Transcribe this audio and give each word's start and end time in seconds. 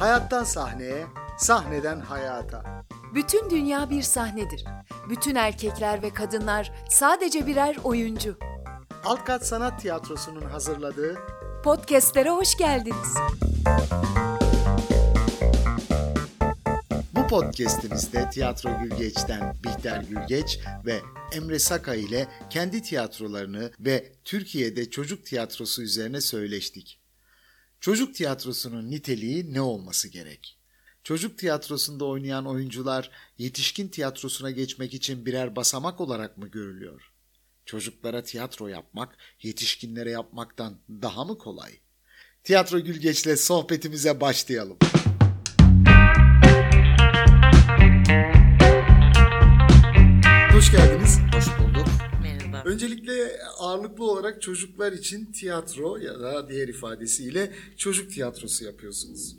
Hayattan 0.00 0.44
sahneye, 0.44 1.06
sahneden 1.38 2.00
hayata. 2.00 2.62
Bütün 3.14 3.50
dünya 3.50 3.90
bir 3.90 4.02
sahnedir. 4.02 4.64
Bütün 5.08 5.34
erkekler 5.34 6.02
ve 6.02 6.10
kadınlar 6.10 6.72
sadece 6.88 7.46
birer 7.46 7.76
oyuncu. 7.84 8.38
Altkat 9.04 9.46
Sanat 9.46 9.80
Tiyatrosu'nun 9.80 10.44
hazırladığı 10.44 11.18
Podcast'lere 11.64 12.30
hoş 12.30 12.56
geldiniz. 12.56 13.14
Podcast'imizde 17.34 18.30
Tiyatro 18.30 18.78
Gülgeç'ten 18.82 19.56
Bihter 19.64 20.02
Gülgeç 20.02 20.58
ve 20.86 21.00
Emre 21.32 21.58
Saka 21.58 21.94
ile 21.94 22.28
kendi 22.50 22.82
tiyatrolarını 22.82 23.72
ve 23.80 24.12
Türkiye'de 24.24 24.90
çocuk 24.90 25.26
tiyatrosu 25.26 25.82
üzerine 25.82 26.20
söyleştik. 26.20 27.00
Çocuk 27.80 28.14
tiyatrosunun 28.14 28.90
niteliği 28.90 29.54
ne 29.54 29.60
olması 29.60 30.08
gerek? 30.08 30.58
Çocuk 31.04 31.38
tiyatrosunda 31.38 32.04
oynayan 32.04 32.46
oyuncular 32.46 33.10
yetişkin 33.38 33.88
tiyatrosuna 33.88 34.50
geçmek 34.50 34.94
için 34.94 35.26
birer 35.26 35.56
basamak 35.56 36.00
olarak 36.00 36.38
mı 36.38 36.48
görülüyor? 36.48 37.12
Çocuklara 37.66 38.22
tiyatro 38.22 38.68
yapmak 38.68 39.16
yetişkinlere 39.42 40.10
yapmaktan 40.10 40.78
daha 40.88 41.24
mı 41.24 41.38
kolay? 41.38 41.72
Tiyatro 42.44 42.80
Gülgeç'le 42.80 43.38
sohbetimize 43.38 44.20
başlayalım. 44.20 44.78
Hoş 50.52 50.72
geldiniz. 50.72 51.18
Hoş 51.34 51.46
bulduk. 51.58 51.86
Merhaba. 52.22 52.62
Öncelikle 52.64 53.40
ağırlıklı 53.58 54.04
olarak 54.10 54.42
çocuklar 54.42 54.92
için 54.92 55.32
tiyatro 55.32 55.96
ya 55.96 56.20
da 56.20 56.48
diğer 56.48 56.68
ifadesiyle 56.68 57.52
çocuk 57.76 58.10
tiyatrosu 58.10 58.64
yapıyorsunuz. 58.64 59.36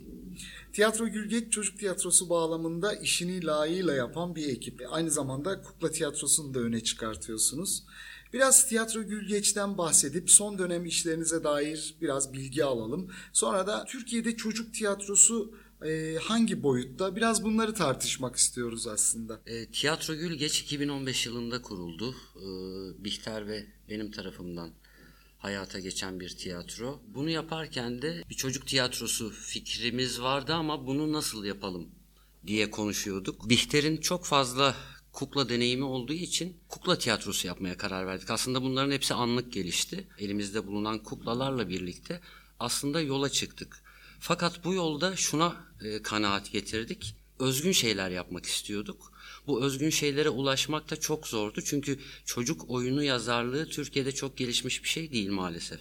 Tiyatro 0.72 1.08
Gülgeç 1.08 1.52
Çocuk 1.52 1.78
Tiyatrosu 1.78 2.30
bağlamında 2.30 2.94
işini 2.94 3.46
layığıyla 3.46 3.94
yapan 3.94 4.36
bir 4.36 4.48
ekip. 4.48 4.82
Aynı 4.90 5.10
zamanda 5.10 5.62
kukla 5.62 5.90
tiyatrosunu 5.90 6.54
da 6.54 6.60
öne 6.60 6.80
çıkartıyorsunuz. 6.80 7.84
Biraz 8.32 8.68
Tiyatro 8.68 9.02
Gülgeç'ten 9.02 9.78
bahsedip 9.78 10.30
son 10.30 10.58
dönem 10.58 10.86
işlerinize 10.86 11.44
dair 11.44 11.94
biraz 12.00 12.32
bilgi 12.32 12.64
alalım. 12.64 13.10
Sonra 13.32 13.66
da 13.66 13.84
Türkiye'de 13.84 14.36
çocuk 14.36 14.74
tiyatrosu 14.74 15.54
e, 15.84 16.16
hangi 16.22 16.62
boyutta? 16.62 17.16
Biraz 17.16 17.44
bunları 17.44 17.74
tartışmak 17.74 18.36
istiyoruz 18.36 18.86
aslında. 18.86 19.40
E, 19.46 19.66
Tiyatro 19.66 20.14
Gülgeç 20.14 20.60
2015 20.60 21.26
yılında 21.26 21.62
kuruldu. 21.62 22.14
E, 22.36 22.44
Bihter 23.04 23.46
ve 23.46 23.66
benim 23.88 24.10
tarafımdan 24.10 24.70
hayata 25.38 25.80
geçen 25.80 26.20
bir 26.20 26.28
tiyatro. 26.36 27.00
Bunu 27.14 27.30
yaparken 27.30 28.02
de 28.02 28.22
bir 28.30 28.34
çocuk 28.34 28.66
tiyatrosu 28.66 29.30
fikrimiz 29.30 30.20
vardı 30.20 30.54
ama 30.54 30.86
bunu 30.86 31.12
nasıl 31.12 31.44
yapalım 31.44 31.88
diye 32.46 32.70
konuşuyorduk. 32.70 33.48
Bihter'in 33.48 33.96
çok 33.96 34.24
fazla 34.24 34.76
kukla 35.12 35.48
deneyimi 35.48 35.84
olduğu 35.84 36.12
için 36.12 36.56
kukla 36.68 36.98
tiyatrosu 36.98 37.46
yapmaya 37.46 37.76
karar 37.76 38.06
verdik. 38.06 38.30
Aslında 38.30 38.62
bunların 38.62 38.90
hepsi 38.92 39.14
anlık 39.14 39.52
gelişti. 39.52 40.08
Elimizde 40.18 40.66
bulunan 40.66 40.98
kuklalarla 40.98 41.68
birlikte 41.68 42.20
aslında 42.58 43.00
yola 43.00 43.28
çıktık. 43.28 43.85
Fakat 44.20 44.64
bu 44.64 44.74
yolda 44.74 45.16
şuna 45.16 45.56
e, 45.80 46.02
kanaat 46.02 46.52
getirdik. 46.52 47.16
Özgün 47.38 47.72
şeyler 47.72 48.10
yapmak 48.10 48.46
istiyorduk. 48.46 49.12
Bu 49.46 49.64
özgün 49.64 49.90
şeylere 49.90 50.28
ulaşmak 50.28 50.90
da 50.90 50.96
çok 50.96 51.26
zordu. 51.26 51.60
Çünkü 51.64 51.98
çocuk 52.24 52.70
oyunu 52.70 53.02
yazarlığı 53.02 53.68
Türkiye'de 53.68 54.12
çok 54.12 54.36
gelişmiş 54.36 54.84
bir 54.84 54.88
şey 54.88 55.12
değil 55.12 55.30
maalesef. 55.30 55.80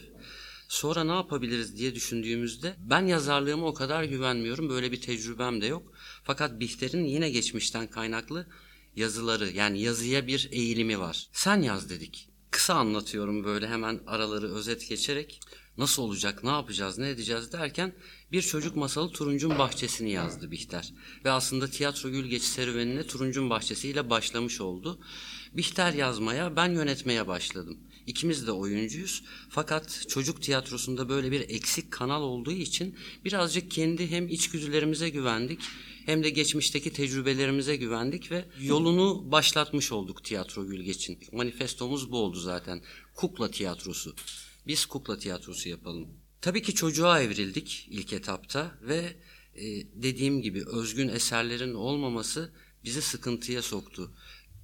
Sonra 0.67 1.03
ne 1.03 1.11
yapabiliriz 1.11 1.77
diye 1.77 1.95
düşündüğümüzde 1.95 2.75
ben 2.79 3.07
yazarlığıma 3.07 3.65
o 3.65 3.73
kadar 3.73 4.03
güvenmiyorum. 4.03 4.69
Böyle 4.69 4.91
bir 4.91 5.01
tecrübem 5.01 5.61
de 5.61 5.65
yok. 5.65 5.93
Fakat 6.23 6.59
Bihter'in 6.59 7.05
yine 7.05 7.29
geçmişten 7.29 7.87
kaynaklı 7.87 8.47
yazıları 8.95 9.49
yani 9.49 9.81
yazıya 9.81 10.27
bir 10.27 10.49
eğilimi 10.51 10.99
var. 10.99 11.27
Sen 11.33 11.61
yaz 11.61 11.89
dedik. 11.89 12.29
Kısa 12.51 12.73
anlatıyorum 12.73 13.43
böyle 13.43 13.67
hemen 13.67 13.99
araları 14.07 14.53
özet 14.53 14.89
geçerek. 14.89 15.39
Nasıl 15.77 16.03
olacak, 16.03 16.43
ne 16.43 16.49
yapacağız, 16.49 16.97
ne 16.97 17.09
edeceğiz 17.09 17.51
derken 17.51 17.93
bir 18.31 18.41
çocuk 18.41 18.75
masalı 18.75 19.11
Turuncun 19.11 19.59
Bahçesi'ni 19.59 20.11
yazdı 20.11 20.51
Bihter. 20.51 20.93
Ve 21.25 21.31
aslında 21.31 21.67
tiyatro 21.69 22.09
Gülgeç 22.09 22.43
serüvenine 22.43 23.07
Turuncun 23.07 23.49
Bahçesi 23.49 23.89
ile 23.89 24.09
başlamış 24.09 24.61
oldu. 24.61 24.99
Bihter 25.53 25.93
yazmaya, 25.93 26.55
ben 26.55 26.71
yönetmeye 26.71 27.27
başladım. 27.27 27.77
İkimiz 28.07 28.47
de 28.47 28.51
oyuncuyuz. 28.51 29.23
Fakat 29.49 30.05
çocuk 30.07 30.41
tiyatrosunda 30.41 31.09
böyle 31.09 31.31
bir 31.31 31.41
eksik 31.41 31.91
kanal 31.91 32.21
olduğu 32.21 32.51
için 32.51 32.97
birazcık 33.25 33.71
kendi 33.71 34.11
hem 34.11 34.27
içgüdülerimize 34.27 35.09
güvendik 35.09 35.59
hem 36.05 36.23
de 36.23 36.29
geçmişteki 36.29 36.93
tecrübelerimize 36.93 37.75
güvendik 37.75 38.31
ve 38.31 38.45
yolunu 38.59 39.31
başlatmış 39.31 39.91
olduk 39.91 40.23
tiyatro 40.23 40.67
Gülgeç'in. 40.67 41.19
Manifestomuz 41.31 42.11
bu 42.11 42.17
oldu 42.17 42.39
zaten. 42.39 42.81
Kukla 43.13 43.51
tiyatrosu. 43.51 44.15
Biz 44.67 44.85
kukla 44.85 45.17
tiyatrosu 45.17 45.69
yapalım. 45.69 46.07
Tabii 46.41 46.61
ki 46.61 46.75
çocuğa 46.75 47.21
evrildik 47.21 47.87
ilk 47.89 48.13
etapta 48.13 48.77
ve 48.81 49.15
e, 49.55 49.63
dediğim 49.93 50.41
gibi 50.41 50.65
özgün 50.65 51.07
eserlerin 51.07 51.73
olmaması 51.73 52.53
bizi 52.83 53.01
sıkıntıya 53.01 53.61
soktu. 53.61 54.15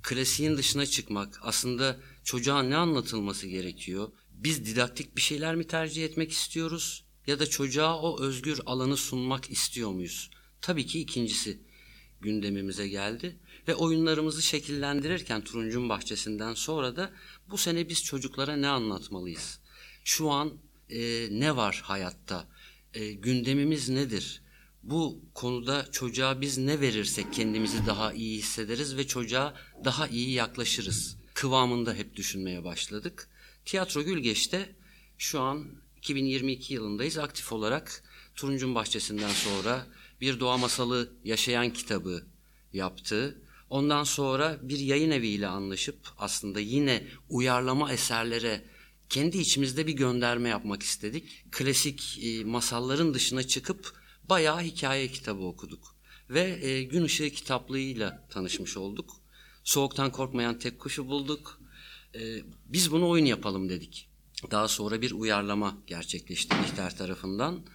Klasiğin 0.04 0.58
dışına 0.58 0.86
çıkmak, 0.86 1.40
aslında 1.42 2.00
çocuğa 2.24 2.64
ne 2.64 2.76
anlatılması 2.76 3.48
gerekiyor? 3.48 4.12
Biz 4.32 4.66
didaktik 4.66 5.16
bir 5.16 5.22
şeyler 5.22 5.56
mi 5.56 5.68
tercih 5.68 6.06
etmek 6.06 6.32
istiyoruz 6.32 7.06
ya 7.28 7.40
da 7.40 7.46
çocuğa 7.46 8.02
o 8.02 8.22
özgür 8.22 8.60
alanı 8.66 8.98
sunmak 8.98 9.52
istiyor 9.52 9.92
muyuz? 9.92 10.30
Tabii 10.62 10.86
ki 10.86 11.00
ikincisi 11.00 11.62
gündemimize 12.22 12.88
geldi 12.88 13.40
ve 13.68 13.76
oyunlarımızı 13.76 14.42
şekillendirirken 14.42 15.44
Turuncun 15.44 15.90
Bahçesi'nden 15.90 16.54
sonra 16.54 16.96
da 16.96 17.14
bu 17.50 17.58
sene 17.58 17.90
biz 17.90 18.04
çocuklara 18.04 18.56
ne 18.56 18.68
anlatmalıyız? 18.68 19.60
Şu 20.04 20.30
an 20.30 20.54
e, 20.90 21.28
ne 21.32 21.56
var 21.56 21.82
hayatta? 21.84 22.48
E, 22.94 23.12
gündemimiz 23.12 23.90
nedir? 23.90 24.42
Bu 24.84 25.22
konuda 25.34 25.92
çocuğa 25.92 26.42
biz 26.42 26.58
ne 26.58 26.82
verirsek 26.82 27.34
kendimizi 27.34 27.86
daha 27.86 28.14
iyi 28.14 28.38
hissederiz 28.38 28.98
ve 28.98 29.08
çocuğa 29.08 29.54
daha 29.86 30.08
iyi 30.08 30.32
yaklaşırız. 30.32 31.18
Kıvamında 31.34 31.94
hep 31.94 32.16
düşünmeye 32.16 32.64
başladık. 32.64 33.30
Tiyatro 33.66 34.04
Gülgeç'te 34.04 34.76
şu 35.18 35.42
an 35.42 35.68
2022 35.98 36.74
yılındayız. 36.74 37.18
Aktif 37.18 37.52
olarak 37.52 38.04
Turuncun 38.36 38.76
Bahçesi'nden 38.76 39.30
sonra 39.30 39.88
bir 40.22 40.40
doğa 40.40 40.58
masalı 40.58 41.14
yaşayan 41.24 41.74
kitabı 41.74 42.24
yaptı. 42.74 43.42
Ondan 43.70 44.04
sonra 44.04 44.60
bir 44.62 44.80
yayın 44.80 45.12
eviyle 45.12 45.48
anlaşıp 45.48 45.98
aslında 46.18 46.60
yine 46.60 47.08
uyarlama 47.30 47.94
eserlere 47.94 48.66
kendi 49.12 49.38
içimizde 49.38 49.88
bir 49.88 49.94
gönderme 49.94 50.50
yapmak 50.50 50.84
istedik. 50.84 51.46
Klasik 51.52 52.20
e, 52.24 52.44
masalların 52.44 53.14
dışına 53.14 53.44
çıkıp 53.44 53.94
bayağı 54.30 54.62
hikaye 54.62 55.08
kitabı 55.08 55.42
okuduk. 55.42 55.96
Ve 56.30 56.66
e, 56.68 56.84
Gün 56.84 57.06
Işığı 57.06 57.30
kitaplığıyla 57.30 58.28
tanışmış 58.30 58.78
olduk. 58.78 59.12
Soğuktan 59.64 60.12
korkmayan 60.12 60.60
tek 60.60 60.80
kuşu 60.80 61.08
bulduk. 61.08 61.62
E, 62.16 62.42
biz 62.66 62.92
bunu 62.92 63.10
oyun 63.10 63.26
yapalım 63.26 63.70
dedik. 63.70 64.10
Daha 64.52 64.68
sonra 64.68 65.02
bir 65.02 65.12
uyarlama 65.12 65.78
gerçekleşti 65.88 66.56
Bihter 66.64 66.98
tarafından. 66.98 67.66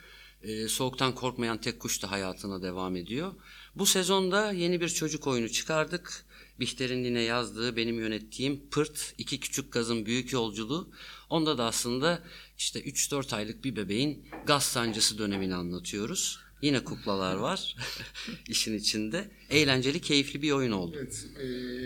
E, 0.42 0.69
Soğuktan 0.69 1.14
korkmayan 1.14 1.60
tek 1.60 1.80
kuş 1.80 2.02
da 2.02 2.10
hayatına 2.10 2.62
devam 2.62 2.96
ediyor. 2.96 3.32
Bu 3.75 3.86
sezonda 3.86 4.52
yeni 4.52 4.80
bir 4.80 4.88
çocuk 4.88 5.26
oyunu 5.26 5.48
çıkardık. 5.48 6.26
Bihter'in 6.61 7.05
yine 7.05 7.21
yazdığı, 7.21 7.77
benim 7.77 7.99
yönettiğim 8.00 8.71
Pırt, 8.71 9.15
iki 9.19 9.41
küçük 9.41 9.72
gazın 9.72 10.06
büyük 10.06 10.33
yolculuğu. 10.33 10.91
Onda 11.31 11.58
da 11.58 11.64
aslında 11.64 12.23
işte 12.58 12.81
3-4 12.81 13.37
aylık 13.37 13.64
bir 13.64 13.76
bebeğin 13.76 14.29
gaz 14.47 14.62
sancısı 14.64 15.19
dönemini 15.19 15.55
anlatıyoruz. 15.55 16.38
Yine 16.62 16.85
kuklalar 16.85 17.35
var 17.37 17.76
işin 18.49 18.79
içinde. 18.79 19.31
Eğlenceli, 19.50 20.00
keyifli 20.00 20.43
bir 20.43 20.50
oyun 20.50 20.73
oldu. 20.73 20.97
Evet, 20.99 21.26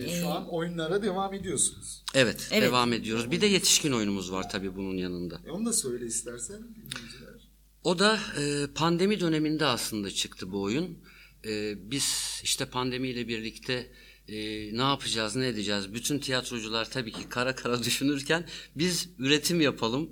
e, 0.07 0.21
şu 0.21 0.29
an 0.29 0.49
oyunlara 0.49 1.03
devam 1.03 1.35
ediyorsunuz. 1.35 2.03
Evet, 2.15 2.49
Evet. 2.53 2.63
devam 2.63 2.93
ediyoruz. 2.93 3.31
Bir 3.31 3.41
de 3.41 3.47
yetişkin 3.47 3.93
oyunumuz 3.93 4.33
var 4.33 4.51
tabii 4.51 4.77
bunun 4.77 4.97
yanında. 4.97 5.41
E, 5.47 5.51
onu 5.51 5.67
da 5.67 5.73
söyle 5.73 6.07
istersen 6.07 6.59
dinleyiciler. 6.59 7.49
O 7.85 7.99
da 7.99 8.19
e, 8.41 8.67
pandemi 8.75 9.21
döneminde 9.21 9.67
aslında 9.67 10.11
çıktı 10.11 10.53
bu 10.53 10.63
oyun. 10.63 10.99
E, 11.47 11.75
biz 11.91 12.41
işte 12.45 12.67
pandemiyle 12.67 13.29
birlikte 13.29 13.93
e, 14.29 14.37
ne 14.77 14.83
yapacağız, 14.83 15.37
ne 15.37 15.47
edeceğiz? 15.49 15.95
Bütün 15.95 16.19
tiyatrocular 16.19 16.91
tabii 16.91 17.13
ki 17.13 17.29
kara 17.29 17.55
kara 17.55 17.83
düşünürken 17.85 18.49
biz 18.77 19.09
üretim 19.19 19.61
yapalım 19.61 20.11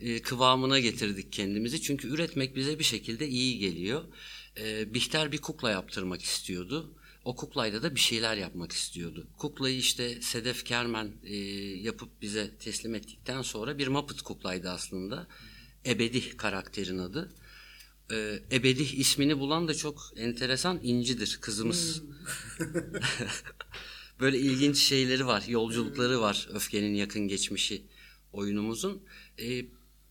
e, 0.00 0.22
kıvamına 0.22 0.78
getirdik 0.80 1.32
kendimizi. 1.32 1.82
Çünkü 1.82 2.08
üretmek 2.08 2.56
bize 2.56 2.78
bir 2.78 2.84
şekilde 2.84 3.28
iyi 3.28 3.58
geliyor. 3.58 4.04
E, 4.58 4.94
Bihter 4.94 5.32
bir 5.32 5.38
kukla 5.38 5.70
yaptırmak 5.70 6.22
istiyordu. 6.22 6.94
o 7.24 7.36
kuklayla 7.36 7.82
da 7.82 7.94
bir 7.94 8.00
şeyler 8.00 8.36
yapmak 8.36 8.72
istiyordu. 8.72 9.26
Kuklayı 9.38 9.78
işte 9.78 10.22
Sedef 10.22 10.64
Kermen 10.64 11.12
e, 11.24 11.36
yapıp 11.82 12.22
bize 12.22 12.56
teslim 12.58 12.94
ettikten 12.94 13.42
sonra 13.42 13.78
bir 13.78 13.88
Muppet 13.88 14.22
kuklaydı 14.22 14.70
aslında. 14.70 15.26
Ebedi 15.86 16.36
karakterin 16.36 16.98
adı. 16.98 17.34
E, 18.12 18.42
Ebedi 18.52 18.82
ismini 18.82 19.38
bulan 19.38 19.68
da 19.68 19.74
çok 19.74 20.12
enteresan 20.16 20.80
İnci'dir 20.82 21.38
kızımız. 21.40 22.02
Böyle 24.20 24.38
ilginç 24.38 24.76
şeyleri 24.76 25.26
var, 25.26 25.44
yolculukları 25.48 26.20
var 26.20 26.48
Öfkenin 26.54 26.94
Yakın 26.94 27.28
Geçmişi 27.28 27.82
oyunumuzun. 28.32 29.02
E, 29.38 29.64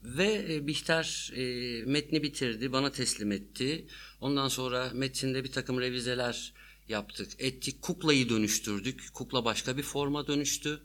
ve 0.03 0.45
e, 0.49 0.67
Bihter 0.67 1.31
e, 1.35 1.43
metni 1.85 2.23
bitirdi, 2.23 2.71
bana 2.71 2.91
teslim 2.91 3.31
etti. 3.31 3.85
Ondan 4.21 4.47
sonra 4.47 4.91
metinde 4.93 5.43
bir 5.43 5.51
takım 5.51 5.81
revizeler 5.81 6.53
yaptık, 6.87 7.31
ettik. 7.39 7.81
Kuklayı 7.81 8.29
dönüştürdük. 8.29 9.13
Kukla 9.13 9.45
başka 9.45 9.77
bir 9.77 9.83
forma 9.83 10.27
dönüştü. 10.27 10.81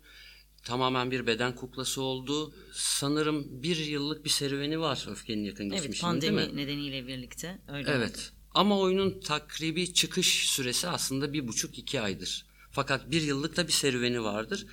Tamamen 0.65 1.11
bir 1.11 1.27
beden 1.27 1.55
kuklası 1.55 2.03
oldu. 2.03 2.55
Sanırım 2.73 3.63
bir 3.63 3.77
yıllık 3.77 4.25
bir 4.25 4.31
serüveni 4.31 4.81
var 4.81 5.07
Öfkenin 5.11 5.45
Yakın 5.45 5.71
Evet 5.71 5.83
Geçmişi'nin 5.83 6.11
pandemi 6.11 6.39
değil 6.39 6.51
mi? 6.51 6.57
nedeniyle 6.57 7.07
birlikte 7.07 7.59
öyle 7.69 7.91
Evet. 7.91 8.11
oldu. 8.11 8.23
Ama 8.55 8.79
oyunun 8.81 9.21
takribi 9.21 9.95
çıkış 9.95 10.51
süresi 10.51 10.89
aslında 10.89 11.33
bir 11.33 11.49
buçuk 11.49 11.79
iki 11.79 12.01
aydır. 12.01 12.47
Fakat 12.71 13.11
bir 13.11 13.23
yıllık 13.23 13.57
da 13.57 13.67
bir 13.67 13.73
serüveni 13.73 14.23
vardır. 14.23 14.67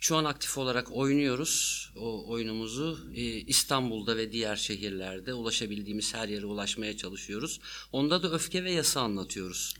Şu 0.00 0.16
an 0.16 0.24
aktif 0.24 0.58
olarak 0.58 0.92
oynuyoruz 0.92 1.90
o 1.96 2.30
oyunumuzu. 2.30 2.98
Ee, 3.14 3.22
İstanbul'da 3.22 4.16
ve 4.16 4.32
diğer 4.32 4.56
şehirlerde 4.56 5.34
ulaşabildiğimiz 5.34 6.14
her 6.14 6.28
yere 6.28 6.46
ulaşmaya 6.46 6.96
çalışıyoruz. 6.96 7.60
Onda 7.92 8.22
da 8.22 8.30
öfke 8.32 8.64
ve 8.64 8.72
yasa 8.72 9.00
anlatıyoruz. 9.00 9.74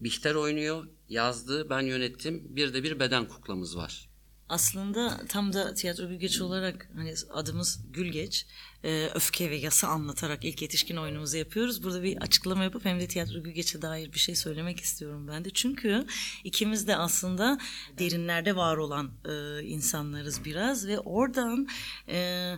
Bihter 0.00 0.34
oynuyor, 0.34 0.88
yazdı, 1.08 1.70
ben 1.70 1.80
yönettim. 1.80 2.42
Bir 2.56 2.74
de 2.74 2.82
bir 2.82 3.00
beden 3.00 3.28
kuklamız 3.28 3.76
var. 3.76 4.08
Aslında 4.48 5.20
tam 5.28 5.52
da 5.52 5.74
tiyatro 5.74 6.08
Gülgeç 6.08 6.40
olarak 6.40 6.88
hani 6.96 7.14
adımız 7.30 7.80
Gülgeç. 7.92 8.46
Ee, 8.84 9.10
öfke 9.14 9.50
ve 9.50 9.56
yasa 9.56 9.88
anlatarak 9.88 10.44
ilk 10.44 10.62
yetişkin 10.62 10.96
oyunumuzu 10.96 11.36
yapıyoruz. 11.36 11.82
Burada 11.82 12.02
bir 12.02 12.16
açıklama 12.16 12.64
yapıp 12.64 12.84
hem 12.84 13.00
de 13.00 13.08
tiyatro 13.08 13.42
Gülgeç'e 13.42 13.82
dair 13.82 14.12
bir 14.12 14.18
şey 14.18 14.36
söylemek 14.36 14.80
istiyorum 14.80 15.28
ben 15.28 15.44
de. 15.44 15.50
Çünkü 15.50 16.06
ikimiz 16.44 16.86
de 16.86 16.96
aslında 16.96 17.58
derinlerde 17.98 18.56
var 18.56 18.76
olan 18.76 19.12
e, 19.24 19.62
insanlarız 19.62 20.44
biraz 20.44 20.86
ve 20.86 20.98
oradan 20.98 21.68
e, 22.08 22.54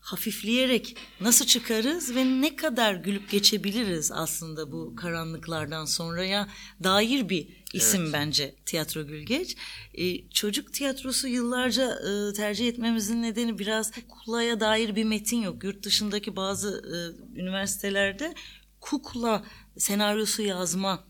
hafifleyerek 0.00 0.96
nasıl 1.20 1.44
çıkarız 1.44 2.14
ve 2.14 2.24
ne 2.24 2.56
kadar 2.56 2.94
gülüp 2.94 3.30
geçebiliriz 3.30 4.12
aslında 4.12 4.72
bu 4.72 4.96
karanlıklardan 4.96 5.84
sonraya 5.84 6.48
dair 6.84 7.28
bir 7.28 7.57
isim 7.72 8.12
bence 8.12 8.54
Tiyatro 8.66 9.06
Gülgeç. 9.06 9.56
Ee, 9.94 10.28
çocuk 10.28 10.72
tiyatrosu 10.72 11.28
yıllarca 11.28 11.98
e, 11.98 12.32
tercih 12.32 12.68
etmemizin 12.68 13.22
nedeni 13.22 13.58
biraz 13.58 13.90
kuklaya 14.08 14.60
dair 14.60 14.96
bir 14.96 15.04
metin 15.04 15.42
yok. 15.42 15.64
Yurt 15.64 15.82
dışındaki 15.82 16.36
bazı 16.36 16.82
e, 16.86 16.96
üniversitelerde 17.40 18.34
kukla 18.80 19.44
senaryosu 19.76 20.42
yazma 20.42 21.04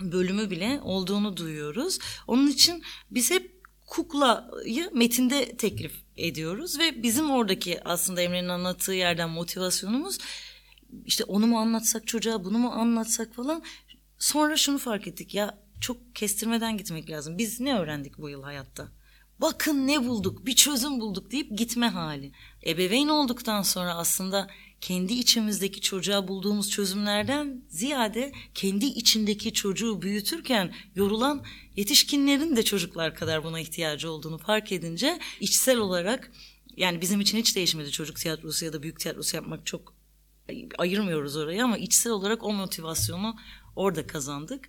bölümü 0.00 0.50
bile 0.50 0.80
olduğunu 0.82 1.36
duyuyoruz. 1.36 1.98
Onun 2.26 2.46
için 2.46 2.82
biz 3.10 3.30
hep 3.30 3.62
kuklayı 3.86 4.90
metinde 4.92 5.56
teklif 5.56 5.92
ediyoruz 6.16 6.78
ve 6.78 7.02
bizim 7.02 7.30
oradaki 7.30 7.84
aslında 7.84 8.22
Emre'nin 8.22 8.48
anlattığı 8.48 8.92
yerden 8.92 9.30
motivasyonumuz 9.30 10.18
işte 11.04 11.24
onu 11.24 11.46
mu 11.46 11.58
anlatsak 11.58 12.06
çocuğa 12.06 12.44
bunu 12.44 12.58
mu 12.58 12.70
anlatsak 12.72 13.34
falan 13.34 13.62
sonra 14.18 14.56
şunu 14.56 14.78
fark 14.78 15.06
ettik 15.06 15.34
ya 15.34 15.61
çok 15.82 16.14
kestirmeden 16.14 16.76
gitmek 16.76 17.10
lazım. 17.10 17.38
Biz 17.38 17.60
ne 17.60 17.78
öğrendik 17.78 18.18
bu 18.18 18.28
yıl 18.28 18.42
hayatta? 18.42 18.88
Bakın 19.40 19.86
ne 19.86 20.06
bulduk, 20.06 20.46
bir 20.46 20.56
çözüm 20.56 21.00
bulduk 21.00 21.30
deyip 21.30 21.58
gitme 21.58 21.88
hali. 21.88 22.32
Ebeveyn 22.66 23.08
olduktan 23.08 23.62
sonra 23.62 23.94
aslında 23.94 24.50
kendi 24.80 25.12
içimizdeki 25.12 25.80
çocuğa 25.80 26.28
bulduğumuz 26.28 26.70
çözümlerden 26.70 27.64
ziyade 27.68 28.32
kendi 28.54 28.86
içindeki 28.86 29.52
çocuğu 29.52 30.02
büyütürken 30.02 30.74
yorulan 30.94 31.44
yetişkinlerin 31.76 32.56
de 32.56 32.62
çocuklar 32.62 33.14
kadar 33.14 33.44
buna 33.44 33.60
ihtiyacı 33.60 34.10
olduğunu 34.10 34.38
fark 34.38 34.72
edince 34.72 35.18
içsel 35.40 35.78
olarak 35.78 36.32
yani 36.76 37.00
bizim 37.00 37.20
için 37.20 37.38
hiç 37.38 37.56
değişmedi 37.56 37.90
çocuk 37.90 38.16
tiyatrosu 38.16 38.64
ya 38.64 38.72
da 38.72 38.82
büyük 38.82 39.00
tiyatrosu 39.00 39.36
yapmak 39.36 39.66
çok 39.66 39.94
ayırmıyoruz 40.78 41.36
orayı 41.36 41.64
ama 41.64 41.78
içsel 41.78 42.12
olarak 42.12 42.44
o 42.44 42.52
motivasyonu 42.52 43.36
orada 43.76 44.06
kazandık. 44.06 44.68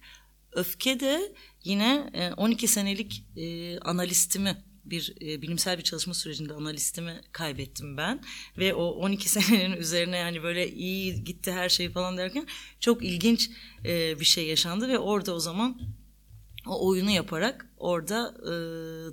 Öfke 0.55 0.99
de 0.99 1.33
yine 1.63 2.09
12 2.37 2.67
senelik 2.67 3.25
e, 3.35 3.79
analistimi 3.79 4.63
bir 4.85 5.15
e, 5.21 5.41
bilimsel 5.41 5.77
bir 5.77 5.83
çalışma 5.83 6.13
sürecinde 6.13 6.53
analistimi 6.53 7.21
kaybettim 7.31 7.97
ben 7.97 8.21
ve 8.57 8.73
o 8.73 8.85
12 8.85 9.29
senenin 9.43 9.77
üzerine 9.77 10.17
yani 10.17 10.43
böyle 10.43 10.71
iyi 10.71 11.23
gitti 11.23 11.51
her 11.51 11.69
şey 11.69 11.89
falan 11.89 12.17
derken 12.17 12.47
çok 12.79 13.03
ilginç 13.03 13.49
e, 13.85 14.19
bir 14.19 14.25
şey 14.25 14.47
yaşandı 14.47 14.87
ve 14.87 14.99
orada 14.99 15.33
o 15.33 15.39
zaman 15.39 15.81
o 16.67 16.87
oyunu 16.87 17.11
yaparak 17.11 17.69
orada 17.77 18.35
e, 18.41 18.53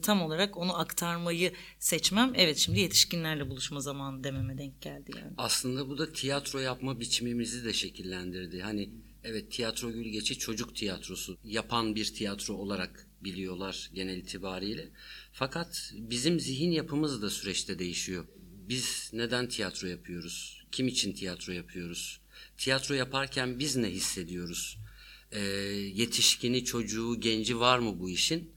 tam 0.01 0.23
olarak 0.23 0.57
onu 0.57 0.79
aktarmayı 0.79 1.53
seçmem 1.79 2.33
evet 2.35 2.59
şimdi 2.59 2.81
yetişkinlerle 2.81 3.51
buluşma 3.51 3.81
zamanı 3.81 4.25
dememe 4.25 4.59
denk 4.59 4.83
geldi 4.83 5.11
yani. 5.17 5.33
Aslında 5.37 5.89
bu 5.89 5.99
da 5.99 6.13
tiyatro 6.13 6.59
yapma 6.59 7.01
biçimimizi 7.01 7.65
de 7.65 7.73
şekillendirdi. 7.73 8.61
Hani 8.61 8.91
evet 9.25 9.53
tiyatro 9.53 9.93
Gülgeç'i 9.93 10.39
çocuk 10.39 10.77
tiyatrosu 10.77 11.39
yapan 11.45 11.95
bir 11.95 12.15
tiyatro 12.15 12.55
olarak 12.55 13.07
biliyorlar 13.21 13.91
genel 13.95 14.17
itibariyle. 14.17 14.91
Fakat 15.33 15.93
bizim 15.95 16.41
zihin 16.41 16.71
yapımız 16.71 17.23
da 17.23 17.31
süreçte 17.31 17.79
değişiyor. 17.79 18.25
Biz 18.69 19.11
neden 19.13 19.49
tiyatro 19.49 19.89
yapıyoruz? 19.89 20.65
Kim 20.73 20.89
için 20.89 21.13
tiyatro 21.13 21.53
yapıyoruz? 21.53 22.21
Tiyatro 22.57 22.95
yaparken 22.95 23.59
biz 23.59 23.77
ne 23.77 23.91
hissediyoruz? 23.91 24.79
Ee, 25.33 25.41
yetişkini, 25.95 26.65
çocuğu, 26.65 27.21
genci 27.21 27.61
var 27.61 27.79
mı 27.79 28.01
bu 28.01 28.11
işin? 28.11 28.53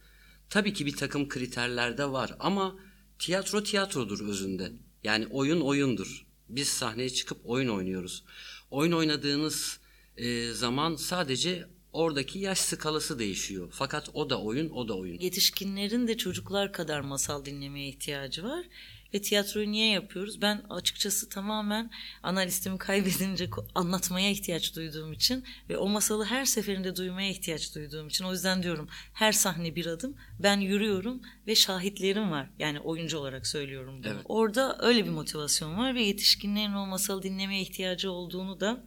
Tabii 0.50 0.74
ki 0.74 0.86
bir 0.86 0.95
takım 0.95 1.30
kriterlerde 1.30 2.06
var 2.06 2.36
ama 2.39 2.80
tiyatro 3.19 3.63
tiyatrodur 3.63 4.27
özünde. 4.27 4.71
Yani 5.04 5.27
oyun 5.27 5.62
oyundur. 5.62 6.25
Biz 6.50 6.68
sahneye 6.68 7.10
çıkıp 7.10 7.38
oyun 7.44 7.69
oynuyoruz. 7.69 8.24
Oyun 8.71 8.92
oynadığınız 8.92 9.80
e, 10.18 10.51
zaman 10.51 10.95
sadece 10.95 11.65
oradaki 11.94 12.39
yaş 12.39 12.60
skalası 12.60 13.19
değişiyor. 13.19 13.69
Fakat 13.71 14.10
o 14.13 14.30
da 14.30 14.42
oyun, 14.42 14.69
o 14.69 14.88
da 14.88 14.98
oyun. 14.98 15.19
Yetişkinlerin 15.19 16.07
de 16.07 16.18
çocuklar 16.18 16.74
kadar 16.74 17.01
masal 17.01 17.45
dinlemeye 17.45 17.88
ihtiyacı 17.89 18.44
var. 18.44 18.65
Ve 19.13 19.21
tiyatroyu 19.21 19.71
niye 19.71 19.92
yapıyoruz? 19.92 20.41
Ben 20.41 20.65
açıkçası 20.70 21.29
tamamen 21.29 21.91
analistimi 22.24 22.77
kaybedince 22.77 23.50
anlatmaya 23.75 24.29
ihtiyaç 24.29 24.75
duyduğum 24.75 25.13
için 25.13 25.43
ve 25.70 25.77
o 25.77 25.88
masalı 25.88 26.25
her 26.25 26.46
seferinde 26.46 26.96
duymaya 26.96 27.29
ihtiyaç 27.29 27.75
duyduğum 27.75 28.08
için. 28.08 28.25
O 28.25 28.32
yüzden 28.32 28.63
diyorum 28.63 28.88
her 29.13 29.32
sahne 29.32 29.75
bir 29.75 29.86
adım. 29.86 30.15
Ben 30.39 30.60
yürüyorum 30.60 31.22
ve 31.48 31.55
şahitlerim 31.55 32.32
var. 32.32 32.50
Yani 32.60 32.79
oyuncu 32.79 33.17
olarak 33.17 33.48
söylüyorum 33.48 33.98
bunu. 33.98 34.08
Evet. 34.08 34.22
Orada 34.25 34.77
öyle 34.79 35.05
bir 35.05 35.10
motivasyon 35.10 35.77
var 35.77 35.96
ve 35.96 36.03
yetişkinlerin 36.03 36.74
o 36.74 36.86
masalı 36.86 37.24
dinlemeye 37.24 37.62
ihtiyacı 37.62 38.12
olduğunu 38.12 38.60
da 38.60 38.86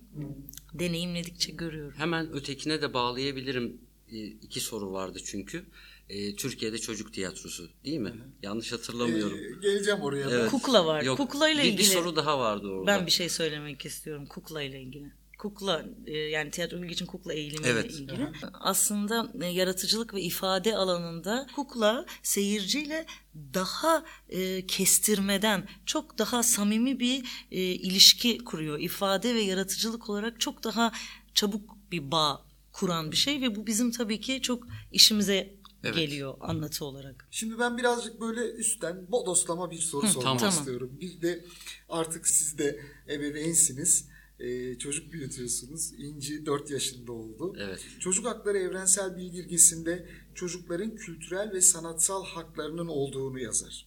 deneyimledikçe 0.79 1.53
görüyorum. 1.53 1.99
Hemen 1.99 2.33
ötekine 2.33 2.83
de 2.83 2.95
bağlayabilirim. 2.95 3.81
E, 4.13 4.17
iki 4.27 4.61
soru 4.61 4.93
vardı 4.93 5.19
çünkü. 5.25 5.65
E, 6.09 6.37
Türkiye'de 6.37 6.79
çocuk 6.79 7.13
tiyatrosu 7.13 7.69
değil 7.85 7.99
mi? 7.99 8.13
Yanlış 8.43 8.73
hatırlamıyorum. 8.73 9.39
Ee, 9.39 9.61
geleceğim 9.63 10.01
oraya 10.01 10.31
da. 10.31 10.35
Evet. 10.35 10.51
Kukla 10.51 10.87
var. 10.87 11.03
Yok, 11.03 11.17
Kukla 11.17 11.49
ile 11.49 11.63
bir, 11.63 11.65
ilgili. 11.65 11.79
bir 11.79 11.85
soru 11.85 12.17
daha 12.17 12.39
vardı 12.39 12.69
orada. 12.69 12.87
Ben 12.87 13.07
bir 13.07 13.11
şey 13.11 13.29
söylemek 13.29 13.87
istiyorum 13.87 14.27
kukla 14.27 14.63
ile 14.63 14.83
ilgili. 14.83 15.13
Kukla 15.39 15.85
e, 16.07 16.13
yani 16.17 16.51
tiyatro 16.51 16.83
bilgi 16.83 16.93
için 16.93 17.07
kukla 17.07 17.33
eğilimiyle 17.33 17.71
Evet. 17.71 17.91
ilgili. 17.91 18.29
Aslında 18.53 19.33
e, 19.41 19.47
yaratıcılık 19.47 20.15
ve 20.15 20.21
ifade 20.23 20.77
alanında 20.77 21.47
kukla 21.57 22.07
seyirciyle 22.23 23.07
daha 23.55 24.05
e, 24.29 24.67
kestirmeden 24.67 25.69
çok 25.87 26.19
daha 26.19 26.43
samimi 26.43 27.01
bir 27.01 27.47
e, 27.51 27.61
ilişki 27.61 28.39
kuruyor. 28.39 28.79
İfade 28.79 29.35
ve 29.35 29.41
yaratıcılık 29.41 30.11
olarak 30.11 30.41
çok 30.41 30.65
daha 30.65 30.93
çabuk 31.35 31.77
bir 31.93 32.11
bağ 32.11 32.47
kuran 32.73 33.13
bir 33.13 33.17
şey 33.17 33.41
ve 33.41 33.57
bu 33.57 33.67
bizim 33.67 33.91
tabii 33.91 34.21
ki 34.21 34.43
çok 34.43 34.67
işimize 34.93 35.57
Evet. 35.85 35.97
geliyor 35.97 36.35
anlatı 36.41 36.85
olarak. 36.85 37.29
Şimdi 37.31 37.59
ben 37.59 37.79
birazcık 37.79 38.21
böyle 38.21 38.41
üstten 38.53 39.13
bodoslama 39.13 39.71
bir 39.71 39.79
soru 39.79 40.07
sormak 40.07 40.39
tamam. 40.39 40.55
istiyorum. 40.59 40.91
Bir 41.01 41.21
de 41.23 41.45
artık 41.89 42.29
siz 42.29 42.59
de 42.59 42.81
ebeveynsiniz. 43.09 44.09
Ee, 44.41 44.79
çocuk 44.79 45.13
büyütüyorsunuz. 45.13 45.93
İnci 45.99 46.47
4 46.47 46.71
yaşında 46.71 47.13
oldu. 47.13 47.57
Evet. 47.59 47.87
Çocuk 48.01 48.27
Hakları 48.27 48.59
Evrensel 48.59 49.17
Bildirgesi'nde 49.17 50.09
çocukların 50.35 50.97
kültürel 50.97 51.53
ve 51.53 51.61
sanatsal 51.61 52.25
haklarının 52.25 52.89
olduğunu 52.89 53.39
yazar. 53.39 53.87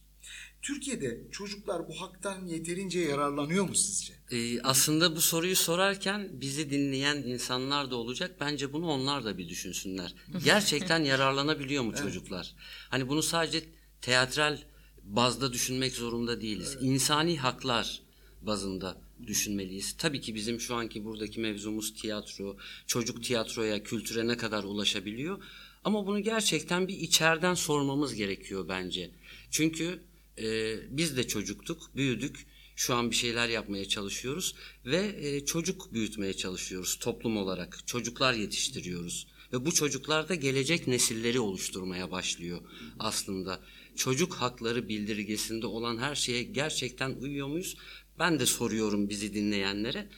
Türkiye'de 0.62 1.20
çocuklar 1.30 1.88
bu 1.88 2.00
haktan 2.00 2.46
yeterince 2.46 3.00
yararlanıyor 3.00 3.68
mu 3.68 3.74
sizce? 3.74 4.14
Ee, 4.30 4.60
aslında 4.60 5.16
bu 5.16 5.20
soruyu 5.20 5.56
sorarken 5.56 6.40
bizi 6.40 6.70
dinleyen 6.70 7.16
insanlar 7.16 7.90
da 7.90 7.96
olacak. 7.96 8.36
Bence 8.40 8.72
bunu 8.72 8.86
onlar 8.86 9.24
da 9.24 9.38
bir 9.38 9.48
düşünsünler. 9.48 10.14
Gerçekten 10.44 11.04
yararlanabiliyor 11.04 11.82
mu 11.82 11.94
çocuklar? 12.02 12.54
Hani 12.88 13.08
bunu 13.08 13.22
sadece 13.22 13.64
teatral 14.00 14.58
bazda 15.02 15.52
düşünmek 15.52 15.92
zorunda 15.92 16.40
değiliz. 16.40 16.76
İnsani 16.80 17.38
haklar 17.38 18.02
bazında 18.42 18.96
düşünmeliyiz. 19.26 19.92
Tabii 19.98 20.20
ki 20.20 20.34
bizim 20.34 20.60
şu 20.60 20.74
anki 20.74 21.04
buradaki 21.04 21.40
mevzumuz 21.40 21.94
tiyatro, 21.94 22.56
çocuk 22.86 23.24
tiyatroya, 23.24 23.82
kültüre 23.82 24.26
ne 24.26 24.36
kadar 24.36 24.64
ulaşabiliyor. 24.64 25.42
Ama 25.84 26.06
bunu 26.06 26.22
gerçekten 26.22 26.88
bir 26.88 26.98
içeriden 26.98 27.54
sormamız 27.54 28.14
gerekiyor 28.14 28.68
bence. 28.68 29.10
Çünkü 29.50 30.02
e, 30.38 30.76
biz 30.96 31.16
de 31.16 31.28
çocuktuk, 31.28 31.90
büyüdük. 31.96 32.46
Şu 32.76 32.94
an 32.94 33.10
bir 33.10 33.16
şeyler 33.16 33.48
yapmaya 33.48 33.88
çalışıyoruz 33.88 34.54
ve 34.86 35.16
e, 35.20 35.44
çocuk 35.44 35.92
büyütmeye 35.92 36.32
çalışıyoruz 36.32 36.98
toplum 36.98 37.36
olarak. 37.36 37.78
Çocuklar 37.86 38.34
yetiştiriyoruz 38.34 39.26
ve 39.52 39.66
bu 39.66 39.72
çocuklar 39.72 40.28
da 40.28 40.34
gelecek 40.34 40.86
nesilleri 40.86 41.40
oluşturmaya 41.40 42.10
başlıyor 42.10 42.60
aslında. 42.98 43.60
Çocuk 43.96 44.34
hakları 44.34 44.88
bildirgesinde 44.88 45.66
olan 45.66 45.98
her 45.98 46.14
şeye 46.14 46.42
gerçekten 46.42 47.10
uyuyor 47.10 47.48
muyuz? 47.48 47.76
Ben 48.20 48.40
de 48.40 48.46
soruyorum 48.46 49.08
bizi 49.08 49.34
dinleyenlere. 49.34 50.08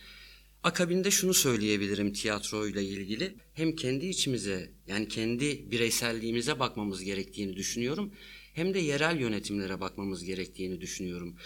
Akabinde 0.62 1.10
şunu 1.10 1.34
söyleyebilirim 1.34 2.12
tiyatroyla 2.12 2.80
ilgili. 2.80 3.36
Hem 3.54 3.76
kendi 3.76 4.06
içimize 4.06 4.72
yani 4.86 5.08
kendi 5.08 5.70
bireyselliğimize 5.70 6.58
bakmamız 6.58 7.04
gerektiğini 7.04 7.56
düşünüyorum. 7.56 8.12
Hem 8.54 8.74
de 8.74 8.78
yerel 8.78 9.20
yönetimlere 9.20 9.80
bakmamız 9.80 10.24
gerektiğini 10.24 10.80
düşünüyorum. 10.80 11.36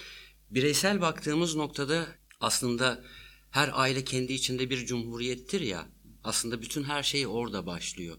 Bireysel 0.51 1.01
baktığımız 1.01 1.57
noktada 1.57 2.07
aslında 2.41 3.05
her 3.51 3.71
aile 3.73 4.05
kendi 4.05 4.33
içinde 4.33 4.71
bir 4.71 4.87
cumhuriyettir 4.87 5.61
ya. 5.61 5.89
Aslında 6.25 6.63
bütün 6.63 6.85
her 6.85 7.03
şey 7.03 7.27
orada 7.27 7.67
başlıyor. 7.67 8.17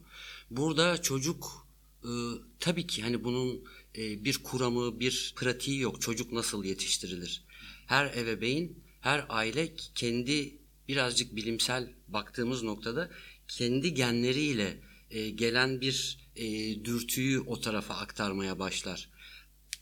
Burada 0.52 1.02
çocuk 1.02 1.68
e, 2.04 2.12
tabii 2.60 2.88
ki 2.88 3.02
hani 3.02 3.24
bunun 3.24 3.64
e, 3.98 4.26
bir 4.26 4.38
kuramı, 4.44 5.00
bir 5.00 5.34
pratiği 5.36 5.80
yok. 5.80 6.02
Çocuk 6.02 6.32
nasıl 6.32 6.64
yetiştirilir? 6.64 7.47
Her 7.88 8.06
ebeveyn, 8.18 8.84
her 9.02 9.26
aile 9.30 9.76
kendi 9.96 10.58
birazcık 10.88 11.36
bilimsel 11.36 11.94
baktığımız 12.08 12.64
noktada 12.64 13.10
kendi 13.48 13.94
genleriyle 13.94 14.78
e, 15.12 15.30
gelen 15.30 15.82
bir 15.82 16.28
e, 16.36 16.46
dürtüyü 16.86 17.40
o 17.40 17.62
tarafa 17.62 17.94
aktarmaya 17.94 18.60
başlar. 18.60 19.10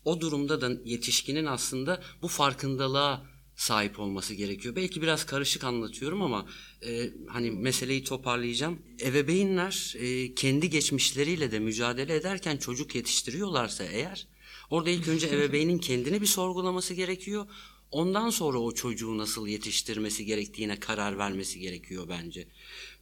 O 0.06 0.22
durumda 0.22 0.62
da 0.62 0.72
yetişkinin 0.86 1.46
aslında 1.46 2.04
bu 2.22 2.28
farkındalığa 2.28 3.26
sahip 3.56 4.00
olması 4.00 4.34
gerekiyor. 4.34 4.76
Belki 4.76 5.02
biraz 5.02 5.26
karışık 5.26 5.64
anlatıyorum 5.64 6.22
ama 6.22 6.46
e, 6.86 7.10
hani 7.28 7.52
meseleyi 7.52 8.04
toparlayacağım. 8.04 8.80
Ebeveynler 9.02 9.96
e, 9.98 10.36
kendi 10.36 10.70
geçmişleriyle 10.70 11.52
de 11.52 11.60
mücadele 11.60 12.16
ederken 12.16 12.58
çocuk 12.58 12.96
yetiştiriyorlarsa 12.96 13.84
eğer 13.84 14.28
orada 14.70 14.90
ilk 14.90 15.08
önce 15.08 15.28
ebeveynin 15.36 15.78
kendini 15.78 16.22
bir 16.22 16.26
sorgulaması 16.26 16.94
gerekiyor. 16.94 17.48
Ondan 17.96 18.30
sonra 18.30 18.58
o 18.58 18.72
çocuğu 18.72 19.18
nasıl 19.18 19.48
yetiştirmesi 19.48 20.26
gerektiğine 20.26 20.80
karar 20.80 21.18
vermesi 21.18 21.60
gerekiyor 21.60 22.06
bence. 22.10 22.48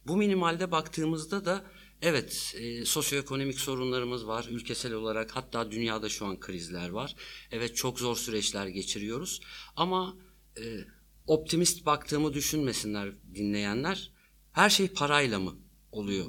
Bu 0.06 0.16
minimalde 0.16 0.70
baktığımızda 0.70 1.44
da 1.44 1.64
evet 2.02 2.54
e, 2.58 2.84
sosyoekonomik 2.84 3.60
sorunlarımız 3.60 4.26
var. 4.26 4.46
Ülkesel 4.50 4.92
olarak 4.92 5.36
hatta 5.36 5.70
dünyada 5.70 6.08
şu 6.08 6.26
an 6.26 6.40
krizler 6.40 6.88
var. 6.88 7.16
Evet 7.50 7.76
çok 7.76 8.00
zor 8.00 8.16
süreçler 8.16 8.66
geçiriyoruz. 8.66 9.40
Ama 9.76 10.16
e, 10.58 10.84
optimist 11.26 11.86
baktığımı 11.86 12.34
düşünmesinler 12.34 13.12
dinleyenler. 13.34 14.12
Her 14.52 14.70
şey 14.70 14.88
parayla 14.88 15.38
mı 15.38 15.58
oluyor? 15.92 16.26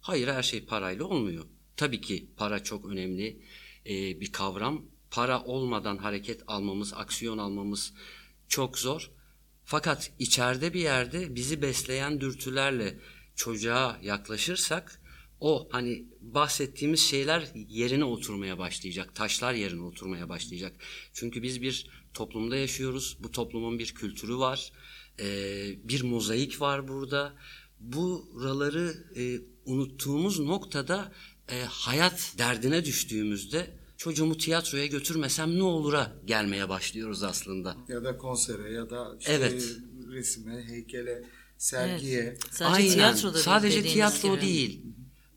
Hayır 0.00 0.28
her 0.28 0.42
şey 0.42 0.64
parayla 0.64 1.04
olmuyor. 1.04 1.44
Tabii 1.76 2.00
ki 2.00 2.30
para 2.36 2.62
çok 2.62 2.86
önemli 2.86 3.42
e, 3.86 4.20
bir 4.20 4.32
kavram 4.32 4.90
para 5.10 5.44
olmadan 5.44 5.96
hareket 5.96 6.42
almamız, 6.46 6.92
aksiyon 6.94 7.38
almamız 7.38 7.92
çok 8.48 8.78
zor. 8.78 9.10
Fakat 9.64 10.12
içeride 10.18 10.74
bir 10.74 10.80
yerde 10.80 11.34
bizi 11.34 11.62
besleyen 11.62 12.20
dürtülerle 12.20 12.98
çocuğa 13.34 13.98
yaklaşırsak 14.02 15.00
o 15.40 15.68
hani 15.72 16.04
bahsettiğimiz 16.20 17.00
şeyler 17.00 17.48
yerine 17.54 18.04
oturmaya 18.04 18.58
başlayacak. 18.58 19.14
Taşlar 19.14 19.54
yerine 19.54 19.82
oturmaya 19.82 20.28
başlayacak. 20.28 20.72
Çünkü 21.12 21.42
biz 21.42 21.62
bir 21.62 21.86
toplumda 22.14 22.56
yaşıyoruz. 22.56 23.16
Bu 23.20 23.30
toplumun 23.30 23.78
bir 23.78 23.94
kültürü 23.94 24.36
var. 24.36 24.72
Ee, 25.20 25.88
bir 25.88 26.02
mozaik 26.02 26.60
var 26.60 26.88
burada. 26.88 27.34
Buraları 27.80 28.94
e, 29.16 29.40
unuttuğumuz 29.64 30.38
noktada 30.38 31.12
e, 31.48 31.62
hayat 31.62 32.34
derdine 32.38 32.84
düştüğümüzde 32.84 33.79
çocuğumu 34.00 34.36
tiyatroya 34.36 34.86
götürmesem 34.86 35.58
ne 35.58 35.62
olura 35.62 36.12
gelmeye 36.24 36.68
başlıyoruz 36.68 37.22
aslında. 37.22 37.76
Ya 37.88 38.04
da 38.04 38.16
konsere 38.18 38.72
ya 38.72 38.90
da 38.90 39.16
işte 39.20 39.32
Evet. 39.32 39.76
resime, 40.10 40.64
heykele, 40.68 41.24
sergiye. 41.58 42.20
Evet. 42.20 42.42
Sadece 42.50 42.76
Aynen. 42.82 42.92
tiyatro 42.92 43.28
da 43.28 43.34
değil, 43.34 43.44
Sadece 43.44 43.82
tiyatro 43.82 44.36
gibi. 44.36 44.46
değil. 44.46 44.80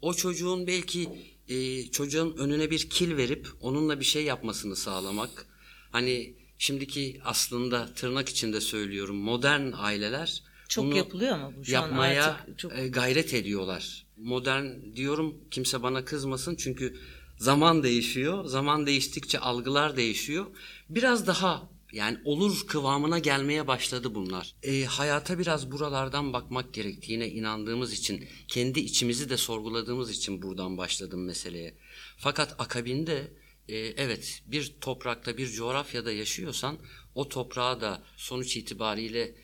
O 0.01 0.13
çocuğun 0.13 0.67
belki 0.67 1.09
e, 1.47 1.83
çocuğun 1.91 2.37
önüne 2.37 2.71
bir 2.71 2.89
kil 2.89 3.17
verip 3.17 3.47
onunla 3.61 3.99
bir 3.99 4.05
şey 4.05 4.23
yapmasını 4.23 4.75
sağlamak. 4.75 5.45
Hani 5.91 6.35
şimdiki 6.57 7.21
aslında 7.25 7.93
tırnak 7.93 8.29
içinde 8.29 8.61
söylüyorum 8.61 9.15
modern 9.15 9.71
aileler 9.75 10.43
Çok 10.69 10.85
bunu 10.85 10.97
yapılıyor 10.97 11.31
ama 11.31 11.57
bu 11.57 11.65
şu 11.65 11.77
an 11.77 11.81
yapmaya 11.81 12.25
artık 12.25 12.59
çok- 12.59 12.77
e, 12.77 12.87
gayret 12.87 13.33
ediyorlar. 13.33 14.05
Modern 14.17 14.65
diyorum 14.95 15.35
kimse 15.51 15.83
bana 15.83 16.05
kızmasın 16.05 16.55
çünkü 16.55 16.99
zaman 17.43 17.83
değişiyor. 17.83 18.45
Zaman 18.45 18.85
değiştikçe 18.85 19.39
algılar 19.39 19.97
değişiyor. 19.97 20.45
Biraz 20.89 21.27
daha 21.27 21.69
yani 21.91 22.17
olur 22.25 22.67
kıvamına 22.67 23.19
gelmeye 23.19 23.67
başladı 23.67 24.15
bunlar. 24.15 24.55
E, 24.63 24.83
hayata 24.83 25.39
biraz 25.39 25.71
buralardan 25.71 26.33
bakmak 26.33 26.73
gerektiğine 26.73 27.29
inandığımız 27.29 27.93
için, 27.93 28.27
kendi 28.47 28.79
içimizi 28.79 29.29
de 29.29 29.37
sorguladığımız 29.37 30.11
için 30.11 30.41
buradan 30.41 30.77
başladım 30.77 31.25
meseleye. 31.25 31.77
Fakat 32.17 32.55
akabinde 32.59 33.33
e, 33.67 33.77
evet 33.77 34.43
bir 34.45 34.73
toprakta, 34.81 35.37
bir 35.37 35.47
coğrafyada 35.47 36.11
yaşıyorsan 36.11 36.77
o 37.15 37.29
toprağa 37.29 37.81
da 37.81 38.03
sonuç 38.17 38.57
itibariyle 38.57 39.35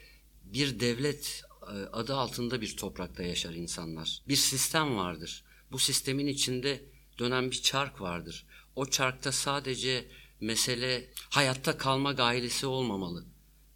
bir 0.44 0.79
devlet 0.79 1.44
e, 1.62 1.74
adı 1.74 2.15
altında 2.15 2.62
bir 2.62 2.77
toprakta 2.77 3.24
yaşar 3.24 3.53
insanlar. 3.53 4.22
Bir 4.27 4.36
sistem 4.36 4.98
vardır. 4.98 5.44
Bu 5.72 5.79
sistemin 5.79 6.27
içinde 6.27 6.88
dönen 7.19 7.51
bir 7.51 7.61
çark 7.61 8.01
vardır. 8.01 8.45
O 8.75 8.85
çarkta 8.85 9.31
sadece 9.31 10.07
mesele 10.41 11.09
hayatta 11.29 11.77
kalma 11.77 12.13
gailesi 12.13 12.65
olmamalı. 12.65 13.25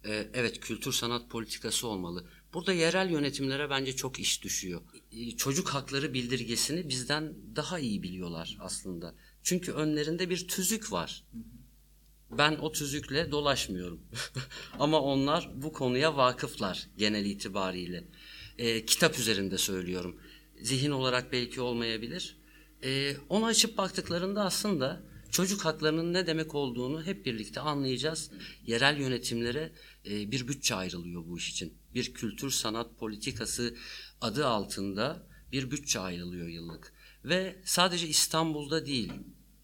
E, 0.04 0.28
evet 0.34 0.60
kültür 0.60 0.92
sanat 0.92 1.30
politikası 1.30 1.88
olmalı. 1.88 2.24
Burada 2.54 2.72
yerel 2.72 3.10
yönetimlere 3.10 3.70
bence 3.70 3.96
çok 3.96 4.20
iş 4.20 4.42
düşüyor. 4.42 4.80
E, 5.12 5.36
Çocuk 5.36 5.68
hakları 5.68 6.14
bildirgesini 6.14 6.88
bizden 6.88 7.34
daha 7.56 7.78
iyi 7.78 8.02
biliyorlar 8.02 8.56
aslında. 8.60 9.14
Çünkü 9.42 9.72
önlerinde 9.72 10.30
bir 10.30 10.48
tüzük 10.48 10.92
var. 10.92 11.24
Ben 12.30 12.56
o 12.56 12.72
tüzükle 12.72 13.30
dolaşmıyorum. 13.30 14.00
Ama 14.78 15.00
onlar 15.00 15.50
bu 15.54 15.72
konuya 15.72 16.16
vakıflar 16.16 16.88
genel 16.98 17.24
itibariyle. 17.24 18.04
Ee, 18.58 18.84
kitap 18.86 19.18
üzerinde 19.18 19.58
söylüyorum. 19.58 20.20
Zihin 20.62 20.90
olarak 20.90 21.32
belki 21.32 21.60
olmayabilir. 21.60 22.36
Ee, 22.82 23.16
onu 23.28 23.46
açıp 23.46 23.78
baktıklarında 23.78 24.44
aslında 24.44 25.02
çocuk 25.30 25.64
haklarının 25.64 26.12
ne 26.12 26.26
demek 26.26 26.54
olduğunu 26.54 27.02
hep 27.02 27.26
birlikte 27.26 27.60
anlayacağız. 27.60 28.30
Yerel 28.66 29.00
yönetimlere 29.00 29.72
e, 30.06 30.30
bir 30.30 30.48
bütçe 30.48 30.74
ayrılıyor 30.74 31.26
bu 31.26 31.38
iş 31.38 31.50
için. 31.50 31.74
Bir 31.94 32.14
kültür 32.14 32.50
sanat 32.50 32.98
politikası 32.98 33.76
adı 34.20 34.46
altında 34.46 35.26
bir 35.52 35.70
bütçe 35.70 36.00
ayrılıyor 36.00 36.48
yıllık. 36.48 36.94
Ve 37.24 37.56
sadece 37.64 38.08
İstanbul'da 38.08 38.86
değil, 38.86 39.12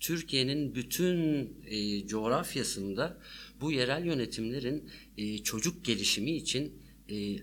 Türkiye'nin 0.01 0.75
bütün 0.75 1.49
e, 1.67 2.07
coğrafyasında 2.07 3.21
bu 3.61 3.73
yerel 3.73 4.05
yönetimlerin 4.05 4.91
e, 5.17 5.39
çocuk 5.39 5.85
gelişimi 5.85 6.37
için 6.37 6.83
e, 7.11 7.37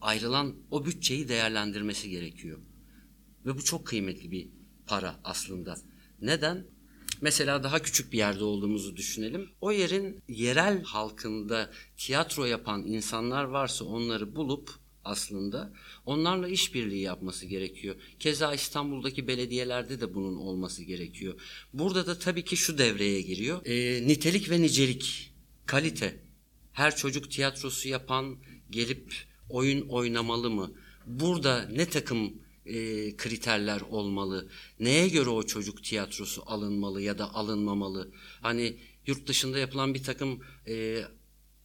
ayrılan 0.00 0.56
o 0.70 0.86
bütçeyi 0.86 1.28
değerlendirmesi 1.28 2.10
gerekiyor. 2.10 2.58
Ve 3.46 3.56
bu 3.56 3.64
çok 3.64 3.86
kıymetli 3.86 4.30
bir 4.30 4.48
para 4.86 5.20
aslında. 5.24 5.76
Neden? 6.20 6.66
Mesela 7.20 7.62
daha 7.62 7.82
küçük 7.82 8.12
bir 8.12 8.18
yerde 8.18 8.44
olduğumuzu 8.44 8.96
düşünelim. 8.96 9.50
O 9.60 9.72
yerin 9.72 10.22
yerel 10.28 10.82
halkında 10.82 11.70
tiyatro 11.96 12.44
yapan 12.44 12.86
insanlar 12.86 13.44
varsa 13.44 13.84
onları 13.84 14.36
bulup 14.36 14.70
aslında. 15.04 15.72
Onlarla 16.06 16.48
işbirliği 16.48 17.00
yapması 17.02 17.46
gerekiyor. 17.46 17.96
Keza 18.18 18.54
İstanbul'daki 18.54 19.28
belediyelerde 19.28 20.00
de 20.00 20.14
bunun 20.14 20.36
olması 20.36 20.82
gerekiyor. 20.82 21.40
Burada 21.72 22.06
da 22.06 22.18
tabii 22.18 22.44
ki 22.44 22.56
şu 22.56 22.78
devreye 22.78 23.20
giriyor. 23.20 23.66
E, 23.66 24.06
nitelik 24.06 24.50
ve 24.50 24.62
nicelik, 24.62 25.34
kalite. 25.66 26.22
Her 26.72 26.96
çocuk 26.96 27.30
tiyatrosu 27.30 27.88
yapan 27.88 28.36
gelip 28.70 29.14
oyun 29.48 29.88
oynamalı 29.88 30.50
mı? 30.50 30.72
Burada 31.06 31.68
ne 31.72 31.88
takım 31.88 32.42
e, 32.66 33.16
kriterler 33.16 33.80
olmalı? 33.80 34.48
Neye 34.80 35.08
göre 35.08 35.30
o 35.30 35.42
çocuk 35.42 35.84
tiyatrosu 35.84 36.42
alınmalı 36.46 37.02
ya 37.02 37.18
da 37.18 37.34
alınmamalı? 37.34 38.12
Hani 38.40 38.76
yurt 39.06 39.26
dışında 39.26 39.58
yapılan 39.58 39.94
bir 39.94 40.02
takım 40.02 40.40
e, 40.68 41.04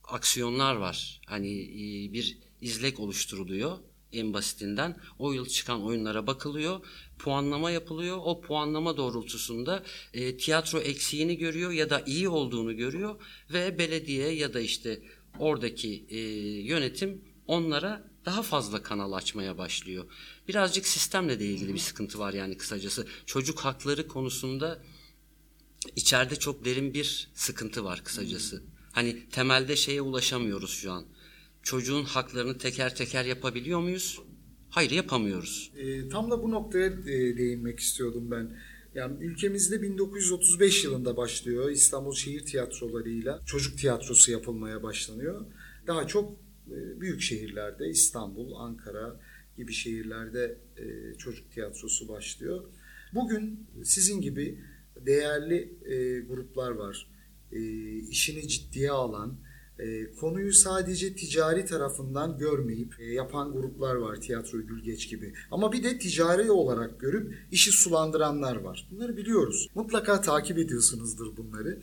aksiyonlar 0.04 0.76
var. 0.76 1.22
Hani 1.26 1.62
e, 1.62 2.14
bir 2.14 2.38
izlek 2.62 3.00
oluşturuluyor 3.00 3.78
en 4.14 4.34
basitinden. 4.34 4.98
O 5.20 5.34
yıl 5.34 5.46
çıkan 5.46 5.84
oyunlara 5.84 6.28
bakılıyor, 6.28 6.80
puanlama 7.20 7.72
yapılıyor. 7.72 8.18
O 8.24 8.42
puanlama 8.42 8.98
doğrultusunda 8.98 9.84
e, 10.14 10.38
tiyatro 10.38 10.80
eksiğini 10.80 11.38
görüyor 11.38 11.72
ya 11.72 11.90
da 11.90 12.04
iyi 12.06 12.30
olduğunu 12.30 12.78
görüyor 12.78 13.16
ve 13.54 13.80
belediye 13.80 14.30
ya 14.30 14.54
da 14.54 14.60
işte 14.60 15.02
oradaki 15.40 16.06
e, 16.10 16.20
yönetim 16.62 17.22
onlara 17.48 18.04
daha 18.26 18.44
fazla 18.44 18.84
kanal 18.84 19.12
açmaya 19.12 19.58
başlıyor. 19.58 20.06
Birazcık 20.48 20.88
sistemle 20.88 21.40
de 21.40 21.46
ilgili 21.46 21.74
bir 21.74 21.80
sıkıntı 21.80 22.20
var 22.20 22.34
yani 22.34 22.58
kısacası. 22.58 23.08
Çocuk 23.26 23.60
hakları 23.60 24.08
konusunda 24.08 24.80
içeride 25.96 26.36
çok 26.36 26.66
derin 26.66 26.94
bir 26.94 27.30
sıkıntı 27.34 27.84
var 27.84 28.04
kısacası. 28.04 28.64
Hani 28.92 29.30
temelde 29.30 29.76
şeye 29.76 30.02
ulaşamıyoruz 30.02 30.72
şu 30.72 30.92
an. 30.92 31.06
Çocuğun 31.64 32.04
haklarını 32.04 32.58
teker 32.58 32.96
teker 32.96 33.26
yapabiliyor 33.26 33.80
muyuz? 33.80 34.20
Hayır 34.70 34.92
yapamıyoruz. 34.92 35.72
E, 35.78 36.10
tam 36.10 36.32
da 36.32 36.44
bu 36.44 36.52
noktaya 36.52 36.86
e, 36.88 37.38
değinmek 37.38 37.80
istiyordum 37.80 38.32
ben. 38.32 38.58
Yani 38.96 39.24
ülkemizde 39.24 39.82
1935 39.82 40.84
yılında 40.84 41.18
başlıyor 41.18 41.70
İstanbul 41.70 42.16
Şehir 42.16 42.46
Tiyatroları'yla 42.46 43.42
çocuk 43.46 43.78
tiyatrosu 43.78 44.32
yapılmaya 44.32 44.84
başlanıyor. 44.84 45.46
Daha 45.88 46.08
çok 46.08 46.47
büyük 47.02 47.22
şehirlerde 47.22 47.90
İstanbul, 47.90 48.56
Ankara 48.56 49.20
gibi 49.58 49.74
şehirlerde 49.74 50.58
e, 50.78 51.18
çocuk 51.18 51.52
tiyatrosu 51.52 52.08
başlıyor. 52.08 52.64
Bugün 53.14 53.68
sizin 53.84 54.22
gibi 54.22 54.60
değerli 55.06 55.78
e, 55.86 56.20
gruplar 56.20 56.72
var. 56.72 57.08
E, 57.52 57.60
işini 57.98 58.48
ciddiye 58.48 58.92
alan, 58.92 59.38
konuyu 60.20 60.54
sadece 60.54 61.16
ticari 61.16 61.66
tarafından 61.66 62.38
görmeyip 62.38 63.00
yapan 63.00 63.54
gruplar 63.54 63.96
var 63.96 64.16
tiyatro 64.16 64.62
Gülgeç 64.62 65.10
gibi. 65.10 65.34
Ama 65.52 65.72
bir 65.74 65.84
de 65.84 66.00
ticari 66.00 66.52
olarak 66.52 67.00
görüp 67.00 67.36
işi 67.52 67.72
sulandıranlar 67.72 68.56
var. 68.56 68.88
Bunları 68.92 69.18
biliyoruz. 69.18 69.68
Mutlaka 69.76 70.22
takip 70.22 70.58
ediyorsunuzdur 70.58 71.38
bunları. 71.38 71.82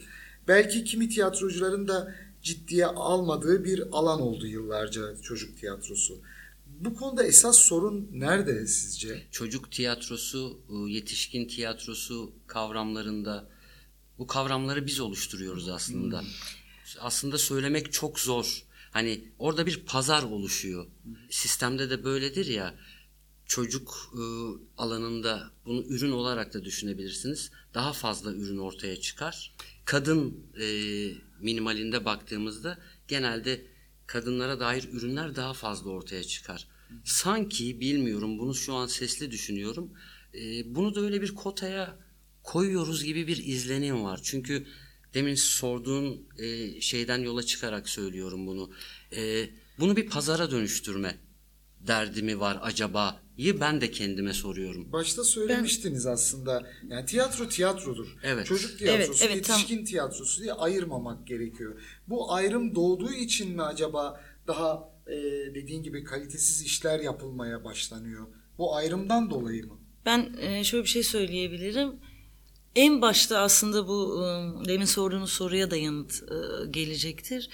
Belki 0.49 0.85
kimi 0.85 1.09
tiyatrocuların 1.09 1.89
da 1.89 2.15
ciddiye 2.45 2.87
almadığı 2.87 3.65
bir 3.65 3.83
alan 3.93 4.21
oldu 4.21 4.47
yıllarca 4.47 5.17
çocuk 5.23 5.59
tiyatrosu. 5.59 6.21
Bu 6.67 6.95
konuda 6.95 7.25
esas 7.25 7.59
sorun 7.59 8.09
nerede 8.13 8.67
sizce? 8.67 9.23
Çocuk 9.31 9.73
tiyatrosu, 9.73 10.61
ıı, 10.71 10.89
yetişkin 10.89 11.49
tiyatrosu 11.49 12.33
kavramlarında 12.47 13.49
bu 14.19 14.27
kavramları 14.27 14.87
biz 14.87 15.01
oluşturuyoruz 15.01 15.69
aslında. 15.69 16.21
Hmm. 16.21 16.29
Aslında 17.01 17.39
söylemek 17.39 17.93
çok 17.93 18.21
zor. 18.21 18.65
Hani 18.91 19.25
orada 19.39 19.67
bir 19.67 19.85
pazar 19.87 20.23
oluşuyor. 20.23 20.87
Sistemde 21.31 21.91
de 21.91 22.05
böyledir 22.05 22.47
ya. 22.47 22.75
Çocuk 23.47 24.13
e, 24.15 24.23
alanında 24.77 25.51
bunu 25.67 25.83
ürün 25.83 26.13
olarak 26.13 26.55
da 26.55 26.65
düşünebilirsiniz. 26.65 27.51
Daha 27.75 27.93
fazla 27.93 28.33
ürün 28.33 28.59
ortaya 28.59 29.01
çıkar. 29.01 29.55
Kadın 29.85 30.47
e, 30.61 30.67
minimalinde 31.41 32.05
baktığımızda 32.05 32.79
genelde 33.09 33.67
kadınlara 34.07 34.61
dair 34.61 34.89
ürünler 34.93 35.37
daha 35.37 35.53
fazla 35.53 35.91
ortaya 35.91 36.25
çıkar. 36.25 36.69
Sanki 37.05 37.81
bilmiyorum 37.81 38.39
bunu 38.39 38.55
şu 38.55 38.75
an 38.75 38.87
sesli 38.87 39.31
düşünüyorum. 39.31 39.93
E, 40.35 40.75
bunu 40.75 40.95
da 40.95 41.01
öyle 41.01 41.23
bir 41.23 41.35
kotaya 41.35 41.99
koyuyoruz 42.43 43.05
gibi 43.05 43.27
bir 43.27 43.37
izlenim 43.37 44.05
var. 44.05 44.21
Çünkü 44.23 44.67
demin 45.15 45.35
sorduğun 45.35 46.29
e, 46.39 46.81
şeyden 46.81 47.19
yola 47.19 47.43
çıkarak 47.43 47.89
söylüyorum 47.89 48.47
bunu. 48.47 48.71
E, 49.17 49.51
bunu 49.79 49.97
bir 49.97 50.07
pazara 50.07 50.51
dönüştürme 50.51 51.19
derdi 51.81 52.23
mi 52.23 52.41
var 52.41 52.59
acaba? 52.63 53.24
Yi 53.37 53.61
ben 53.61 53.81
de 53.81 53.91
kendime 53.91 54.33
soruyorum. 54.33 54.93
Başta 54.93 55.25
söylemiştiniz 55.25 56.07
ben... 56.07 56.11
aslında. 56.11 56.71
Yani 56.89 57.07
tiyatro 57.07 57.49
tiyatrodur. 57.49 58.17
Evet. 58.23 58.47
Çocuk 58.47 58.79
tiyatrosu, 58.79 59.11
evet, 59.11 59.23
evet, 59.23 59.37
yetişkin 59.37 59.77
tam... 59.77 59.85
tiyatrosu 59.85 60.43
diye 60.43 60.53
ayırmamak 60.53 61.27
gerekiyor. 61.27 61.81
Bu 62.09 62.33
ayrım 62.33 62.75
doğduğu 62.75 63.13
için 63.13 63.53
mi 63.53 63.63
acaba 63.63 64.21
daha 64.47 64.89
e, 65.07 65.15
dediğin 65.55 65.83
gibi 65.83 66.05
kalitesiz 66.05 66.63
işler 66.63 67.01
yapılmaya 67.01 67.65
başlanıyor? 67.65 68.27
Bu 68.59 68.77
ayrımdan 68.77 69.31
dolayı 69.31 69.67
mı? 69.67 69.79
Ben 70.07 70.37
e, 70.41 70.65
şöyle 70.65 70.85
bir 70.85 70.89
şey 70.89 71.03
söyleyebilirim. 71.03 71.93
En 72.77 73.03
başta 73.03 73.39
aslında 73.39 73.89
bu 73.89 74.25
e, 74.25 74.69
demin 74.69 74.85
sorduğunuz 74.85 75.33
soruya 75.33 75.71
da 75.71 75.77
yanıt 75.77 76.23
e, 76.23 76.67
gelecektir 76.71 77.51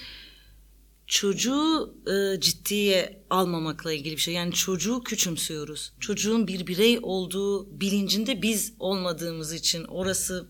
çocuğu 1.11 1.95
e, 2.07 2.39
ciddiye 2.39 3.23
almamakla 3.29 3.93
ilgili 3.93 4.15
bir 4.15 4.21
şey. 4.21 4.33
Yani 4.33 4.53
çocuğu 4.53 5.03
küçümsüyoruz. 5.03 5.93
Çocuğun 5.99 6.47
bir 6.47 6.67
birey 6.67 6.99
olduğu 7.01 7.79
bilincinde 7.79 8.41
biz 8.41 8.73
olmadığımız 8.79 9.53
için 9.53 9.83
orası 9.83 10.47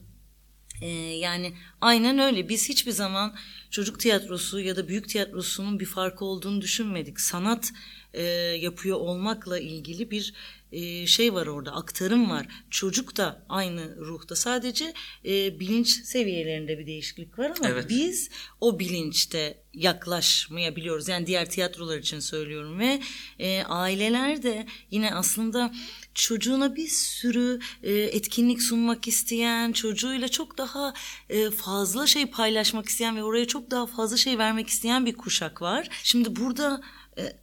e, 0.81 0.87
yani 1.17 1.53
aynen 1.81 2.19
öyle. 2.19 2.49
Biz 2.49 2.69
hiçbir 2.69 2.91
zaman 2.91 3.35
çocuk 3.71 3.99
tiyatrosu 3.99 4.59
ya 4.59 4.75
da 4.75 4.87
büyük 4.87 5.09
tiyatrosunun 5.09 5.79
bir 5.79 5.85
farkı 5.85 6.25
olduğunu 6.25 6.61
düşünmedik. 6.61 7.19
Sanat 7.19 7.71
e, 8.13 8.23
yapıyor 8.61 8.97
olmakla 8.97 9.59
ilgili 9.59 10.11
bir 10.11 10.33
e, 10.71 11.07
şey 11.07 11.33
var 11.33 11.47
orada 11.47 11.71
aktarım 11.71 12.29
var. 12.29 12.47
Çocuk 12.69 13.17
da 13.17 13.45
aynı 13.49 13.97
ruhta 13.97 14.35
sadece 14.35 14.93
e, 15.25 15.59
bilinç 15.59 15.89
seviyelerinde 15.89 16.79
bir 16.79 16.87
değişiklik 16.87 17.39
var 17.39 17.51
ama 17.57 17.69
evet. 17.69 17.89
biz 17.89 18.29
o 18.61 18.79
bilinçte 18.79 19.61
yaklaşmayabiliyoruz. 19.73 21.07
Yani 21.07 21.27
diğer 21.27 21.49
tiyatrolar 21.49 21.97
için 21.97 22.19
söylüyorum 22.19 22.79
ve 22.79 23.01
e, 23.39 23.63
aileler 23.63 24.43
de 24.43 24.65
yine 24.91 25.15
aslında 25.15 25.71
çocuğuna 26.13 26.75
bir 26.75 26.87
sürü 26.87 27.59
e, 27.83 27.93
etkinlik 27.93 28.61
sunmak 28.61 29.07
isteyen, 29.07 29.71
çocuğuyla 29.71 30.27
çok 30.27 30.57
daha 30.57 30.93
e, 31.29 31.51
fazla 31.51 32.07
şey 32.07 32.25
paylaşmak 32.25 32.89
isteyen 32.89 33.17
ve 33.17 33.23
oraya 33.23 33.47
çok 33.47 33.71
daha 33.71 33.85
fazla 33.85 34.17
şey 34.17 34.37
vermek 34.37 34.67
isteyen 34.67 35.05
bir 35.05 35.15
kuşak 35.15 35.61
var. 35.61 35.89
Şimdi 36.03 36.35
burada 36.35 36.81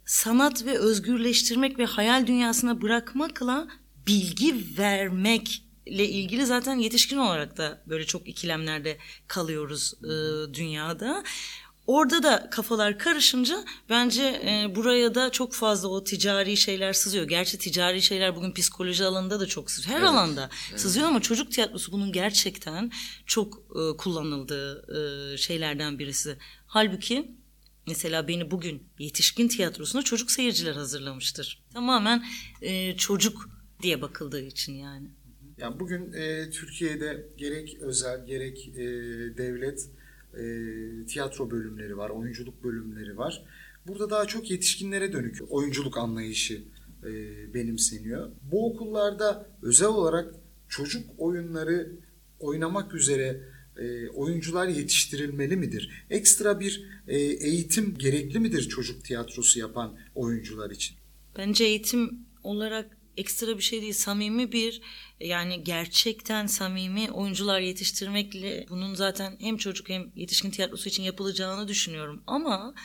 sanat 0.05 0.65
ve 0.65 0.77
özgürleştirmek 0.77 1.79
ve 1.79 1.85
hayal 1.85 2.27
dünyasına 2.27 2.81
bırakmakla 2.81 3.67
bilgi 4.07 4.77
vermekle 4.77 6.09
ilgili 6.09 6.45
zaten 6.45 6.75
yetişkin 6.75 7.17
olarak 7.17 7.57
da 7.57 7.81
böyle 7.87 8.05
çok 8.05 8.27
ikilemlerde 8.27 8.97
kalıyoruz 9.27 9.93
e, 10.03 10.09
dünyada. 10.53 11.23
Orada 11.87 12.23
da 12.23 12.49
kafalar 12.49 12.99
karışınca 12.99 13.65
bence 13.89 14.23
e, 14.23 14.75
buraya 14.75 15.15
da 15.15 15.31
çok 15.31 15.53
fazla 15.53 15.87
o 15.87 16.03
ticari 16.03 16.57
şeyler 16.57 16.93
sızıyor. 16.93 17.27
Gerçi 17.27 17.57
ticari 17.57 18.01
şeyler 18.01 18.35
bugün 18.35 18.51
psikoloji 18.51 19.05
alanında 19.05 19.39
da 19.39 19.45
çok 19.45 19.71
sızıyor. 19.71 19.95
Her 19.95 20.01
evet, 20.01 20.09
alanda 20.09 20.49
evet. 20.69 20.81
sızıyor 20.81 21.07
ama 21.07 21.21
çocuk 21.21 21.51
tiyatrosu 21.51 21.91
bunun 21.91 22.11
gerçekten 22.11 22.91
çok 23.25 23.57
e, 23.57 23.97
kullanıldığı 23.97 24.85
e, 25.33 25.37
şeylerden 25.37 25.99
birisi. 25.99 26.37
Halbuki 26.67 27.38
Mesela 27.89 28.27
beni 28.27 28.51
bugün 28.51 28.83
yetişkin 28.99 29.47
tiyatrosuna 29.47 30.01
çocuk 30.01 30.31
seyirciler 30.31 30.73
hazırlamıştır. 30.73 31.63
Tamamen 31.73 32.23
e, 32.61 32.97
çocuk 32.97 33.49
diye 33.81 34.01
bakıldığı 34.01 34.41
için 34.41 34.73
yani. 34.73 35.07
Yani 35.57 35.79
bugün 35.79 36.13
e, 36.13 36.49
Türkiye'de 36.49 37.25
gerek 37.37 37.77
özel 37.81 38.25
gerek 38.25 38.67
e, 38.67 38.83
devlet 39.37 39.89
e, 40.33 40.43
tiyatro 41.05 41.51
bölümleri 41.51 41.97
var, 41.97 42.09
oyunculuk 42.09 42.63
bölümleri 42.63 43.17
var. 43.17 43.43
Burada 43.87 44.09
daha 44.09 44.25
çok 44.25 44.51
yetişkinlere 44.51 45.13
dönük 45.13 45.37
oyunculuk 45.49 45.97
anlayışı 45.97 46.63
e, 47.03 47.13
benimseniyor. 47.53 48.31
Bu 48.51 48.73
okullarda 48.73 49.49
özel 49.61 49.87
olarak 49.87 50.35
çocuk 50.67 51.03
oyunları 51.17 51.91
oynamak 52.39 52.93
üzere 52.93 53.41
e, 53.79 54.09
oyuncular 54.09 54.67
yetiştirilmeli 54.67 55.57
midir? 55.57 56.05
Ekstra 56.09 56.59
bir 56.59 56.83
e, 57.07 57.17
eğitim 57.17 57.97
gerekli 57.97 58.39
midir 58.39 58.69
çocuk 58.69 59.05
tiyatrosu 59.05 59.59
yapan 59.59 59.97
oyuncular 60.15 60.71
için? 60.71 60.97
Bence 61.37 61.65
eğitim 61.65 62.25
olarak 62.43 62.97
ekstra 63.17 63.57
bir 63.57 63.63
şey 63.63 63.81
değil. 63.81 63.93
Samimi 63.93 64.51
bir 64.51 64.81
yani 65.19 65.63
gerçekten 65.63 66.47
samimi 66.47 67.11
oyuncular 67.11 67.59
yetiştirmekle 67.59 68.65
bunun 68.69 68.95
zaten 68.95 69.37
hem 69.39 69.57
çocuk 69.57 69.89
hem 69.89 70.11
yetişkin 70.15 70.51
tiyatrosu 70.51 70.89
için 70.89 71.03
yapılacağını 71.03 71.67
düşünüyorum. 71.67 72.23
Ama 72.27 72.75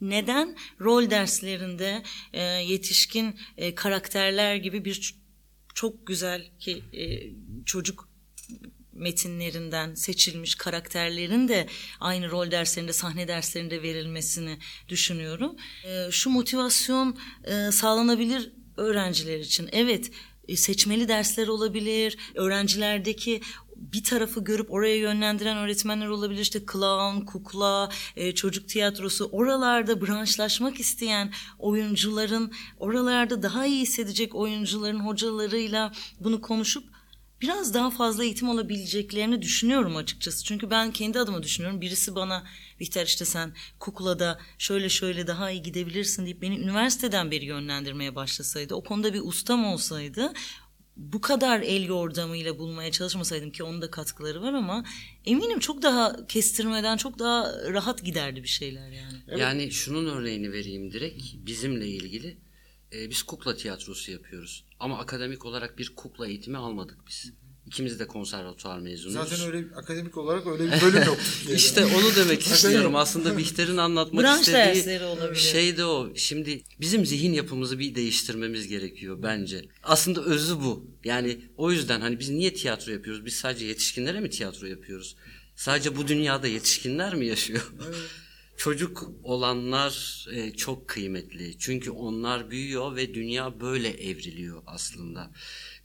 neden 0.00 0.56
rol 0.80 1.10
derslerinde 1.10 2.02
e, 2.32 2.42
yetişkin 2.42 3.38
karakterler 3.76 4.56
gibi 4.56 4.84
bir 4.84 5.14
çok 5.74 6.06
güzel 6.06 6.50
ki 6.58 6.82
çocuk 7.66 8.08
metinlerinden 8.94 9.94
seçilmiş 9.94 10.54
karakterlerin 10.54 11.48
de 11.48 11.66
aynı 12.00 12.30
rol 12.30 12.50
derslerinde, 12.50 12.92
sahne 12.92 13.28
derslerinde 13.28 13.82
verilmesini 13.82 14.58
düşünüyorum. 14.88 15.56
E, 15.84 16.10
şu 16.10 16.30
motivasyon 16.30 17.18
e, 17.44 17.72
sağlanabilir 17.72 18.52
öğrenciler 18.76 19.38
için. 19.38 19.68
Evet, 19.72 20.10
e, 20.48 20.56
seçmeli 20.56 21.08
dersler 21.08 21.48
olabilir. 21.48 22.18
Öğrencilerdeki 22.34 23.40
bir 23.76 24.04
tarafı 24.04 24.44
görüp 24.44 24.72
oraya 24.72 24.96
yönlendiren 24.96 25.56
öğretmenler 25.56 26.06
olabilir. 26.06 26.40
İşte 26.40 26.60
clown, 26.72 27.24
kukla, 27.24 27.88
e, 28.16 28.34
çocuk 28.34 28.68
tiyatrosu. 28.68 29.28
Oralarda 29.32 30.06
branşlaşmak 30.06 30.80
isteyen 30.80 31.32
oyuncuların, 31.58 32.52
oralarda 32.78 33.42
daha 33.42 33.66
iyi 33.66 33.80
hissedecek 33.80 34.34
oyuncuların 34.34 35.00
hocalarıyla 35.00 35.92
bunu 36.20 36.40
konuşup 36.40 36.93
biraz 37.44 37.74
daha 37.74 37.90
fazla 37.90 38.24
eğitim 38.24 38.50
alabileceklerini 38.50 39.42
düşünüyorum 39.42 39.96
açıkçası. 39.96 40.44
Çünkü 40.44 40.70
ben 40.70 40.92
kendi 40.92 41.18
adıma 41.18 41.42
düşünüyorum. 41.42 41.80
Birisi 41.80 42.14
bana 42.14 42.44
Bihter 42.80 43.06
işte 43.06 43.24
sen 43.24 43.54
kuklada 43.78 44.38
şöyle 44.58 44.88
şöyle 44.88 45.26
daha 45.26 45.50
iyi 45.50 45.62
gidebilirsin 45.62 46.24
deyip 46.24 46.42
beni 46.42 46.58
üniversiteden 46.58 47.30
beri 47.30 47.44
yönlendirmeye 47.44 48.14
başlasaydı, 48.14 48.74
o 48.74 48.84
konuda 48.84 49.14
bir 49.14 49.20
ustam 49.20 49.64
olsaydı 49.64 50.32
bu 50.96 51.20
kadar 51.20 51.60
el 51.60 51.84
yordamıyla 51.84 52.58
bulmaya 52.58 52.92
çalışmasaydım 52.92 53.50
ki 53.50 53.62
onun 53.62 53.82
da 53.82 53.90
katkıları 53.90 54.42
var 54.42 54.52
ama 54.52 54.84
eminim 55.24 55.58
çok 55.58 55.82
daha 55.82 56.26
kestirmeden 56.26 56.96
çok 56.96 57.18
daha 57.18 57.52
rahat 57.72 58.04
giderdi 58.04 58.42
bir 58.42 58.48
şeyler 58.48 58.90
yani. 58.90 59.16
Evet. 59.28 59.38
Yani 59.38 59.72
şunun 59.72 60.06
örneğini 60.06 60.52
vereyim 60.52 60.92
direkt 60.92 61.22
bizimle 61.34 61.88
ilgili. 61.88 62.43
Ee, 62.94 63.10
biz 63.10 63.22
kukla 63.22 63.56
tiyatrosu 63.56 64.12
yapıyoruz 64.12 64.64
ama 64.80 64.98
akademik 64.98 65.44
olarak 65.44 65.78
bir 65.78 65.94
kukla 65.96 66.26
eğitimi 66.28 66.56
almadık 66.58 66.98
biz. 67.08 67.32
İkimiz 67.66 67.98
de 67.98 68.06
konservatuvar 68.06 68.78
mezunuyuz. 68.78 69.28
Zaten 69.28 69.46
öyle 69.46 69.74
akademik 69.74 70.16
olarak 70.16 70.46
öyle 70.46 70.72
bir 70.72 70.80
bölüm 70.80 71.02
yok 71.06 71.18
işte 71.54 71.84
onu 71.84 72.16
demek 72.16 72.42
istiyorum. 72.46 72.96
Aslında 72.96 73.38
Bihter'in 73.38 73.76
anlatmak 73.76 74.24
Branş 74.24 74.40
istediği 74.40 75.00
olabilir. 75.04 75.40
şey 75.40 75.76
de 75.76 75.84
o. 75.84 76.16
Şimdi 76.16 76.62
bizim 76.80 77.06
zihin 77.06 77.32
yapımızı 77.32 77.78
bir 77.78 77.94
değiştirmemiz 77.94 78.68
gerekiyor 78.68 79.18
bence. 79.22 79.64
Aslında 79.82 80.24
özü 80.24 80.56
bu. 80.56 80.90
Yani 81.04 81.40
o 81.56 81.72
yüzden 81.72 82.00
hani 82.00 82.18
biz 82.20 82.30
niye 82.30 82.54
tiyatro 82.54 82.92
yapıyoruz? 82.92 83.24
Biz 83.24 83.34
sadece 83.34 83.66
yetişkinlere 83.66 84.20
mi 84.20 84.30
tiyatro 84.30 84.66
yapıyoruz? 84.66 85.16
Sadece 85.56 85.96
bu 85.96 86.08
dünyada 86.08 86.46
yetişkinler 86.46 87.14
mi 87.14 87.26
yaşıyor? 87.26 87.72
Çocuk 88.56 89.10
olanlar 89.22 90.26
e, 90.32 90.52
çok 90.52 90.88
kıymetli. 90.88 91.58
Çünkü 91.58 91.90
onlar 91.90 92.50
büyüyor 92.50 92.96
ve 92.96 93.14
dünya 93.14 93.60
böyle 93.60 93.88
evriliyor 93.88 94.62
aslında. 94.66 95.30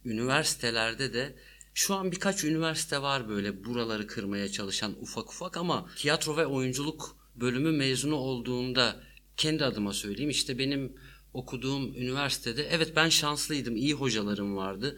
Üniversitelerde 0.05 1.13
de 1.13 1.35
şu 1.73 1.95
an 1.95 2.11
birkaç 2.11 2.43
üniversite 2.43 3.01
var 3.01 3.29
böyle 3.29 3.65
buraları 3.65 4.07
kırmaya 4.07 4.51
çalışan 4.51 4.95
ufak 5.01 5.29
ufak 5.29 5.57
ama 5.57 5.89
tiyatro 5.95 6.37
ve 6.37 6.45
oyunculuk 6.45 7.17
bölümü 7.35 7.71
mezunu 7.71 8.15
olduğunda 8.15 9.03
kendi 9.37 9.65
adıma 9.65 9.93
söyleyeyim 9.93 10.29
işte 10.29 10.57
benim 10.57 10.93
okuduğum 11.33 11.95
üniversitede 11.95 12.67
evet 12.71 12.95
ben 12.95 13.09
şanslıydım 13.09 13.75
iyi 13.75 13.93
hocalarım 13.93 14.57
vardı 14.57 14.97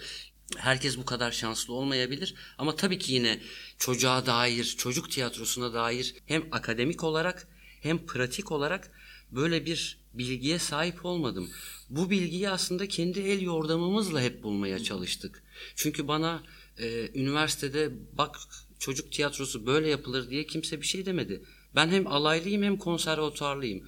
herkes 0.58 0.98
bu 0.98 1.06
kadar 1.06 1.32
şanslı 1.32 1.74
olmayabilir 1.74 2.36
ama 2.58 2.76
tabii 2.76 3.00
ki 3.00 3.14
yine 3.14 3.40
çocuğa 3.78 4.26
dair 4.26 4.64
çocuk 4.64 5.12
tiyatrosuna 5.12 5.74
dair 5.74 6.16
hem 6.26 6.44
akademik 6.52 7.04
olarak 7.04 7.48
hem 7.82 8.06
pratik 8.06 8.52
olarak 8.52 8.92
böyle 9.32 9.66
bir 9.66 9.98
bilgiye 10.14 10.60
sahip 10.60 11.06
olmadım. 11.06 11.50
Bu 11.90 12.10
bilgiyi 12.10 12.50
aslında 12.50 12.88
kendi 12.88 13.20
el 13.20 13.42
yordamımızla 13.42 14.22
hep 14.22 14.44
bulmaya 14.44 14.84
çalıştık. 14.84 15.44
Çünkü 15.76 16.08
bana 16.08 16.44
e, 16.78 17.10
üniversitede 17.20 17.90
bak 18.18 18.36
çocuk 18.80 19.12
tiyatrosu 19.12 19.66
böyle 19.66 19.90
yapılır 19.90 20.30
diye 20.30 20.46
kimse 20.46 20.82
bir 20.82 20.86
şey 20.86 21.06
demedi. 21.06 21.42
Ben 21.76 21.90
hem 21.90 22.08
alaylıyım 22.08 22.64
hem 22.64 22.78
konservatuarlıyım. 22.78 23.88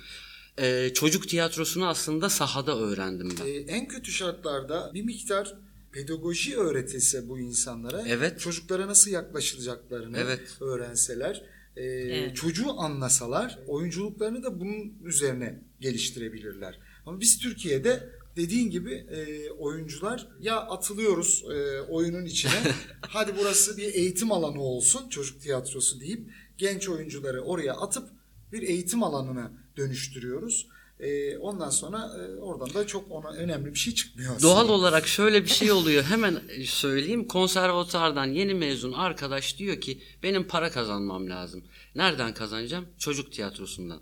E, 0.57 0.93
çocuk 0.93 1.29
tiyatrosunu 1.29 1.87
aslında 1.87 2.29
sahada 2.29 2.79
öğrendim 2.79 3.35
ben. 3.39 3.45
Ee, 3.47 3.49
en 3.51 3.87
kötü 3.87 4.11
şartlarda 4.11 4.91
bir 4.93 5.01
miktar 5.03 5.53
pedagoji 5.91 6.57
öğretilse 6.57 7.29
bu 7.29 7.39
insanlara 7.39 8.03
Evet. 8.07 8.39
çocuklara 8.39 8.87
nasıl 8.87 9.11
yaklaşılacaklarını 9.11 10.17
Evet. 10.17 10.57
öğrenseler 10.61 11.43
e, 11.77 11.83
Evet. 11.83 12.35
çocuğu 12.35 12.79
anlasalar 12.79 13.59
oyunculuklarını 13.67 14.43
da 14.43 14.59
bunun 14.59 14.93
üzerine 15.03 15.59
geliştirebilirler. 15.79 16.79
Ama 17.05 17.19
biz 17.19 17.37
Türkiye'de 17.37 18.09
dediğin 18.35 18.69
gibi 18.69 18.93
e, 18.93 19.49
oyuncular 19.49 20.27
ya 20.39 20.57
atılıyoruz 20.57 21.43
e, 21.51 21.81
oyunun 21.81 22.25
içine 22.25 22.51
hadi 23.01 23.31
burası 23.39 23.77
bir 23.77 23.93
eğitim 23.93 24.31
alanı 24.31 24.61
olsun 24.61 25.09
çocuk 25.09 25.41
tiyatrosu 25.41 25.99
deyip 25.99 26.29
genç 26.57 26.89
oyuncuları 26.89 27.41
oraya 27.41 27.73
atıp 27.73 28.09
bir 28.51 28.61
eğitim 28.61 29.03
alanına 29.03 29.51
dönüştürüyoruz. 29.77 30.67
E, 30.99 31.37
ondan 31.37 31.69
sonra 31.69 32.11
e, 32.19 32.39
oradan 32.39 32.73
da 32.73 32.87
çok 32.87 33.11
ona 33.11 33.29
önemli 33.29 33.73
bir 33.73 33.79
şey 33.79 33.93
çıkmıyor 33.93 34.35
aslında. 34.35 34.53
Doğal 34.53 34.69
olarak 34.69 35.07
şöyle 35.07 35.43
bir 35.43 35.49
şey 35.49 35.71
oluyor. 35.71 36.03
Hemen 36.03 36.41
söyleyeyim. 36.65 37.27
Konservatuardan 37.27 38.25
yeni 38.25 38.53
mezun 38.53 38.93
arkadaş 38.93 39.57
diyor 39.57 39.81
ki 39.81 40.01
benim 40.23 40.47
para 40.47 40.71
kazanmam 40.71 41.29
lazım. 41.29 41.63
Nereden 41.95 42.33
kazanacağım? 42.33 42.85
Çocuk 42.97 43.31
tiyatrosundan. 43.31 44.01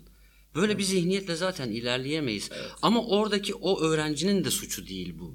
Böyle 0.54 0.78
bir 0.78 0.82
zihniyetle 0.82 1.36
zaten 1.36 1.70
ilerleyemeyiz. 1.70 2.50
Ama 2.82 3.06
oradaki 3.06 3.54
o 3.54 3.80
öğrencinin 3.80 4.44
de 4.44 4.50
suçu 4.50 4.86
değil 4.86 5.18
bu. 5.18 5.34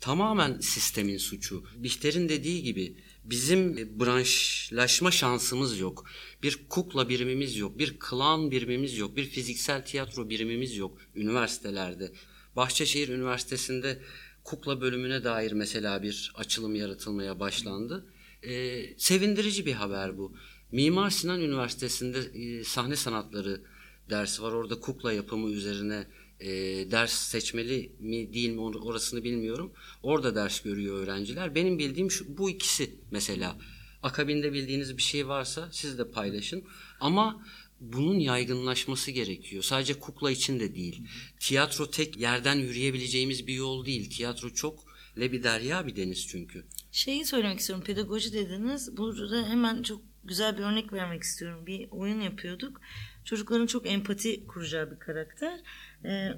Tamamen 0.00 0.58
sistemin 0.60 1.18
suçu. 1.18 1.64
Bihter'in 1.76 2.28
dediği 2.28 2.62
gibi 2.62 2.96
bizim 3.24 3.76
branşlaşma 4.00 5.10
şansımız 5.10 5.78
yok. 5.78 6.04
Bir 6.42 6.68
kukla 6.68 7.08
birimimiz 7.08 7.56
yok. 7.56 7.78
Bir 7.78 7.98
klan 7.98 8.50
birimimiz 8.50 8.98
yok. 8.98 9.16
Bir 9.16 9.24
fiziksel 9.24 9.84
tiyatro 9.84 10.30
birimimiz 10.30 10.76
yok 10.76 10.98
üniversitelerde. 11.14 12.12
Bahçeşehir 12.56 13.08
Üniversitesi'nde 13.08 14.02
kukla 14.44 14.80
bölümüne 14.80 15.24
dair 15.24 15.52
mesela 15.52 16.02
bir 16.02 16.32
açılım 16.34 16.74
yaratılmaya 16.74 17.40
başlandı. 17.40 18.06
Ee, 18.42 18.82
sevindirici 18.98 19.66
bir 19.66 19.72
haber 19.72 20.18
bu. 20.18 20.36
Mimar 20.72 21.10
Sinan 21.10 21.40
Üniversitesi'nde 21.40 22.18
e, 22.18 22.64
sahne 22.64 22.96
sanatları 22.96 23.62
dersi 24.10 24.42
var. 24.42 24.52
Orada 24.52 24.80
kukla 24.80 25.12
yapımı 25.12 25.50
üzerine 25.50 26.06
e, 26.40 26.50
ders 26.90 27.12
seçmeli 27.12 27.92
mi 28.00 28.32
değil 28.32 28.50
mi 28.50 28.60
or- 28.60 28.80
orasını 28.80 29.24
bilmiyorum. 29.24 29.72
Orada 30.02 30.34
ders 30.34 30.60
görüyor 30.62 30.96
öğrenciler. 31.02 31.54
Benim 31.54 31.78
bildiğim 31.78 32.10
şu, 32.10 32.38
bu 32.38 32.50
ikisi 32.50 32.94
mesela. 33.10 33.58
Akabinde 34.02 34.52
bildiğiniz 34.52 34.96
bir 34.96 35.02
şey 35.02 35.28
varsa 35.28 35.68
siz 35.72 35.98
de 35.98 36.10
paylaşın. 36.10 36.64
Ama 37.00 37.44
bunun 37.80 38.18
yaygınlaşması 38.18 39.10
gerekiyor. 39.10 39.62
Sadece 39.62 39.94
kukla 39.94 40.30
için 40.30 40.60
de 40.60 40.74
değil. 40.74 41.02
Tiyatro 41.40 41.90
tek 41.90 42.16
yerden 42.16 42.56
yürüyebileceğimiz 42.56 43.46
bir 43.46 43.54
yol 43.54 43.86
değil. 43.86 44.10
Tiyatro 44.10 44.50
çok 44.50 44.84
lebiderya 45.20 45.86
bir 45.86 45.96
deniz 45.96 46.26
çünkü. 46.28 46.64
Şeyi 46.92 47.24
söylemek 47.24 47.60
istiyorum. 47.60 47.84
Pedagoji 47.84 48.32
dediniz. 48.32 48.96
Burada 48.96 49.48
hemen 49.48 49.82
çok 49.82 50.02
güzel 50.24 50.58
bir 50.58 50.62
örnek 50.62 50.92
vermek 50.92 51.22
istiyorum. 51.22 51.66
Bir 51.66 51.88
oyun 51.90 52.20
yapıyorduk. 52.20 52.80
Çocukların 53.24 53.66
çok 53.66 53.90
empati 53.90 54.46
kuracağı 54.46 54.90
bir 54.90 54.98
karakter. 54.98 55.60
Ee, 56.04 56.28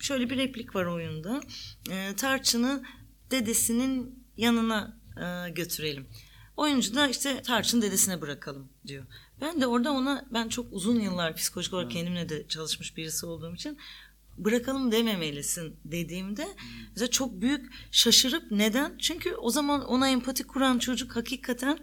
şöyle 0.00 0.30
bir 0.30 0.36
replik 0.36 0.74
var 0.74 0.84
oyunda. 0.84 1.40
Ee, 1.90 2.12
Tarçın'ı 2.16 2.82
dedesinin 3.30 4.24
yanına 4.36 5.00
e, 5.16 5.50
götürelim. 5.50 6.06
Oyuncu 6.56 6.94
da 6.94 7.08
işte 7.08 7.42
Tarçın 7.42 7.82
dedesine 7.82 8.20
bırakalım 8.20 8.68
diyor. 8.86 9.04
Ben 9.40 9.60
de 9.60 9.66
orada 9.66 9.92
ona 9.92 10.26
ben 10.32 10.48
çok 10.48 10.66
uzun 10.72 11.00
yıllar 11.00 11.36
psikolojik 11.36 11.74
olarak 11.74 11.90
kendimle 11.90 12.28
de 12.28 12.48
çalışmış 12.48 12.96
birisi 12.96 13.26
olduğum 13.26 13.54
için 13.54 13.78
bırakalım 14.38 14.92
dememelisin 14.92 15.76
dediğimde 15.84 16.48
mesela 16.90 17.10
çok 17.10 17.40
büyük 17.40 17.72
şaşırıp 17.90 18.50
neden? 18.50 18.98
Çünkü 18.98 19.34
o 19.34 19.50
zaman 19.50 19.84
ona 19.84 20.08
empati 20.08 20.46
kuran 20.46 20.78
çocuk 20.78 21.16
hakikaten 21.16 21.78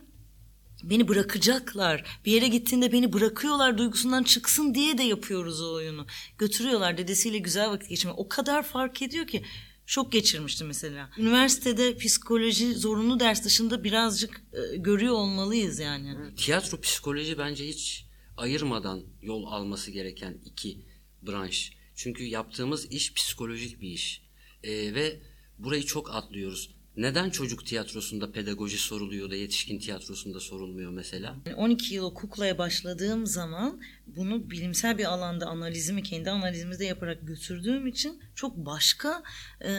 beni 0.83 1.07
bırakacaklar. 1.07 2.19
Bir 2.25 2.31
yere 2.31 2.47
gittiğinde 2.47 2.91
beni 2.91 3.13
bırakıyorlar 3.13 3.77
duygusundan 3.77 4.23
çıksın 4.23 4.75
diye 4.75 4.97
de 4.97 5.03
yapıyoruz 5.03 5.61
o 5.61 5.73
oyunu. 5.73 6.05
Götürüyorlar 6.37 6.97
dedesiyle 6.97 7.37
güzel 7.37 7.69
vakit 7.69 7.89
geçirmek. 7.89 8.19
O 8.19 8.29
kadar 8.29 8.63
fark 8.63 9.01
ediyor 9.01 9.27
ki 9.27 9.43
şok 9.91 10.11
geçirmişti 10.11 10.63
mesela. 10.63 11.09
Üniversitede 11.17 11.97
psikoloji 11.97 12.73
zorunlu 12.73 13.19
ders 13.19 13.45
dışında 13.45 13.83
birazcık 13.83 14.41
e, 14.53 14.77
görüyor 14.77 15.13
olmalıyız 15.13 15.79
yani. 15.79 16.35
Tiyatro 16.35 16.81
psikoloji 16.81 17.37
bence 17.37 17.67
hiç 17.67 18.05
ayırmadan 18.37 19.03
yol 19.21 19.45
alması 19.45 19.91
gereken 19.91 20.37
iki 20.45 20.85
branş. 21.21 21.73
Çünkü 21.95 22.23
yaptığımız 22.23 22.91
iş 22.91 23.13
psikolojik 23.13 23.81
bir 23.81 23.89
iş. 23.89 24.21
Ee, 24.63 24.71
ve 24.71 25.21
burayı 25.57 25.83
çok 25.83 26.15
atlıyoruz. 26.15 26.75
Neden 26.97 27.29
çocuk 27.29 27.65
tiyatrosunda 27.65 28.31
pedagoji 28.31 28.77
soruluyor 28.77 29.31
da 29.31 29.35
yetişkin 29.35 29.79
tiyatrosunda 29.79 30.39
sorulmuyor 30.39 30.91
mesela? 30.91 31.35
12 31.55 31.95
yıl 31.95 32.03
o 32.05 32.13
kuklaya 32.13 32.57
başladığım 32.57 33.27
zaman 33.27 33.81
bunu 34.07 34.49
bilimsel 34.49 34.97
bir 34.97 35.05
alanda 35.05 35.45
analizimi 35.47 36.03
kendi 36.03 36.29
analizimizde 36.29 36.85
yaparak 36.85 37.27
götürdüğüm 37.27 37.87
için 37.87 38.19
çok 38.35 38.57
başka 38.57 39.23
e, 39.65 39.69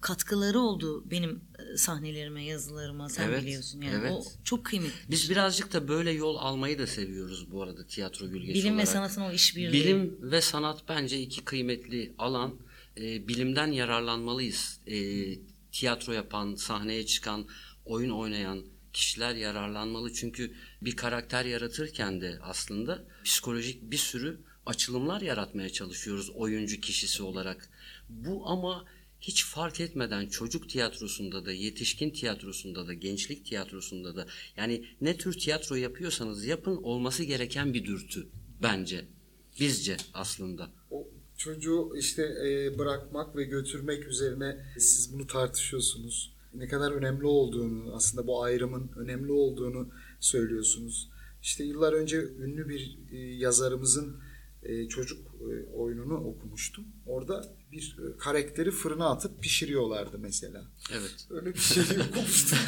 katkıları 0.00 0.60
oldu 0.60 1.10
benim 1.10 1.40
e, 1.74 1.76
sahnelerime, 1.76 2.44
yazılarıma. 2.44 3.08
Sen 3.08 3.28
Evet, 3.28 3.42
biliyorsun 3.42 3.80
yani. 3.80 3.94
evet. 4.00 4.12
O 4.12 4.22
çok 4.44 4.64
kıymetli. 4.66 4.94
Biz 5.10 5.30
birazcık 5.30 5.72
da 5.72 5.88
böyle 5.88 6.10
yol 6.10 6.36
almayı 6.36 6.78
da 6.78 6.86
seviyoruz 6.86 7.50
bu 7.50 7.62
arada 7.62 7.86
tiyatro 7.86 8.28
gülgesi 8.28 8.54
Bilim 8.54 8.72
ve 8.72 8.74
olarak. 8.76 8.88
sanatın 8.88 9.20
o 9.20 9.32
işbirliği. 9.32 9.72
Bilim 9.84 10.18
ve 10.22 10.40
sanat 10.40 10.82
bence 10.88 11.20
iki 11.20 11.44
kıymetli 11.44 12.14
alan. 12.18 12.54
E, 12.96 13.28
bilimden 13.28 13.66
yararlanmalıyız. 13.72 14.80
E, 14.86 14.96
tiyatro 15.74 16.12
yapan, 16.12 16.54
sahneye 16.54 17.06
çıkan, 17.06 17.46
oyun 17.84 18.10
oynayan 18.10 18.64
kişiler 18.92 19.34
yararlanmalı. 19.34 20.12
Çünkü 20.12 20.54
bir 20.82 20.96
karakter 20.96 21.44
yaratırken 21.44 22.20
de 22.20 22.38
aslında 22.42 23.04
psikolojik 23.24 23.82
bir 23.82 23.96
sürü 23.96 24.40
açılımlar 24.66 25.20
yaratmaya 25.20 25.68
çalışıyoruz 25.68 26.30
oyuncu 26.30 26.80
kişisi 26.80 27.22
olarak. 27.22 27.70
Bu 28.08 28.48
ama 28.48 28.84
hiç 29.20 29.44
fark 29.44 29.80
etmeden 29.80 30.26
çocuk 30.26 30.68
tiyatrosunda 30.68 31.46
da, 31.46 31.52
yetişkin 31.52 32.10
tiyatrosunda 32.10 32.86
da, 32.86 32.94
gençlik 32.94 33.46
tiyatrosunda 33.46 34.16
da 34.16 34.26
yani 34.56 34.84
ne 35.00 35.16
tür 35.16 35.38
tiyatro 35.38 35.74
yapıyorsanız 35.74 36.44
yapın 36.44 36.76
olması 36.76 37.24
gereken 37.24 37.74
bir 37.74 37.84
dürtü 37.84 38.28
bence. 38.62 39.04
Bizce 39.60 39.96
aslında. 40.14 40.70
O 40.90 41.08
çocuğu 41.36 41.92
işte 41.96 42.22
e, 42.22 42.78
bırakmak 42.78 43.36
ve 43.36 43.44
götürmek 43.44 44.06
üzerine 44.06 44.66
siz 44.78 45.12
bunu 45.12 45.26
tartışıyorsunuz. 45.26 46.34
Ne 46.54 46.68
kadar 46.68 46.92
önemli 46.92 47.26
olduğunu, 47.26 47.94
aslında 47.94 48.26
bu 48.26 48.42
ayrımın 48.42 48.90
önemli 48.96 49.32
olduğunu 49.32 49.88
söylüyorsunuz. 50.20 51.10
İşte 51.42 51.64
yıllar 51.64 51.92
önce 51.92 52.16
ünlü 52.18 52.68
bir 52.68 52.98
e, 53.12 53.18
yazarımızın 53.18 54.16
e, 54.64 54.88
çocuk 54.88 55.18
e, 55.40 55.72
oyununu 55.72 56.14
okumuştum. 56.14 56.84
Orada 57.06 57.56
bir 57.72 57.96
e, 57.98 58.16
karakteri 58.18 58.70
fırına 58.70 59.10
atıp 59.10 59.42
pişiriyorlardı 59.42 60.18
mesela. 60.18 60.62
Evet. 60.92 61.26
Öyle 61.30 61.54
bir 61.54 61.58
şey 61.58 61.82
okumuştum. 62.10 62.58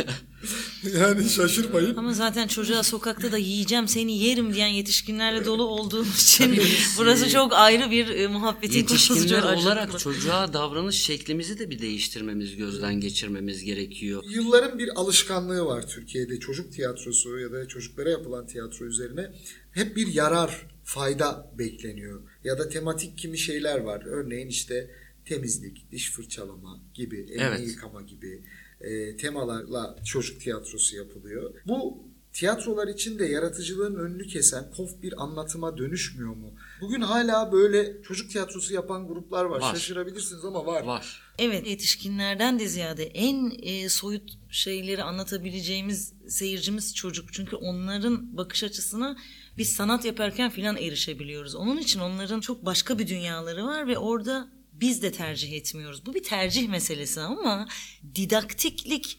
yani 1.00 1.28
şaşırmayın. 1.28 1.96
Ama 1.96 2.12
zaten 2.12 2.46
çocuğa 2.46 2.82
sokakta 2.82 3.32
da 3.32 3.38
yiyeceğim 3.38 3.88
seni 3.88 4.18
yerim 4.18 4.54
diyen 4.54 4.68
yetişkinlerle 4.68 5.44
dolu 5.44 5.64
olduğumuz 5.64 6.22
için 6.22 6.58
burası 6.98 7.30
çok 7.30 7.52
ayrı 7.52 7.90
bir 7.90 8.08
e, 8.08 8.26
muhabbetin 8.26 8.86
konusu. 8.86 9.14
Yetişkinler 9.14 9.42
olarak 9.42 9.88
acıklı. 9.88 9.98
çocuğa 9.98 10.52
davranış 10.52 11.02
şeklimizi 11.02 11.58
de 11.58 11.70
bir 11.70 11.78
değiştirmemiz, 11.78 12.56
gözden 12.56 13.00
geçirmemiz 13.00 13.64
gerekiyor. 13.64 14.24
Yılların 14.28 14.78
bir 14.78 15.00
alışkanlığı 15.00 15.64
var 15.66 15.86
Türkiye'de 15.88 16.40
çocuk 16.40 16.72
tiyatrosu 16.72 17.38
ya 17.38 17.52
da 17.52 17.68
çocuklara 17.68 18.10
yapılan 18.10 18.46
tiyatro 18.46 18.86
üzerine. 18.86 19.32
Hep 19.72 19.96
bir 19.96 20.06
yarar, 20.06 20.75
fayda 20.86 21.52
bekleniyor. 21.58 22.22
Ya 22.44 22.58
da 22.58 22.68
tematik 22.68 23.18
kimi 23.18 23.38
şeyler 23.38 23.80
var. 23.80 24.02
Örneğin 24.06 24.48
işte 24.48 24.90
temizlik, 25.24 25.90
diş 25.92 26.12
fırçalama 26.12 26.80
gibi, 26.94 27.20
elini 27.20 27.42
Evet. 27.42 27.68
yıkama 27.68 28.02
gibi 28.02 28.42
e, 28.80 29.16
temalarla 29.16 29.96
çocuk 30.04 30.40
tiyatrosu 30.40 30.96
yapılıyor. 30.96 31.54
Bu 31.66 32.08
tiyatrolar 32.36 32.88
için 32.88 33.18
de 33.18 33.26
yaratıcılığın 33.26 33.94
önünü 33.94 34.26
kesen 34.26 34.70
kof 34.76 35.02
bir 35.02 35.22
anlatıma 35.22 35.78
dönüşmüyor 35.78 36.36
mu? 36.36 36.54
Bugün 36.80 37.00
hala 37.00 37.52
böyle 37.52 38.02
çocuk 38.02 38.30
tiyatrosu 38.30 38.74
yapan 38.74 39.08
gruplar 39.08 39.44
var. 39.44 39.60
Var. 39.60 39.74
Şaşırabilirsiniz 39.74 40.44
ama 40.44 40.66
var. 40.66 40.82
Var. 40.82 41.22
Evet 41.38 41.66
yetişkinlerden 41.66 42.58
de 42.58 42.68
ziyade 42.68 43.04
en 43.04 43.52
e, 43.62 43.88
soyut 43.88 44.38
şeyleri 44.50 45.02
anlatabileceğimiz 45.02 46.12
seyircimiz 46.28 46.94
çocuk. 46.94 47.32
Çünkü 47.32 47.56
onların 47.56 48.36
bakış 48.36 48.64
açısına 48.64 49.16
biz 49.58 49.72
sanat 49.72 50.04
yaparken 50.04 50.50
filan 50.50 50.76
erişebiliyoruz. 50.76 51.54
Onun 51.54 51.78
için 51.78 52.00
onların 52.00 52.40
çok 52.40 52.64
başka 52.64 52.98
bir 52.98 53.08
dünyaları 53.08 53.64
var 53.64 53.86
ve 53.86 53.98
orada 53.98 54.48
biz 54.72 55.02
de 55.02 55.12
tercih 55.12 55.52
etmiyoruz. 55.52 56.06
Bu 56.06 56.14
bir 56.14 56.22
tercih 56.22 56.68
meselesi 56.68 57.20
ama 57.20 57.68
didaktiklik 58.14 59.18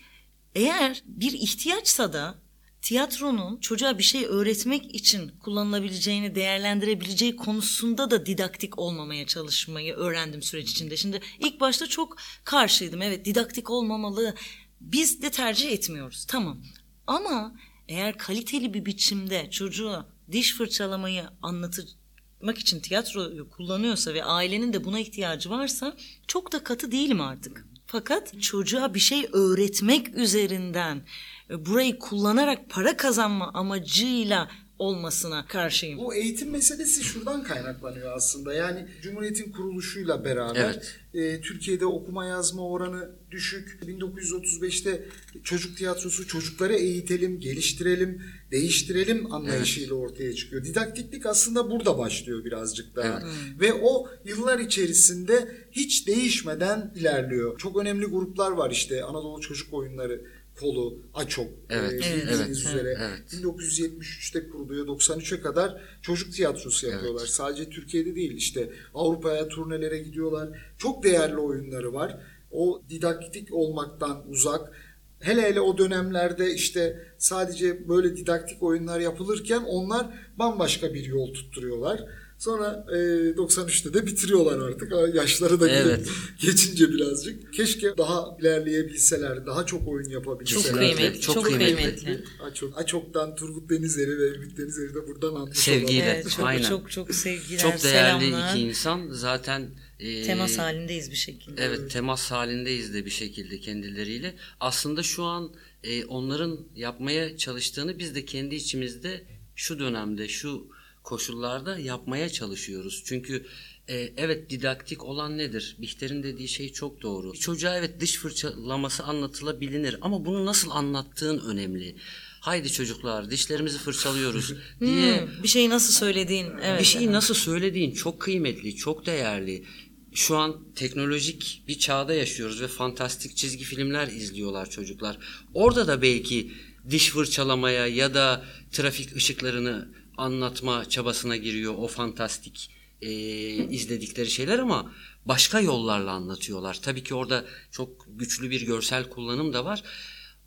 eğer 0.56 1.04
bir 1.06 1.32
ihtiyaçsa 1.32 2.14
da 2.14 2.47
tiyatronun 2.88 3.58
çocuğa 3.60 3.98
bir 3.98 4.04
şey 4.04 4.26
öğretmek 4.26 4.96
için 4.96 5.32
kullanılabileceğini 5.40 6.36
değerlendirebileceği 6.36 7.36
konusunda 7.36 8.12
da 8.12 8.26
didaktik 8.26 8.80
olmamaya 8.80 9.28
çalışmayı 9.28 9.94
öğrendim 9.94 10.42
süreç 10.42 10.72
içinde. 10.72 10.98
Şimdi 10.98 11.22
ilk 11.40 11.60
başta 11.60 11.88
çok 11.88 12.18
karşıydım. 12.44 13.02
Evet 13.02 13.26
didaktik 13.26 13.70
olmamalı. 13.70 14.36
Biz 14.82 15.22
de 15.22 15.30
tercih 15.30 15.72
etmiyoruz. 15.72 16.26
Tamam. 16.26 16.62
Ama 17.08 17.56
eğer 17.88 18.18
kaliteli 18.18 18.74
bir 18.74 18.86
biçimde 18.86 19.50
çocuğa 19.52 20.10
diş 20.32 20.54
fırçalamayı 20.54 21.24
anlatmak 21.42 22.58
için 22.58 22.80
tiyatroyu 22.80 23.50
kullanıyorsa 23.50 24.14
ve 24.14 24.24
ailenin 24.24 24.74
de 24.74 24.84
buna 24.84 25.00
ihtiyacı 25.00 25.50
varsa 25.50 25.98
çok 26.28 26.52
da 26.52 26.64
katı 26.64 26.92
değilim 26.92 27.22
artık. 27.22 27.68
Fakat 27.88 28.42
çocuğa 28.42 28.94
bir 28.94 29.00
şey 29.00 29.30
öğretmek 29.34 30.16
üzerinden 30.16 31.06
burayı 31.50 32.00
kullanarak 32.00 32.70
para 32.70 32.98
kazanma 32.98 33.52
amacıyla 33.54 34.50
olmasına 34.80 35.46
karşıyım. 35.46 36.00
Bu 36.00 36.16
eğitim 36.16 36.50
meselesi 36.50 37.04
şuradan 37.04 37.44
kaynaklanıyor 37.44 38.18
aslında. 38.18 38.54
Yani 38.54 38.88
Cumhuriyet'in 39.02 39.52
kuruluşuyla 39.52 40.26
beraber 40.26 40.64
Evet. 40.64 40.96
e, 41.14 41.42
Türkiye'de 41.42 41.86
okuma 41.86 42.26
yazma 42.26 42.70
oranı 42.70 43.10
düşük. 43.32 43.80
1935'te 43.88 45.04
çocuk 45.44 45.78
tiyatrosu 45.78 46.28
çocukları 46.28 46.74
eğitelim, 46.74 47.40
geliştirelim, 47.40 48.22
değiştirelim 48.52 49.34
anlayışıyla 49.34 49.96
ortaya 49.96 50.36
çıkıyor. 50.36 50.64
Didaktiklik 50.64 51.26
aslında 51.26 51.72
burada 51.72 51.98
başlıyor 51.98 52.46
birazcık 52.46 52.96
daha. 52.96 53.24
Ve 53.60 53.74
o 53.74 54.10
yıllar 54.26 54.60
içerisinde 54.60 55.56
hiç 55.72 56.08
değişmeden 56.08 56.94
ilerliyor. 56.96 57.58
Çok 57.58 57.78
önemli 57.78 58.06
gruplar 58.06 58.52
var 58.52 58.72
işte 58.72 59.04
Anadolu 59.04 59.42
Çocuk 59.42 59.74
Oyunları 59.74 60.22
kolu, 60.60 61.02
AÇOK, 61.14 61.48
Evet, 61.70 61.92
e, 61.92 61.96
evet, 61.96 62.16
bildiğiniz 62.16 62.66
evet, 62.66 62.76
üzere 62.76 62.96
evet. 63.00 63.34
1973'te 63.34 64.50
kuruluyor. 64.50 64.88
93'e 64.88 65.42
kadar 65.42 65.82
çocuk 66.02 66.34
tiyatrosu 66.34 66.88
yapıyorlar. 66.88 67.26
Sadece 67.26 67.70
Türkiye'de 67.70 68.16
değil 68.16 68.32
işte 68.36 68.70
Avrupa'ya 68.94 69.48
turnelere 69.48 69.98
gidiyorlar. 69.98 70.50
Çok 70.78 71.04
değerli 71.04 71.38
oyunları 71.38 71.94
var. 71.94 72.18
O 72.52 72.82
didaktik 72.90 73.54
olmaktan 73.54 74.30
uzak. 74.30 74.72
Hele 75.20 75.42
hele 75.42 75.62
o 75.62 75.78
dönemlerde 75.78 76.54
işte 76.54 77.00
sadece 77.18 77.90
böyle 77.90 78.18
didaktik 78.18 78.64
oyunlar 78.64 79.00
yapılırken 79.00 79.64
onlar 79.68 80.08
bambaşka 80.40 80.94
bir 80.94 81.06
yol 81.06 81.34
tutturuyorlar. 81.34 82.04
Sonra 82.38 82.86
e, 82.92 82.96
93'te 83.36 83.94
de 83.94 84.06
bitiriyorlar 84.06 84.70
artık. 84.70 85.16
Yaşları 85.16 85.60
da 85.62 85.70
Evet. 85.70 86.08
geçince 86.42 86.90
birazcık. 86.90 87.54
Keşke 87.54 87.98
daha 87.98 88.38
ilerleyebilseler, 88.42 89.46
daha 89.46 89.66
çok 89.66 89.88
oyun 89.88 90.10
yapabilseler. 90.10 90.64
Çok 90.64 90.74
kıymetli, 90.78 91.22
Çok 91.22 91.36
çok, 91.36 91.46
kıymetli. 91.46 91.76
kıymetli. 91.76 92.24
Açok, 92.44 92.78
Açok'tan 92.78 93.36
Turgut 93.36 93.70
Denizleri 93.70 94.20
ve 94.20 94.36
Ümit 94.36 94.58
Denizleri 94.58 94.96
de 94.96 95.08
buradan 95.08 95.36
anmış 95.36 95.58
Sevgiyle. 95.58 96.04
Evet, 96.04 96.30
çok, 96.30 96.46
Aynen. 96.46 96.70
çok 96.70 96.92
çok 96.92 97.16
sevgiler, 97.16 97.60
Çok 97.60 97.84
değerli 97.84 98.22
selamlar. 98.26 98.54
iki 98.56 98.64
insan. 98.64 99.08
Zaten 99.12 99.70
e, 100.00 100.24
Temas 100.24 100.58
halindeyiz 100.58 101.12
bir 101.12 101.16
şekilde. 101.16 101.64
Evet 101.64 101.92
temas 101.92 102.32
halindeyiz 102.32 102.94
de 102.94 103.06
bir 103.06 103.10
şekilde 103.10 103.60
kendileriyle. 103.60 104.36
Aslında 104.60 105.04
şu 105.04 105.24
an 105.24 105.52
e, 105.84 106.06
onların 106.06 106.60
yapmaya 106.76 107.38
çalıştığını 107.38 108.00
biz 108.00 108.16
de 108.16 108.26
kendi 108.26 108.56
içimizde 108.56 109.24
şu 109.56 109.80
dönemde 109.80 110.28
şu 110.28 110.68
koşullarda 111.08 111.80
yapmaya 111.80 112.30
çalışıyoruz. 112.30 113.04
Çünkü 113.06 113.46
e, 113.88 114.14
evet 114.18 114.50
didaktik 114.50 115.04
olan 115.04 115.38
nedir? 115.38 115.76
Bihter'in 115.80 116.24
dediği 116.24 116.48
şey 116.48 116.74
çok 116.74 117.02
doğru. 117.02 117.34
Bir 117.34 117.38
çocuğa 117.38 117.78
evet 117.78 118.00
dış 118.00 118.18
fırçalaması 118.18 119.04
anlatılabilir 119.04 119.98
ama 120.02 120.26
bunu 120.26 120.46
nasıl 120.46 120.72
anlattığın 120.72 121.40
önemli. 121.40 121.96
Haydi 122.40 122.72
çocuklar 122.72 123.32
dişlerimizi 123.32 123.78
fırçalıyoruz 123.78 124.54
diye 124.82 125.22
Hmm, 125.22 125.44
bir 125.44 125.48
şeyi 125.48 125.70
nasıl 125.70 125.94
söylediğin. 125.94 126.48
Evet. 126.64 126.80
bir 126.80 126.86
şeyi 126.86 127.12
nasıl 127.12 127.34
söylediğin 127.34 127.92
çok 127.92 128.20
kıymetli, 128.20 128.76
çok 128.76 129.06
değerli. 129.06 129.66
Şu 130.14 130.38
an 130.38 130.64
teknolojik 130.76 131.64
bir 131.68 131.80
çağda 131.80 132.14
yaşıyoruz 132.14 132.62
ve 132.62 132.68
fantastik 132.68 133.38
çizgi 133.38 133.64
filmler 133.64 134.08
izliyorlar 134.08 134.70
çocuklar. 134.70 135.18
Orada 135.54 135.88
da 135.88 136.02
belki 136.02 136.52
diş 136.90 137.10
fırçalamaya 137.10 137.88
ya 137.88 138.14
da 138.14 138.46
trafik 138.72 139.16
ışıklarını 139.16 139.97
anlatma 140.18 140.90
çabasına 140.90 141.36
giriyor 141.36 141.74
o 141.78 141.88
fantastik 141.88 142.70
e, 143.02 143.12
izledikleri 143.52 144.30
şeyler 144.30 144.60
ama 144.60 144.92
başka 145.26 145.60
yollarla 145.60 146.12
anlatıyorlar. 146.12 146.80
Tabii 146.82 147.04
ki 147.04 147.16
orada 147.16 147.46
çok 147.72 148.06
güçlü 148.08 148.50
bir 148.50 148.62
görsel 148.62 149.10
kullanım 149.10 149.54
da 149.54 149.66
var. 149.66 149.84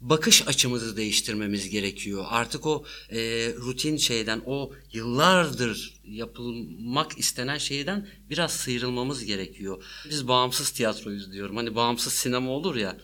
bakış 0.00 0.48
açımızı 0.48 0.96
değiştirmemiz 0.96 1.70
gerekiyor. 1.70 2.24
Artık 2.28 2.66
o 2.66 2.84
e, 3.10 3.18
rutin 3.56 3.96
şeyden, 3.96 4.42
o 4.46 4.72
yıllardır 4.92 6.00
yapılmak 6.04 7.18
istenen 7.18 7.58
şeyden 7.58 8.08
biraz 8.30 8.52
sıyrılmamız 8.52 9.24
gerekiyor. 9.24 9.84
Biz 10.10 10.28
bağımsız 10.28 10.70
tiyatroyuz 10.70 11.32
diyorum. 11.32 11.56
Hani 11.56 11.74
bağımsız 11.74 12.12
sinema 12.12 12.50
olur 12.50 12.76
ya. 12.76 12.96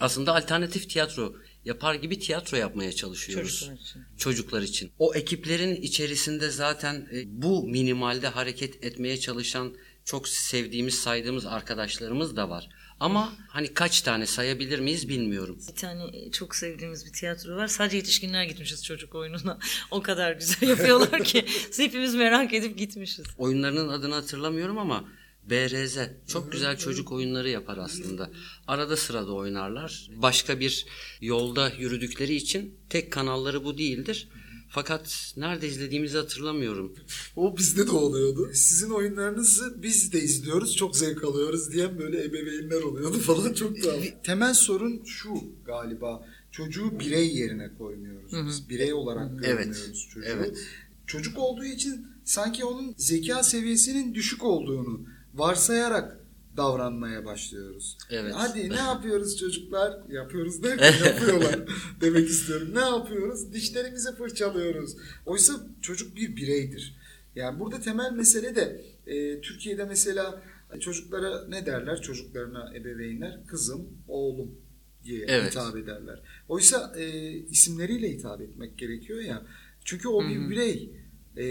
Aslında 0.00 0.36
alternatif 0.36 0.90
tiyatro 0.90 1.34
yapar 1.68 1.94
gibi 1.94 2.18
tiyatro 2.18 2.56
yapmaya 2.56 2.92
çalışıyoruz. 2.92 3.60
Çocuklar 3.60 3.76
için. 3.80 4.02
Çocuklar 4.18 4.62
için. 4.62 4.90
O 4.98 5.14
ekiplerin 5.14 5.76
içerisinde 5.76 6.50
zaten 6.50 7.08
e, 7.12 7.42
bu 7.42 7.66
minimalde 7.68 8.28
hareket 8.28 8.84
etmeye 8.84 9.20
çalışan 9.20 9.74
çok 10.04 10.28
sevdiğimiz, 10.28 10.94
saydığımız 10.94 11.46
arkadaşlarımız 11.46 12.36
da 12.36 12.50
var. 12.50 12.68
Ama 13.00 13.32
hani 13.48 13.74
kaç 13.74 14.00
tane 14.02 14.26
sayabilir 14.26 14.78
miyiz 14.78 15.08
bilmiyorum. 15.08 15.58
Bir 15.68 15.76
tane 15.76 16.30
çok 16.30 16.56
sevdiğimiz 16.56 17.06
bir 17.06 17.12
tiyatro 17.12 17.56
var. 17.56 17.66
Sadece 17.66 17.96
yetişkinler 17.96 18.44
gitmişiz 18.44 18.84
çocuk 18.84 19.14
oyununa. 19.14 19.58
O 19.90 20.02
kadar 20.02 20.32
güzel 20.32 20.68
yapıyorlar 20.68 21.24
ki 21.24 21.44
hepimiz 21.76 22.14
merak 22.14 22.54
edip 22.54 22.78
gitmişiz. 22.78 23.26
Oyunlarının 23.38 23.88
adını 23.88 24.14
hatırlamıyorum 24.14 24.78
ama 24.78 25.04
BRZ 25.50 25.98
çok 26.26 26.52
güzel 26.52 26.76
çocuk 26.78 27.12
oyunları 27.12 27.48
yapar 27.48 27.78
aslında. 27.78 28.30
Arada 28.66 28.96
sırada 28.96 29.32
oynarlar. 29.32 30.10
Başka 30.16 30.60
bir 30.60 30.86
yolda 31.20 31.72
yürüdükleri 31.78 32.34
için 32.34 32.74
tek 32.90 33.12
kanalları 33.12 33.64
bu 33.64 33.78
değildir. 33.78 34.28
Fakat 34.70 35.34
nerede 35.36 35.68
izlediğimizi 35.68 36.16
hatırlamıyorum. 36.18 36.94
O 37.36 37.56
bizde 37.56 37.86
de 37.86 37.90
oluyordu. 37.90 38.50
Sizin 38.54 38.90
oyunlarınızı 38.90 39.82
biz 39.82 40.12
de 40.12 40.20
izliyoruz, 40.22 40.76
çok 40.76 40.96
zevk 40.96 41.24
alıyoruz 41.24 41.72
diyen 41.72 41.98
böyle 41.98 42.24
ebeveynler 42.24 42.82
oluyordu 42.82 43.18
falan 43.18 43.52
çok 43.54 43.82
tuhaf. 43.82 44.02
Temel 44.24 44.54
sorun 44.54 45.04
şu 45.04 45.30
galiba. 45.64 46.26
Çocuğu 46.52 47.00
birey 47.00 47.36
yerine 47.36 47.70
koymuyoruz. 47.78 48.32
Biz 48.46 48.68
birey 48.68 48.92
olarak 48.92 49.30
görmüyoruz 49.38 49.82
Evet, 49.86 49.96
çocuğu. 50.14 50.26
evet. 50.26 50.56
Çocuk 51.06 51.38
olduğu 51.38 51.64
için 51.64 52.06
sanki 52.24 52.64
onun 52.64 52.94
zeka 52.96 53.42
seviyesinin 53.42 54.14
düşük 54.14 54.44
olduğunu 54.44 55.00
varsayarak 55.38 56.18
davranmaya 56.56 57.24
başlıyoruz. 57.24 57.98
Evet. 58.10 58.32
Hadi 58.36 58.70
ne 58.70 58.76
yapıyoruz 58.76 59.36
çocuklar? 59.36 59.98
Yapıyoruz 60.10 60.62
derken 60.62 60.94
yapıyorlar 61.06 61.60
demek 62.00 62.28
istiyorum. 62.28 62.68
Ne 62.74 62.80
yapıyoruz? 62.80 63.52
Dişlerimizi 63.52 64.16
fırçalıyoruz. 64.16 64.96
Oysa 65.26 65.52
çocuk 65.82 66.16
bir 66.16 66.36
bireydir. 66.36 66.96
Yani 67.34 67.60
burada 67.60 67.80
temel 67.80 68.12
mesele 68.12 68.56
de 68.56 68.84
e, 69.06 69.40
Türkiye'de 69.40 69.84
mesela 69.84 70.42
çocuklara 70.80 71.48
ne 71.48 71.66
derler? 71.66 72.02
Çocuklarına 72.02 72.72
ebeveynler 72.76 73.46
kızım, 73.46 73.88
oğlum 74.08 74.50
diye 75.04 75.24
Evet. 75.28 75.50
hitap 75.50 75.76
ederler. 75.76 76.20
Oysa 76.48 76.92
e, 76.96 77.30
isimleriyle 77.30 78.10
hitap 78.10 78.40
etmek 78.40 78.78
gerekiyor 78.78 79.20
ya. 79.20 79.42
Çünkü 79.84 80.08
o 80.08 80.28
bir 80.28 80.50
birey. 80.50 80.90
E, 81.36 81.44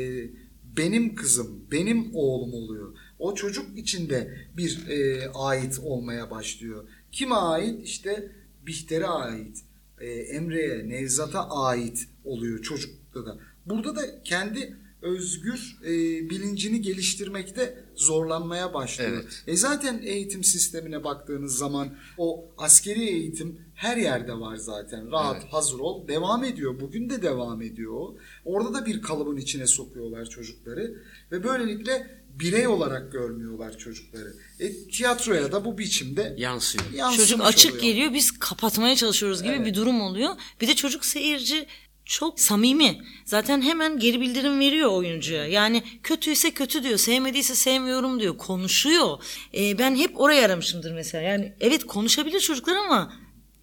benim 0.77 1.15
kızım, 1.15 1.65
benim 1.71 2.15
oğlum 2.15 2.53
oluyor. 2.53 2.97
O 3.19 3.35
çocuk 3.35 3.77
içinde 3.77 4.37
bir 4.57 4.87
e, 4.87 5.29
ait 5.29 5.79
olmaya 5.83 6.31
başlıyor. 6.31 6.89
Kime 7.11 7.35
ait? 7.35 7.83
İşte 7.83 8.31
Bihter'e 8.65 9.07
ait, 9.07 9.63
e, 9.99 10.09
Emre'ye, 10.09 10.89
Nevzat'a 10.89 11.49
ait 11.49 12.07
oluyor 12.23 12.61
çocukta 12.61 13.25
da. 13.25 13.39
Burada 13.65 13.95
da 13.95 14.23
kendi 14.23 14.77
özgür 15.01 15.77
e, 15.83 15.89
bilincini 16.29 16.81
geliştirmekte 16.81 17.83
zorlanmaya 17.95 18.73
başlıyor. 18.73 19.11
Evet. 19.13 19.43
E 19.47 19.55
zaten 19.57 20.01
eğitim 20.03 20.43
sistemine 20.43 21.03
baktığınız 21.03 21.57
zaman 21.57 21.97
o 22.17 22.45
askeri 22.57 23.03
eğitim 23.09 23.61
her 23.75 23.97
yerde 23.97 24.33
var 24.33 24.55
zaten. 24.55 25.11
Rahat, 25.11 25.37
Evet. 25.41 25.53
hazır 25.53 25.79
ol. 25.79 26.07
Devam 26.07 26.43
ediyor. 26.43 26.79
Bugün 26.81 27.09
de 27.09 27.21
devam 27.21 27.61
ediyor. 27.61 28.07
Orada 28.45 28.73
da 28.73 28.85
bir 28.85 29.01
kalıbın 29.01 29.37
içine 29.37 29.67
sokuyorlar 29.67 30.25
çocukları. 30.29 31.03
Ve 31.31 31.43
böylelikle 31.43 32.07
birey 32.39 32.67
olarak 32.67 33.11
görmüyorlar 33.11 33.77
çocukları. 33.77 34.33
E, 34.59 34.73
tiyatroya 34.87 35.51
da 35.51 35.65
bu 35.65 35.77
biçimde 35.77 36.35
Yansıyor. 36.37 36.85
Çocuk 37.17 37.41
açık 37.45 37.71
oluyor. 37.71 37.83
geliyor 37.83 38.13
biz 38.13 38.39
kapatmaya 38.39 38.95
çalışıyoruz 38.95 39.43
gibi 39.43 39.65
bir 39.65 39.73
durum 39.73 40.01
oluyor. 40.01 40.29
Bir 40.61 40.67
de 40.67 40.75
çocuk 40.75 41.05
seyirci 41.05 41.67
çok 42.07 42.39
samimi. 42.39 43.01
Zaten 43.25 43.61
hemen 43.61 43.99
geri 43.99 44.21
bildirim 44.21 44.59
veriyor 44.59 44.91
oyuncuya. 44.91 45.47
Yani 45.47 45.83
kötüyse 46.03 46.51
kötü 46.51 46.83
diyor, 46.83 46.97
sevmediyse 46.97 47.55
sevmiyorum 47.55 48.19
diyor, 48.19 48.37
konuşuyor. 48.37 49.23
Ee, 49.53 49.77
ben 49.77 49.95
hep 49.95 50.19
oraya 50.19 50.45
aramışımdır 50.45 50.91
mesela. 50.91 51.23
Yani 51.23 51.53
evet 51.59 51.83
konuşabilir 51.83 52.39
çocuklar 52.39 52.75
ama 52.75 53.13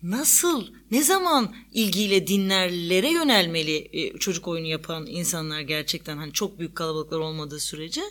nasıl, 0.03 0.67
ne 0.91 1.03
zaman 1.03 1.55
ilgiyle 1.73 2.27
dinlerlere 2.27 3.11
yönelmeli 3.11 3.89
e, 3.93 4.19
çocuk 4.19 4.49
oyunu 4.49 4.67
yapan 4.67 5.07
insanlar 5.07 5.61
gerçekten 5.61 6.17
hani 6.17 6.33
çok 6.33 6.59
büyük 6.59 6.77
kalabalıklar 6.77 7.19
olmadığı 7.19 7.61
sürece 7.61 8.03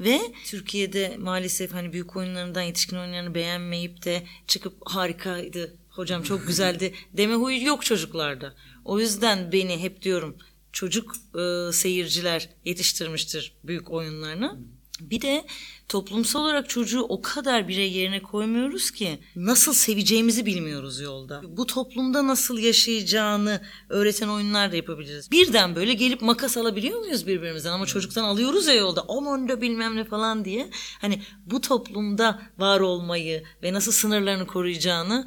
ve 0.00 0.20
Türkiye'de 0.44 1.16
maalesef 1.18 1.74
hani 1.74 1.92
büyük 1.92 2.16
oyunlarından 2.16 2.62
yetişkin 2.62 2.96
oyunlarını 2.96 3.34
beğenmeyip 3.34 4.04
de 4.04 4.22
çıkıp 4.46 4.74
harikaydı 4.84 5.76
hocam 5.98 6.22
çok 6.22 6.46
güzeldi 6.46 6.94
deme 7.12 7.34
huyu 7.34 7.64
yok 7.64 7.84
çocuklarda. 7.84 8.54
O 8.84 9.00
yüzden 9.00 9.52
beni 9.52 9.82
hep 9.82 10.02
diyorum 10.02 10.36
çocuk 10.72 11.16
e, 11.38 11.72
seyirciler 11.72 12.48
yetiştirmiştir 12.64 13.56
büyük 13.64 13.90
oyunlarını. 13.90 14.58
Bir 15.00 15.20
de 15.20 15.46
toplumsal 15.88 16.40
olarak 16.40 16.68
çocuğu 16.68 17.02
o 17.02 17.22
kadar 17.22 17.68
birey 17.68 17.92
yerine 17.92 18.22
koymuyoruz 18.22 18.90
ki 18.90 19.18
nasıl 19.36 19.72
seveceğimizi 19.72 20.46
bilmiyoruz 20.46 21.00
yolda. 21.00 21.42
Bu 21.48 21.66
toplumda 21.66 22.26
nasıl 22.26 22.58
yaşayacağını 22.58 23.62
öğreten 23.88 24.28
oyunlar 24.28 24.72
da 24.72 24.76
yapabiliriz. 24.76 25.30
Birden 25.30 25.76
böyle 25.76 25.94
gelip 25.94 26.22
makas 26.22 26.56
alabiliyor 26.56 26.98
muyuz 27.00 27.26
birbirimizden 27.26 27.72
ama 27.72 27.86
çocuktan 27.86 28.24
alıyoruz 28.24 28.66
ya 28.66 28.74
yolda 28.74 29.04
aman 29.08 29.48
da 29.48 29.60
bilmem 29.60 29.96
ne 29.96 30.04
falan 30.04 30.44
diye. 30.44 30.70
Hani 31.00 31.22
bu 31.46 31.60
toplumda 31.60 32.42
var 32.58 32.80
olmayı 32.80 33.44
ve 33.62 33.72
nasıl 33.72 33.92
sınırlarını 33.92 34.46
koruyacağını 34.46 35.26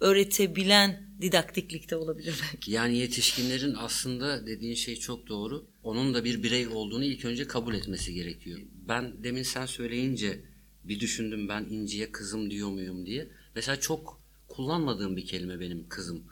öğretebilen 0.00 1.06
didaktiklikte 1.20 1.96
olabilir 1.96 2.34
belki. 2.42 2.70
Yani 2.70 2.96
yetişkinlerin 2.96 3.74
aslında 3.78 4.46
dediğin 4.46 4.74
şey 4.74 4.96
çok 4.96 5.28
doğru. 5.28 5.66
Onun 5.82 6.14
da 6.14 6.24
bir 6.24 6.42
birey 6.42 6.68
olduğunu 6.68 7.04
ilk 7.04 7.24
önce 7.24 7.46
kabul 7.46 7.74
etmesi 7.74 8.14
gerekiyor. 8.14 8.60
Ben 8.88 9.24
demin 9.24 9.42
sen 9.42 9.66
söyleyince 9.66 10.40
bir 10.84 11.00
düşündüm 11.00 11.48
ben 11.48 11.66
İnci'ye 11.70 12.12
kızım 12.12 12.50
diyor 12.50 12.68
muyum 12.68 13.06
diye. 13.06 13.28
Mesela 13.54 13.80
çok 13.80 14.22
kullanmadığım 14.48 15.16
bir 15.16 15.26
kelime 15.26 15.60
benim 15.60 15.88
kızım. 15.88 16.22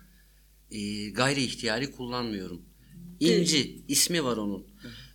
Ee, 0.71 1.11
gayri 1.11 1.43
ihtiyari 1.45 1.91
kullanmıyorum. 1.91 2.63
İnci 3.21 3.83
ismi 3.89 4.25
var 4.25 4.37
onun. 4.37 4.67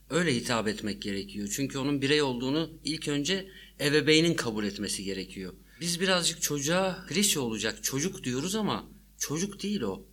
Öyle 0.09 0.35
hitap 0.35 0.67
etmek 0.67 1.01
gerekiyor. 1.01 1.49
Çünkü 1.55 1.77
onun 1.77 2.01
birey 2.01 2.21
olduğunu 2.21 2.71
ilk 2.83 3.07
önce 3.07 3.47
ebeveynin 3.79 4.33
kabul 4.33 4.63
etmesi 4.65 5.03
gerekiyor. 5.03 5.53
Biz 5.79 5.99
birazcık 5.99 6.41
çocuğa 6.41 7.05
klişe 7.07 7.39
olacak 7.39 7.83
çocuk 7.83 8.23
diyoruz 8.23 8.55
ama 8.55 8.89
çocuk 9.17 9.63
değil 9.63 9.81
o. 9.81 10.05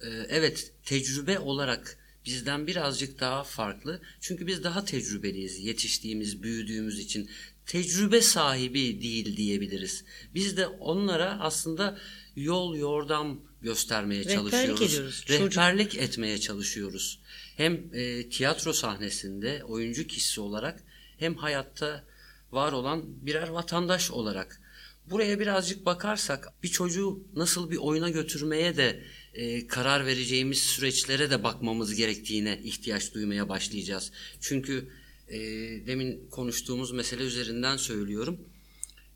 Ee, 0.00 0.08
evet 0.08 0.72
tecrübe 0.84 1.38
olarak 1.38 1.98
bizden 2.26 2.66
birazcık 2.66 3.20
daha 3.20 3.44
farklı. 3.44 4.02
Çünkü 4.20 4.46
biz 4.46 4.64
daha 4.64 4.84
tecrübeliyiz 4.84 5.58
yetiştiğimiz, 5.58 6.42
büyüdüğümüz 6.42 6.98
için. 6.98 7.30
Tecrübe 7.66 8.20
sahibi 8.20 9.02
değil 9.02 9.36
diyebiliriz. 9.36 10.04
Biz 10.34 10.56
de 10.56 10.66
onlara 10.66 11.40
aslında 11.40 11.98
yol 12.36 12.76
yordam 12.76 13.40
göstermeye 13.62 14.24
Rehberlik 14.24 14.50
çalışıyoruz. 14.50 14.92
ediyoruz. 14.92 15.24
Çocuk- 15.26 15.52
Rehberlik 15.52 15.94
etmeye 15.94 16.38
çalışıyoruz. 16.38 17.20
Hem 17.56 17.94
e, 17.94 18.28
tiyatro 18.28 18.72
sahnesinde 18.72 19.64
oyuncu 19.64 20.06
kişisi 20.06 20.40
olarak 20.40 20.84
hem 21.18 21.34
hayatta 21.34 22.04
var 22.52 22.72
olan 22.72 23.26
birer 23.26 23.48
vatandaş 23.48 24.10
olarak. 24.10 24.61
Buraya 25.10 25.40
birazcık 25.40 25.86
bakarsak 25.86 26.52
bir 26.62 26.68
çocuğu 26.68 27.20
nasıl 27.36 27.70
bir 27.70 27.76
oyuna 27.76 28.10
götürmeye 28.10 28.76
de 28.76 29.02
e, 29.34 29.66
karar 29.66 30.06
vereceğimiz 30.06 30.58
süreçlere 30.58 31.30
de 31.30 31.42
bakmamız 31.42 31.94
gerektiğine 31.94 32.60
ihtiyaç 32.64 33.14
duymaya 33.14 33.48
başlayacağız. 33.48 34.12
Çünkü 34.40 34.88
e, 35.28 35.38
demin 35.86 36.28
konuştuğumuz 36.30 36.92
mesele 36.92 37.22
üzerinden 37.22 37.76
söylüyorum. 37.76 38.40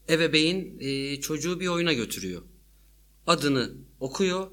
Ebeveyn 0.08 0.78
e, 0.80 1.20
çocuğu 1.20 1.60
bir 1.60 1.66
oyuna 1.66 1.92
götürüyor. 1.92 2.42
Adını 3.26 3.72
okuyor. 4.00 4.50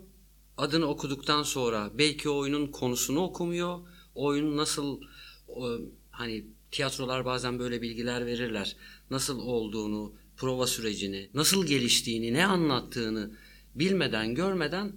Adını 0.57 0.85
okuduktan 0.85 1.43
sonra 1.43 1.91
belki 1.97 2.29
oyunun 2.29 2.67
konusunu 2.67 3.19
okumuyor. 3.19 3.79
Oyun 4.15 4.57
nasıl 4.57 5.01
o, 5.47 5.77
hani 6.11 6.45
tiyatrolar 6.71 7.25
bazen 7.25 7.59
böyle 7.59 7.81
bilgiler 7.81 8.25
verirler. 8.25 8.75
Nasıl 9.09 9.39
olduğunu, 9.39 10.13
prova 10.43 10.67
sürecini, 10.67 11.29
nasıl 11.33 11.65
geliştiğini, 11.65 12.33
ne 12.33 12.45
anlattığını 12.45 13.31
bilmeden, 13.75 14.35
görmeden 14.35 14.91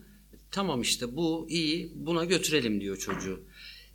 tamam 0.51 0.83
işte 0.83 1.17
bu 1.17 1.47
iyi, 1.51 1.93
buna 1.95 2.25
götürelim 2.25 2.81
diyor 2.81 2.97
çocuğu. 2.97 3.41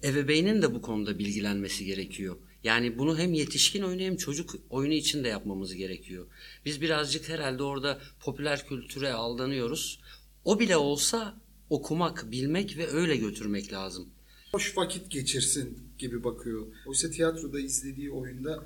Ebeveynin 0.04 0.62
de 0.62 0.74
bu 0.74 0.82
konuda 0.82 1.20
bilgilenmesi 1.20 1.86
gerekiyor. 1.86 2.38
Yani 2.64 2.98
bunu 2.98 3.18
hem 3.18 3.34
yetişkin 3.34 3.82
oyunu 3.82 4.02
hem 4.02 4.18
çocuk 4.18 4.56
oyunu 4.70 4.94
için 4.94 5.24
de 5.24 5.28
yapmamız 5.28 5.76
gerekiyor. 5.76 6.26
Biz 6.66 6.82
birazcık 6.82 7.30
herhalde 7.30 7.64
orada 7.64 8.00
popüler 8.20 8.68
kültüre 8.68 9.14
aldanıyoruz. 9.14 10.00
O 10.46 10.60
bile 10.60 10.78
olsa 10.78 11.42
okumak, 11.70 12.32
bilmek 12.32 12.78
ve 12.78 12.88
öyle 12.88 13.16
götürmek 13.16 13.74
lazım. 13.74 14.10
Hoş 14.52 14.78
vakit 14.78 15.12
geçirsin 15.12 15.78
gibi 15.98 16.24
bakıyor. 16.24 16.68
Oysa 16.86 17.10
tiyatroda 17.10 17.60
izlediği 17.60 18.12
oyunda 18.12 18.64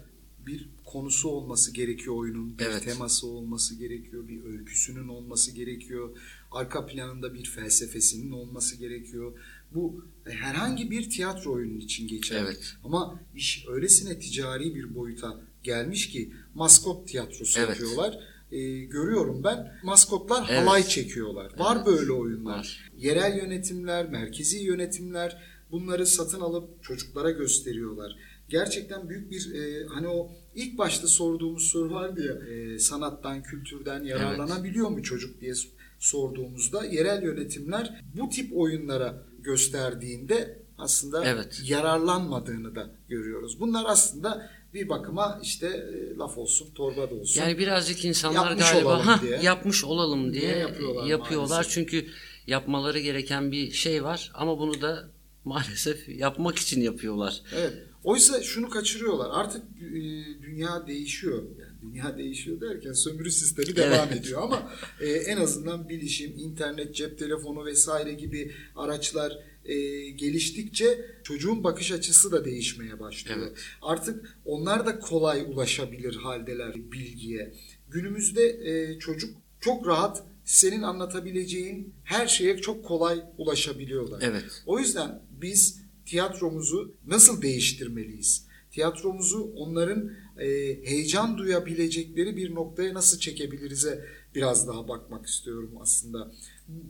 bir 0.48 0.70
konusu 0.86 1.30
olması 1.30 1.74
gerekiyor 1.74 2.16
oyunun. 2.16 2.60
Bir 2.60 2.66
Evet. 2.66 2.84
teması 2.84 3.28
olması 3.28 3.76
gerekiyor. 3.76 4.28
Bir 4.28 4.44
öyküsünün 4.44 5.08
olması 5.08 5.52
gerekiyor. 5.52 6.18
Arka 6.52 6.86
planında 6.86 7.34
bir 7.34 7.46
felsefesinin 7.46 8.32
olması 8.32 8.76
gerekiyor. 8.76 9.34
Bu 9.74 10.06
herhangi 10.24 10.92
bir 10.92 11.10
tiyatro 11.10 11.54
oyunun 11.54 11.80
için 11.80 12.08
geçerli. 12.08 12.46
Evet. 12.46 12.74
Ama 12.84 13.20
iş 13.36 13.66
öylesine 13.70 14.20
ticari 14.20 14.76
bir 14.76 14.96
boyuta 14.96 15.42
gelmiş 15.64 16.10
ki 16.10 16.32
maskot 16.56 17.08
tiyatrosu 17.08 17.60
Evet. 17.60 17.70
yapıyorlar. 17.70 18.20
Ee, 18.52 18.80
görüyorum 18.80 19.44
ben 19.44 19.80
maskotlar 19.84 20.48
Evet. 20.50 20.62
halay 20.62 20.84
çekiyorlar. 20.88 21.60
Var 21.60 21.76
Evet. 21.76 21.86
böyle 21.88 22.12
oyunlar. 22.12 22.58
Var. 22.58 22.92
Yerel 22.98 23.38
yönetimler, 23.38 24.10
merkezi 24.10 24.58
yönetimler 24.60 25.38
bunları 25.72 26.06
satın 26.08 26.40
alıp 26.42 26.84
çocuklara 26.84 27.32
gösteriyorlar. 27.32 28.16
Gerçekten 28.50 29.10
büyük 29.10 29.32
bir 29.32 29.54
e, 29.56 29.86
hani 29.88 30.08
o 30.08 30.32
ilk 30.56 30.78
başta 30.78 31.08
sorduğumuz 31.08 31.64
soru 31.64 31.94
vardı 31.94 32.26
ya 32.26 32.56
e, 32.56 32.80
sanattan, 32.80 33.44
kültürden 33.44 34.04
yararlanabiliyor 34.04 34.90
mu 34.90 35.04
çocuk 35.04 35.42
diye 35.42 35.54
sorduğumuzda 36.00 36.86
yerel 36.86 37.24
yönetimler 37.24 38.02
bu 38.16 38.30
tip 38.30 38.58
oyunlara 38.58 39.24
gösterdiğinde 39.40 40.60
aslında 40.78 41.26
Evet. 41.26 41.62
yararlanmadığını 41.66 42.76
da 42.76 42.90
görüyoruz. 43.10 43.60
Bunlar 43.60 43.84
aslında 43.88 44.50
bir 44.74 44.90
bakıma 44.90 45.40
işte 45.44 45.68
e, 45.68 46.16
laf 46.16 46.38
olsun, 46.38 46.68
torba 46.76 47.10
da 47.10 47.16
olsun. 47.16 47.42
Yani 47.42 47.58
birazcık 47.58 48.06
insanlar 48.06 48.50
Yapmış 48.50 48.72
galiba 48.72 49.06
"Hah, 49.06 49.22
diye." 49.22 49.40
yapmış 49.44 49.84
olalım 49.84 50.34
diye, 50.34 50.42
Diye 50.42 50.58
yapıyorlar 50.58 51.06
yapıyorlar. 51.06 51.50
maalesef. 51.50 51.74
Çünkü 51.74 52.06
yapmaları 52.48 53.00
gereken 53.00 53.52
bir 53.52 53.72
şey 53.72 54.04
var 54.04 54.32
ama 54.34 54.60
bunu 54.60 54.82
da 54.82 55.10
maalesef 55.46 56.10
yapmak 56.10 56.58
için 56.58 56.82
yapıyorlar. 56.82 57.42
Evet. 57.56 57.74
Oysa 58.06 58.44
şunu 58.44 58.70
kaçırıyorlar. 58.70 59.30
Artık 59.34 59.62
e, 59.82 59.94
dünya 60.42 60.88
değişiyor. 60.88 61.44
Yani 61.60 61.82
dünya 61.82 62.18
değişiyor 62.18 62.62
derken 62.62 62.94
sömürü 62.94 63.32
sistemi 63.32 63.76
devam 63.76 64.08
Evet. 64.10 64.22
ediyor 64.22 64.42
ama 64.42 64.72
e, 65.02 65.10
en 65.10 65.38
azından 65.38 65.90
bilişim, 65.90 66.34
internet, 66.38 66.96
cep 66.96 67.20
telefonu 67.20 67.66
vesaire 67.66 68.14
gibi 68.14 68.52
araçlar 68.76 69.40
e, 69.66 69.76
geliştikçe 70.10 71.06
çocuğun 71.24 71.64
bakış 71.64 71.92
açısı 71.92 72.32
da 72.32 72.46
değişmeye 72.46 73.00
başlıyor. 73.00 73.38
Evet. 73.42 73.58
Artık 73.82 74.38
onlar 74.46 74.86
da 74.86 75.00
kolay 75.00 75.42
ulaşabilir 75.42 76.16
haldeler 76.16 76.76
bilgiye. 76.92 77.54
Günümüzde 77.90 78.44
e, 78.44 79.00
çocuk 79.00 79.36
çok 79.60 79.88
rahat 79.88 80.24
senin 80.44 80.82
anlatabileceğin 80.82 81.94
her 82.04 82.28
şeye 82.28 82.58
çok 82.58 82.86
kolay 82.86 83.24
ulaşabiliyorlar. 83.38 84.22
Evet. 84.24 84.64
O 84.66 84.80
yüzden 84.80 85.22
biz 85.42 85.85
tiyatromuzu 86.06 86.96
nasıl 87.08 87.42
değiştirmeliyiz? 87.42 88.48
Tiyatromuzu 88.72 89.52
onların 89.56 90.12
e, 90.38 90.48
heyecan 90.90 91.38
duyabilecekleri 91.38 92.38
bir 92.38 92.56
noktaya 92.56 92.94
nasıl 92.94 93.20
çekebiliriz'e 93.20 94.06
biraz 94.36 94.68
daha 94.68 94.88
bakmak 94.88 95.26
istiyorum 95.26 95.72
aslında. 95.82 96.32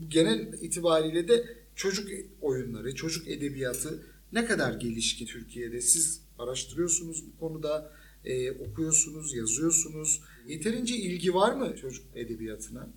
Genel 0.07 0.53
itibariyle 0.61 1.27
de 1.27 1.57
çocuk 1.75 2.09
oyunları, 2.41 2.95
çocuk 2.95 3.27
edebiyatı 3.27 4.03
ne 4.33 4.45
kadar 4.45 4.73
gelişkin 4.73 5.25
Türkiye'de? 5.25 5.81
Siz 5.81 6.21
araştırıyorsunuz 6.39 7.23
bu 7.27 7.39
konuda, 7.39 7.91
e, 8.25 8.51
okuyorsunuz, 8.51 9.35
yazıyorsunuz. 9.35 10.21
Yeterince 10.47 10.95
ilgi 10.95 11.33
var 11.33 11.55
mı 11.55 11.75
çocuk 11.75 12.05
edebiyatına? 12.15 12.89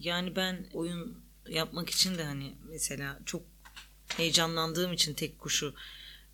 Yani 0.00 0.36
ben 0.36 0.66
oyun 0.72 1.16
yapmak 1.48 1.90
için 1.90 2.18
de 2.18 2.24
hani 2.24 2.52
mesela 2.70 3.20
çok 3.26 3.42
heyecanlandığım 4.16 4.92
için 4.92 5.14
tek 5.14 5.38
kuşu 5.38 5.74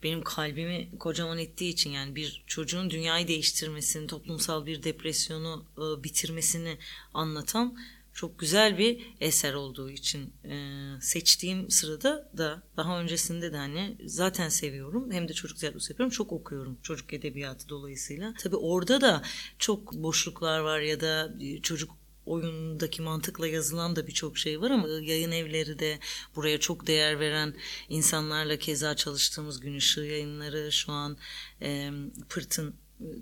benim 0.02 0.22
kalbimi 0.22 0.98
kocaman 0.98 1.38
ettiği 1.38 1.70
için 1.70 1.90
yani 1.90 2.16
bir 2.16 2.44
çocuğun 2.46 2.90
dünyayı 2.90 3.28
değiştirmesini, 3.28 4.06
toplumsal 4.06 4.66
bir 4.66 4.82
depresyonu 4.82 5.64
e, 5.78 6.04
bitirmesini 6.04 6.78
anlatan 7.14 7.76
çok 8.12 8.38
güzel 8.38 8.78
bir 8.78 9.06
eser 9.20 9.54
olduğu 9.54 9.90
için 9.90 10.32
e, 10.44 10.56
seçtiğim 11.00 11.70
sırada 11.70 12.30
da 12.38 12.62
daha 12.76 13.00
öncesinde 13.00 13.52
de 13.52 13.56
hani 13.56 13.96
zaten 14.04 14.48
seviyorum 14.48 15.10
hem 15.12 15.28
de 15.28 15.32
çocuk 15.32 15.58
tiyatrosu 15.58 15.92
yapıyorum 15.92 16.10
çok 16.10 16.32
okuyorum 16.32 16.78
çocuk 16.82 17.12
edebiyatı 17.12 17.68
dolayısıyla. 17.68 18.34
Tabii 18.38 18.56
orada 18.56 19.00
da 19.00 19.22
çok 19.58 19.92
boşluklar 19.92 20.60
var 20.60 20.80
ya 20.80 21.00
da 21.00 21.34
e, 21.40 21.62
çocuk 21.62 21.99
oyundaki 22.26 23.02
mantıkla 23.02 23.46
yazılan 23.46 23.96
da 23.96 24.06
birçok 24.06 24.38
şey 24.38 24.60
var 24.60 24.70
ama 24.70 24.88
yayın 24.88 25.30
evleri 25.32 25.78
de 25.78 25.98
buraya 26.36 26.60
çok 26.60 26.86
değer 26.86 27.20
veren 27.20 27.54
insanlarla 27.88 28.58
keza 28.58 28.96
çalıştığımız 28.96 29.60
Gün 29.60 29.74
Işığı 29.74 30.00
yayınları 30.00 30.72
şu 30.72 30.92
an 30.92 31.16
e, 31.62 31.90
Pırt'ın 32.28 32.74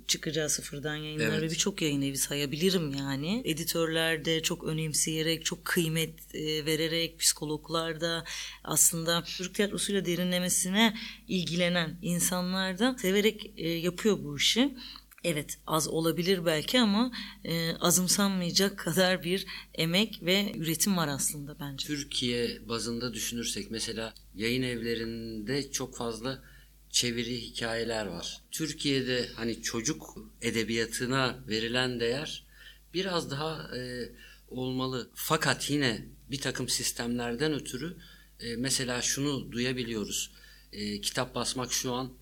çıkacağı 0.07 0.51
sıfırdan 0.51 0.97
yayınlar 0.97 1.29
Evet. 1.29 1.43
ve 1.43 1.51
birçok 1.51 1.83
yayın 1.83 2.03
evi 2.03 2.17
sayabilirim 2.17 2.95
yani. 2.95 3.43
Editörler 3.45 4.25
de 4.25 4.43
çok 4.43 4.65
önemseyerek, 4.65 5.45
çok 5.45 5.65
kıymet 5.65 6.35
vererek, 6.35 7.19
psikologlar 7.19 8.01
da 8.01 8.25
aslında 8.65 9.25
çocuk 9.25 9.55
tiyatrosuyla 9.55 10.05
derinlemesine 10.07 10.97
ilgilenen 11.29 11.99
insanlar 12.03 12.79
da 12.79 12.97
severek 12.99 13.59
yapıyor 13.59 14.19
bu 14.25 14.37
işi. 14.37 14.75
Evet 15.25 15.59
az 15.67 15.89
olabilir 15.89 16.47
belki 16.47 16.81
ama 16.81 17.13
e, 17.45 17.73
azımsanmayacak 17.77 18.79
kadar 18.79 19.25
bir 19.25 19.47
emek 19.75 20.23
ve 20.23 20.53
üretim 20.57 20.97
var 20.97 21.09
aslında 21.09 21.61
bence. 21.61 21.87
Türkiye 21.87 22.69
bazında 22.69 23.15
düşünürsek 23.15 23.71
mesela 23.71 24.15
yayın 24.35 24.63
evlerinde 24.63 25.71
çok 25.71 25.97
fazla 25.97 26.43
çeviri 26.91 27.41
hikayeler 27.41 28.07
var. 28.07 28.43
Türkiye'de 28.51 29.29
hani 29.37 29.63
çocuk 29.63 30.17
edebiyatına 30.43 31.39
verilen 31.49 32.01
değer 32.01 32.47
biraz 32.95 33.31
daha 33.31 33.77
e, 33.77 34.09
olmalı. 34.49 35.11
Fakat 35.15 35.71
yine 35.71 36.07
bir 36.31 36.41
takım 36.41 36.69
sistemlerden 36.69 37.53
ötürü 37.53 37.97
e, 38.41 38.57
mesela 38.57 39.03
şunu 39.03 39.53
duyabiliyoruz. 39.53 40.31
E, 40.73 41.01
kitap 41.01 41.35
basmak 41.35 41.73
şu 41.73 41.93
an 41.93 42.13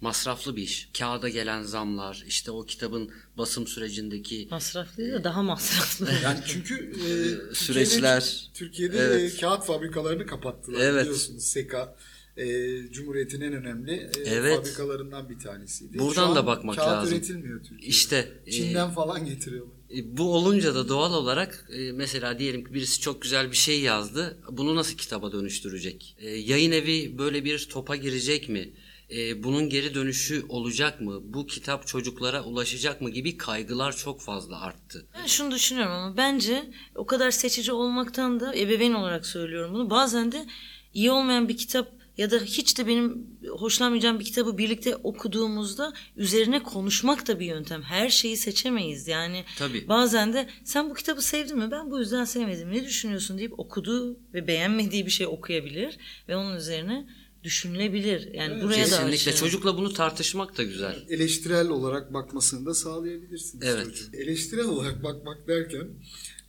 masraflı 0.00 0.56
bir 0.56 0.62
iş. 0.62 0.88
Kağıda 0.98 1.28
gelen 1.28 1.62
zamlar, 1.62 2.24
işte 2.28 2.50
o 2.50 2.66
kitabın 2.66 3.10
basım 3.38 3.66
sürecindeki 3.66 4.48
Masraflı 4.50 5.02
de 5.02 5.24
daha 5.24 5.42
masraflı. 5.42 6.08
Yani 6.24 6.38
çünkü 6.46 6.74
e, 6.74 6.90
Türkiye'de- 6.92 7.54
süreçler. 7.54 8.50
Türkiye'de 8.54 8.98
Evet. 8.98 9.34
e, 9.34 9.40
kağıt 9.40 9.64
fabrikalarını 9.66 10.26
kapattılar 10.26 10.80
Evet. 10.80 11.02
biliyorsunuz. 11.04 11.44
Seka 11.44 11.96
e, 12.36 12.46
Cumhuriyet'in 12.92 13.40
en 13.40 13.52
önemli 13.52 13.92
e, 13.94 14.10
Evet. 14.26 14.56
fabrikalarından 14.56 15.28
bir 15.30 15.38
tanesiydi. 15.38 15.98
Buradan 15.98 16.14
Şu 16.14 16.20
an 16.22 16.36
da 16.36 16.46
bakmak 16.46 16.76
kağıt 16.76 16.88
lazım. 16.88 17.14
üretilmiyor 17.18 17.58
Türkiye'de. 17.60 17.86
İşte 17.86 18.28
e, 18.46 18.50
Çin'den 18.50 18.90
falan 18.90 19.24
getiriyorlar. 19.26 19.74
E, 19.96 20.16
Bu 20.16 20.34
olunca 20.36 20.74
da 20.74 20.88
doğal 20.88 21.14
olarak 21.14 21.68
e, 21.72 21.92
mesela 21.92 22.38
diyelim 22.38 22.64
ki 22.64 22.74
birisi 22.74 23.00
çok 23.00 23.22
güzel 23.22 23.50
bir 23.52 23.56
şey 23.56 23.80
yazdı. 23.80 24.38
Bunu 24.50 24.76
nasıl 24.76 24.96
kitaba 24.96 25.32
dönüştürecek? 25.32 26.16
E, 26.18 26.30
Yayın 26.30 26.72
evi 26.72 27.18
böyle 27.18 27.44
bir 27.44 27.68
topa 27.68 27.96
girecek 27.96 28.48
mi? 28.48 28.70
E, 29.16 29.42
Bunun 29.42 29.68
geri 29.68 29.94
dönüşü 29.94 30.44
olacak 30.48 31.00
mı? 31.00 31.20
Bu 31.24 31.46
kitap 31.46 31.86
çocuklara 31.86 32.44
ulaşacak 32.44 33.00
mı 33.00 33.10
gibi 33.10 33.36
kaygılar 33.36 33.96
çok 33.96 34.20
fazla 34.20 34.60
arttı. 34.60 35.06
Ben 35.14 35.26
şunu 35.26 35.50
düşünüyorum 35.50 35.92
ama 35.92 36.16
bence 36.16 36.70
o 36.94 37.06
kadar 37.06 37.30
seçici 37.30 37.72
olmaktan 37.72 38.40
da 38.40 38.56
ebeveyn 38.56 38.92
olarak 38.92 39.26
söylüyorum 39.26 39.74
bunu. 39.74 39.90
Bazen 39.90 40.32
de 40.32 40.46
iyi 40.94 41.10
olmayan 41.10 41.48
bir 41.48 41.56
kitap 41.56 42.00
ya 42.16 42.30
da 42.30 42.38
hiç 42.38 42.78
de 42.78 42.86
benim 42.86 43.26
hoşlanmayacağım 43.50 44.20
bir 44.20 44.24
kitabı 44.24 44.58
birlikte 44.58 44.96
okuduğumuzda 44.96 45.92
üzerine 46.16 46.62
konuşmak 46.62 47.28
da 47.28 47.40
bir 47.40 47.46
yöntem. 47.46 47.82
Her 47.82 48.08
şeyi 48.08 48.36
seçemeyiz. 48.36 49.08
Yani 49.08 49.44
Tabii. 49.58 49.88
bazen 49.88 50.32
de 50.32 50.48
sen 50.64 50.90
bu 50.90 50.94
kitabı 50.94 51.22
sevdin 51.22 51.58
mi? 51.58 51.70
Ben 51.70 51.90
bu 51.90 51.98
yüzden 51.98 52.24
sevmedim. 52.24 52.72
Ne 52.72 52.84
düşünüyorsun 52.84 53.38
deyip 53.38 53.58
okuduğu 53.60 54.18
ve 54.34 54.46
beğenmediği 54.46 55.06
bir 55.06 55.10
şey 55.10 55.26
okuyabilir 55.26 55.98
ve 56.28 56.36
onun 56.36 56.56
üzerine 56.56 57.06
düşünülebilir. 57.44 58.34
Yani 58.34 58.62
buraya 58.62 58.84
da 58.90 58.90
Kesinlikle 58.90 59.34
çocukla 59.34 59.76
bunu 59.78 59.92
tartışmak 59.92 60.58
da 60.58 60.62
güzel. 60.62 61.04
Eleştirel 61.08 61.68
olarak 61.68 62.14
bakmasını 62.14 62.66
da 62.66 62.74
sağlayabilirsiniz 62.74 63.66
Evet. 63.66 63.84
çocuğun. 63.84 64.12
Eleştirel 64.12 64.64
olarak 64.64 65.02
bakmak 65.04 65.48
derken 65.48 65.88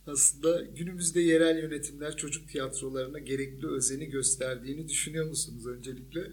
aslında 0.06 0.62
günümüzde 0.76 1.20
yerel 1.20 1.58
yönetimler 1.62 2.16
çocuk 2.16 2.48
tiyatrolarına 2.48 3.18
gerekli 3.18 3.66
özeni 3.68 4.06
gösterdiğini 4.06 4.88
düşünüyor 4.88 5.28
musunuz 5.28 5.66
öncelikle? 5.66 6.20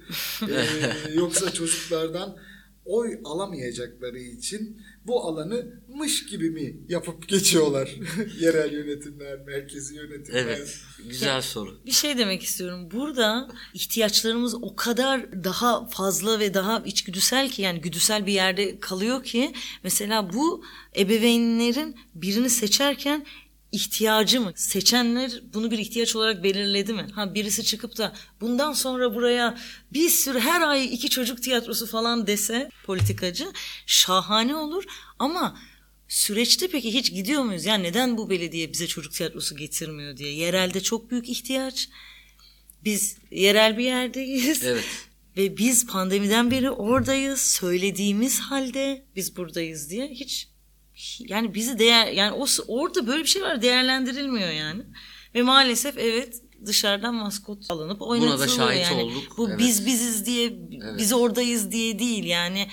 Ee, 0.50 1.14
yoksa 1.14 1.54
çocuklardan 1.54 2.38
oy 2.86 3.20
alamayacakları 3.24 4.20
için 4.20 4.82
bu 5.10 5.24
alanı 5.28 5.82
mış 5.88 6.26
gibi 6.26 6.52
mi 6.52 6.78
yapıp 6.90 7.28
geçiyorlar? 7.28 7.90
yerel 8.40 8.74
yönetimler, 8.74 9.40
merkezi 9.40 9.96
yönetimler. 9.96 10.46
Evet. 10.46 10.80
Güzel 11.10 11.42
soru. 11.42 11.80
Bir 11.86 11.92
şey 11.92 12.18
demek 12.18 12.44
istiyorum. 12.44 12.92
Burada 12.92 13.50
ihtiyaçlarımız 13.74 14.56
o 14.56 14.76
kadar 14.76 15.44
daha 15.44 15.88
fazla 15.88 16.40
ve 16.40 16.54
daha 16.54 16.80
içgüdüsel 16.80 17.50
ki 17.50 17.62
yani 17.62 17.82
güdüsel 17.82 18.26
bir 18.26 18.34
yerde 18.34 18.80
kalıyor 18.80 19.24
ki 19.24 19.54
mesela 19.84 20.34
bu 20.34 20.64
ebeveynlerin 20.98 21.96
birini 22.16 22.50
seçerken 22.50 23.26
ihtiyacı 23.72 24.42
mı? 24.42 24.52
Seçenler 24.56 25.32
bunu 25.54 25.72
bir 25.72 25.78
ihtiyaç 25.78 26.16
olarak 26.16 26.44
belirledi 26.44 26.94
mi? 26.94 27.08
Ha 27.16 27.34
birisi 27.34 27.64
çıkıp 27.64 27.98
da 27.98 28.14
bundan 28.42 28.74
sonra 28.74 29.16
buraya 29.16 29.58
bir 29.94 30.10
sürü 30.10 30.40
her 30.40 30.62
ay 30.62 30.86
iki 30.86 31.10
çocuk 31.10 31.44
tiyatrosu 31.44 31.88
falan 31.88 32.28
dese 32.28 32.70
politikacı 32.86 33.52
şahane 33.86 34.56
olur 34.56 34.84
ama 35.20 35.58
süreçte 36.08 36.68
peki 36.68 36.94
hiç 36.94 37.12
gidiyor 37.14 37.44
muyuz? 37.44 37.66
Yani 37.66 37.84
neden 37.84 38.18
bu 38.18 38.30
belediye 38.30 38.74
bize 38.74 38.88
çocuk 38.88 39.14
tiyatrosu 39.14 39.56
getirmiyor 39.58 40.18
diye. 40.18 40.34
Yerelde 40.34 40.82
çok 40.82 41.12
büyük 41.12 41.30
ihtiyaç. 41.30 41.90
Biz 42.84 43.18
yerel 43.32 43.78
bir 43.78 43.84
yerdeyiz. 43.84 44.64
Evet. 44.64 44.86
Ve 45.38 45.58
biz 45.58 45.88
pandemiden 45.88 46.52
beri 46.52 46.72
oradayız. 46.72 47.42
Söylediğimiz 47.42 48.40
halde 48.40 49.06
biz 49.16 49.38
buradayız 49.38 49.90
diye 49.90 50.08
hiç 50.08 50.48
yani 51.20 51.54
bizi 51.54 51.80
değer 51.80 52.08
yani 52.08 52.32
o 52.32 52.46
orada 52.68 53.08
böyle 53.08 53.24
bir 53.24 53.28
şey 53.28 53.42
var 53.42 53.62
değerlendirilmiyor 53.62 54.50
yani. 54.50 54.84
Ve 55.36 55.42
maalesef 55.42 55.98
evet 55.98 56.42
dışarıdan 56.66 57.16
maskot 57.16 57.72
alınıp 57.72 58.02
oynatılıyor. 58.02 58.38
Buna 58.38 58.46
da 58.46 58.48
şahit 58.48 58.92
yani. 58.92 59.04
olduk. 59.04 59.38
Bu 59.38 59.50
evet. 59.50 59.60
biz 59.60 59.86
biziz 59.86 60.26
diye 60.26 60.46
Evet. 60.48 60.98
biz 60.98 61.14
oradayız 61.14 61.72
diye 61.72 62.00
değil 62.00 62.24
yani. 62.24 62.68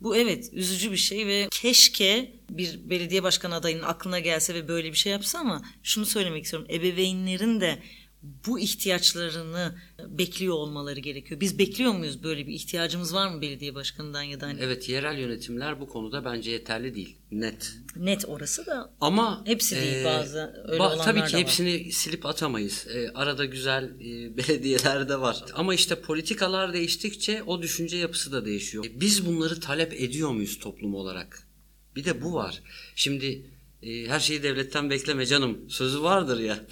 Bu 0.00 0.16
evet 0.16 0.48
üzücü 0.52 0.92
bir 0.92 0.96
şey 0.96 1.26
ve 1.26 1.48
keşke 1.50 2.32
bir 2.50 2.90
belediye 2.90 3.22
başkanı 3.22 3.54
adayının 3.54 3.82
aklına 3.82 4.18
gelse 4.18 4.54
ve 4.54 4.68
böyle 4.68 4.92
bir 4.92 4.96
şey 4.96 5.12
yapsa 5.12 5.38
ama 5.38 5.62
şunu 5.82 6.06
söylemek 6.06 6.44
istiyorum. 6.44 6.68
Ebeveynlerin 6.70 7.60
de 7.60 7.78
bu 8.22 8.60
ihtiyaçlarını 8.60 9.74
bekliyor 10.08 10.54
olmaları 10.54 11.00
gerekiyor. 11.00 11.40
Biz 11.40 11.58
bekliyor 11.58 11.92
muyuz 11.92 12.22
böyle 12.22 12.46
bir 12.46 12.52
ihtiyacımız 12.52 13.14
var 13.14 13.28
mı 13.28 13.40
belediye 13.42 13.74
başkanından 13.74 14.22
ya 14.22 14.40
da 14.40 14.46
hani 14.46 14.60
Evet 14.60 14.88
yerel 14.88 15.18
yönetimler 15.18 15.80
bu 15.80 15.88
konuda 15.88 16.24
bence 16.24 16.50
yeterli 16.50 16.94
değil. 16.94 17.16
Net. 17.30 17.72
net 17.96 18.24
orası 18.28 18.66
da 18.66 18.94
Ama 19.00 19.42
Hepsi 19.46 19.76
değil, 19.76 19.92
e, 19.96 20.04
bazı 20.04 20.64
öyle 20.68 20.82
ba- 20.82 20.86
olanlar 20.86 21.04
Tabii 21.04 21.18
ki 21.24 21.34
var. 21.34 21.40
hepsini 21.42 21.92
silip 21.92 22.26
atamayız. 22.26 22.86
E, 22.94 23.10
arada 23.14 23.44
güzel 23.44 23.84
e, 23.84 24.36
belediyeler 24.36 25.08
de 25.08 25.20
var. 25.20 25.44
Ama 25.54 25.74
işte 25.74 26.00
politikalar 26.00 26.72
değiştikçe 26.72 27.42
o 27.42 27.62
düşünce 27.62 27.96
yapısı 27.96 28.32
da 28.32 28.44
değişiyor. 28.44 28.84
E, 28.84 29.00
biz 29.00 29.26
bunları 29.26 29.60
talep 29.60 29.92
ediyor 29.92 30.30
muyuz 30.30 30.58
toplum 30.58 30.94
olarak? 30.94 31.48
Bir 31.96 32.04
de 32.04 32.22
bu 32.22 32.34
var. 32.34 32.62
Şimdi 32.94 33.46
e, 33.82 34.06
her 34.06 34.20
şeyi 34.20 34.42
devletten 34.42 34.90
bekleme 34.90 35.26
canım 35.26 35.70
sözü 35.70 36.02
vardır 36.02 36.40
ya. 36.40 36.58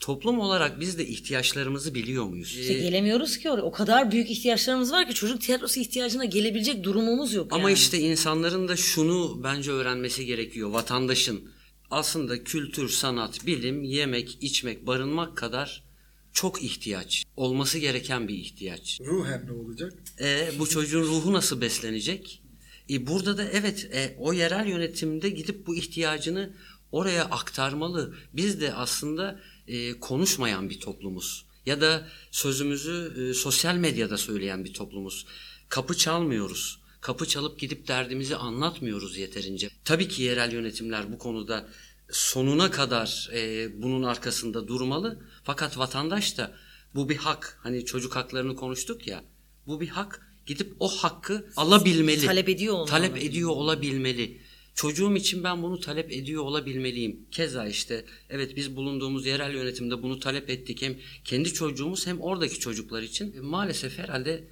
toplum 0.00 0.40
olarak 0.40 0.80
biz 0.80 0.98
de 0.98 1.06
ihtiyaçlarımızı 1.06 1.94
biliyor 1.94 2.24
muyuz? 2.24 2.56
İşte 2.58 2.74
gelemiyoruz 2.74 3.38
ki 3.38 3.50
oraya. 3.50 3.62
O 3.62 3.72
kadar 3.72 4.12
büyük 4.12 4.30
ihtiyaçlarımız 4.30 4.92
var 4.92 5.08
ki 5.08 5.14
çocuk 5.14 5.40
tiyatrosu 5.40 5.80
ihtiyacına 5.80 6.24
gelebilecek 6.24 6.84
durumumuz 6.84 7.34
yok 7.34 7.52
Ama 7.52 7.70
yani. 7.70 7.78
işte 7.78 7.98
insanların 7.98 8.68
da 8.68 8.76
şunu 8.76 9.40
bence 9.44 9.70
öğrenmesi 9.70 10.26
gerekiyor. 10.26 10.70
Vatandaşın 10.70 11.50
aslında 11.90 12.44
kültür, 12.44 12.88
sanat, 12.88 13.46
bilim, 13.46 13.84
yemek, 13.84 14.38
içmek, 14.40 14.86
barınmak 14.86 15.36
kadar 15.36 15.84
çok 16.32 16.62
ihtiyaç. 16.62 17.24
Olması 17.36 17.78
gereken 17.78 18.28
bir 18.28 18.34
ihtiyaç. 18.34 19.00
Ruhen 19.00 19.46
ne 19.46 19.52
olacak? 19.52 19.92
E, 20.20 20.48
bu 20.58 20.68
çocuğun 20.68 21.02
ruhu 21.02 21.32
nasıl 21.32 21.60
beslenecek? 21.60 22.42
E, 22.90 23.06
burada 23.06 23.38
da 23.38 23.44
evet 23.44 23.88
e, 23.92 24.16
o 24.18 24.32
yerel 24.32 24.66
yönetimde 24.66 25.30
gidip 25.30 25.66
bu 25.66 25.74
ihtiyacını 25.76 26.50
oraya 26.92 27.24
aktarmalı. 27.24 28.14
Biz 28.32 28.60
de 28.60 28.74
aslında 28.74 29.40
e, 29.68 30.00
konuşmayan 30.00 30.70
bir 30.70 30.80
toplumuz. 30.80 31.46
Ya 31.66 31.80
da 31.80 32.08
sözümüzü 32.30 33.14
e, 33.30 33.34
sosyal 33.34 33.74
medyada 33.74 34.18
söyleyen 34.18 34.64
bir 34.64 34.74
toplumuz. 34.74 35.26
Kapı 35.68 35.96
çalmıyoruz. 35.96 36.80
Kapı 37.00 37.26
çalıp 37.26 37.58
gidip 37.58 37.88
derdimizi 37.88 38.36
anlatmıyoruz 38.36 39.16
yeterince. 39.16 39.70
Tabii 39.84 40.08
ki 40.08 40.22
yerel 40.22 40.52
yönetimler 40.52 41.12
bu 41.12 41.18
konuda 41.18 41.68
sonuna 42.10 42.70
kadar 42.70 43.30
e, 43.34 43.70
bunun 43.82 44.02
arkasında 44.02 44.68
durmalı. 44.68 45.20
Fakat 45.44 45.78
vatandaş 45.78 46.38
da 46.38 46.52
bu 46.94 47.08
bir 47.08 47.16
hak. 47.16 47.58
Hani 47.62 47.84
çocuk 47.84 48.16
haklarını 48.16 48.56
konuştuk 48.56 49.06
ya. 49.06 49.24
Bu 49.66 49.80
bir 49.80 49.88
hak. 49.88 50.24
Gidip 50.46 50.72
o 50.80 50.88
hakkı 50.88 51.50
alabilmeli. 51.56 52.26
Talep 52.26 52.48
ediyor 52.48 52.74
olmalı. 52.74 52.88
Talep 52.90 53.16
ediyor 53.16 53.50
olabilmeli. 53.50 54.40
Çocuğum 54.78 55.16
için 55.16 55.44
ben 55.44 55.62
bunu 55.62 55.80
talep 55.80 56.12
ediyor 56.12 56.42
olabilmeliyim. 56.42 57.26
Keza 57.30 57.66
işte 57.66 58.04
evet 58.30 58.56
biz 58.56 58.76
bulunduğumuz 58.76 59.26
yerel 59.26 59.54
yönetimde 59.54 60.02
bunu 60.02 60.20
talep 60.20 60.50
ettik. 60.50 60.82
Hem 60.82 60.96
kendi 61.24 61.52
çocuğumuz 61.52 62.06
hem 62.06 62.20
oradaki 62.20 62.60
çocuklar 62.60 63.02
için. 63.02 63.36
E, 63.36 63.40
maalesef 63.40 63.98
herhalde 63.98 64.44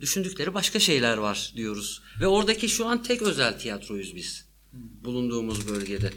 düşündükleri 0.00 0.54
başka 0.54 0.78
şeyler 0.78 1.16
var 1.16 1.52
diyoruz. 1.56 2.02
Ve 2.20 2.26
oradaki 2.26 2.68
şu 2.68 2.86
an 2.86 3.02
tek 3.02 3.22
özel 3.22 3.58
tiyatroyuz 3.58 4.16
biz. 4.16 4.48
Bulunduğumuz 5.04 5.68
bölgede. 5.68 6.10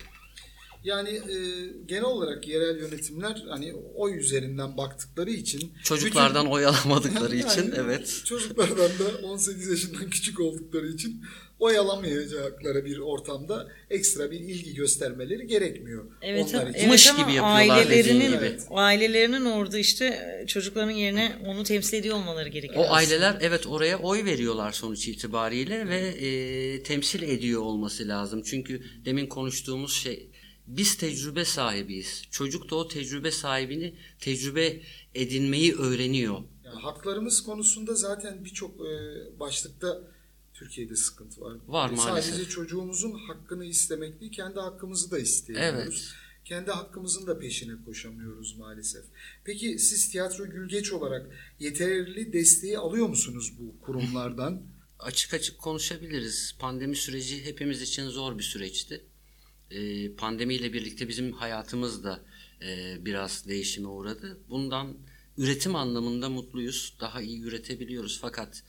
Yani 0.84 1.10
e, 1.10 1.38
genel 1.86 2.04
olarak 2.04 2.48
yerel 2.48 2.80
yönetimler 2.80 3.44
hani 3.50 3.74
oy 3.96 4.18
üzerinden 4.18 4.78
baktıkları 4.78 5.30
için 5.30 5.74
Çocuklardan 5.84 6.48
oy 6.48 6.66
alamadıkları 6.66 7.36
Yani 7.38 7.52
için 7.52 7.74
evet. 7.78 8.22
Çocuklardan 8.26 8.92
da 9.00 9.28
18 9.28 9.68
yaşından 9.68 10.10
küçük 10.10 10.40
oldukları 10.40 10.88
için 10.88 11.24
oy 11.60 11.78
alamayacakları 11.78 12.86
bir 12.86 12.98
ortamda 12.98 13.68
ekstra 13.90 14.32
bir 14.32 14.40
ilgi 14.40 14.74
göstermeleri 14.74 15.48
gerekmiyor. 15.48 16.06
Evet, 16.22 16.46
Onlar 16.50 16.62
ama- 16.62 16.70
için. 16.70 16.80
evet 16.90 17.10
ama 17.12 17.24
gibi 17.24 17.36
yapıyorlar 17.36 17.56
ailelerinin, 17.80 18.28
gibi. 18.28 18.36
Evet. 18.36 18.68
ailelerinin 18.70 19.46
orada 19.46 19.78
işte 19.78 20.06
e, 20.06 20.48
çocukların 20.48 20.92
yerine 20.92 21.36
onu 21.46 21.64
temsil 21.64 21.98
ediyor 21.98 22.16
olmaları 22.16 22.50
gerekiyor. 22.50 22.86
O 22.90 22.94
aileler 22.94 23.38
evet 23.42 23.68
oraya 23.68 24.00
oy 24.00 24.26
veriyorlar 24.26 24.72
sonuç 24.72 25.08
itibariyle 25.08 25.88
ve 25.88 26.00
e, 26.00 26.84
temsil 26.84 27.22
ediyor 27.22 27.62
olması 27.62 28.08
lazım. 28.08 28.42
Çünkü 28.46 28.84
demin 29.06 29.28
konuştuğumuz 29.28 29.94
şey 29.94 30.30
biz 30.68 30.98
tecrübe 30.98 31.46
sahibiyiz. 31.46 32.24
Çocuk 32.32 32.70
da 32.70 32.76
o 32.76 32.88
tecrübe 32.88 33.32
sahibini 33.32 33.94
tecrübe 34.20 34.80
edinmeyi 35.16 35.76
öğreniyor. 35.76 36.38
Yani 36.66 36.82
haklarımız 36.82 37.44
konusunda 37.44 37.96
zaten 37.96 38.46
birçok 38.46 38.72
e, 38.72 38.90
başlıkta 39.40 40.02
Türkiye'de 40.60 40.96
sıkıntı 40.96 41.42
var. 41.42 41.58
Var 41.68 41.90
E, 41.90 41.96
maalesef. 41.96 42.34
Sadece 42.36 42.50
çocuğumuzun 42.50 43.12
hakkını 43.12 43.66
istemek 43.66 44.22
değil, 44.22 44.32
kendi 44.32 44.60
hakkımızı 44.60 45.12
da 45.12 45.20
isteyemiyoruz. 45.20 46.14
Evet. 46.14 46.28
Kendi 46.46 46.72
hakkımızın 46.72 47.28
da 47.28 47.40
peşine 47.40 47.74
koşamıyoruz 47.86 48.58
maalesef. 48.58 49.06
Peki 49.44 49.80
siz 49.80 50.10
tiyatro 50.12 50.46
gülgeç 50.46 50.92
olarak 50.92 51.28
yeterli 51.60 52.34
desteği 52.34 52.78
alıyor 52.78 53.08
musunuz 53.08 53.54
bu 53.60 53.82
kurumlardan? 53.82 54.62
Açık 55.00 55.34
açık 55.34 55.58
konuşabiliriz. 55.58 56.56
Pandemi 56.60 56.96
süreci 56.96 57.46
hepimiz 57.46 57.82
için 57.82 58.10
zor 58.10 58.38
bir 58.38 58.44
süreçti. 58.44 59.06
E, 59.72 60.12
pandemiyle 60.16 60.74
birlikte 60.74 61.08
bizim 61.08 61.32
hayatımız 61.32 62.04
da 62.04 62.24
e, 62.62 62.98
biraz 63.06 63.48
değişime 63.48 63.88
uğradı. 63.88 64.38
Bundan 64.50 64.98
üretim 65.38 65.76
anlamında 65.76 66.30
mutluyuz. 66.30 66.94
Daha 67.00 67.22
iyi 67.22 67.42
üretebiliyoruz. 67.42 68.20
Fakat 68.22 68.64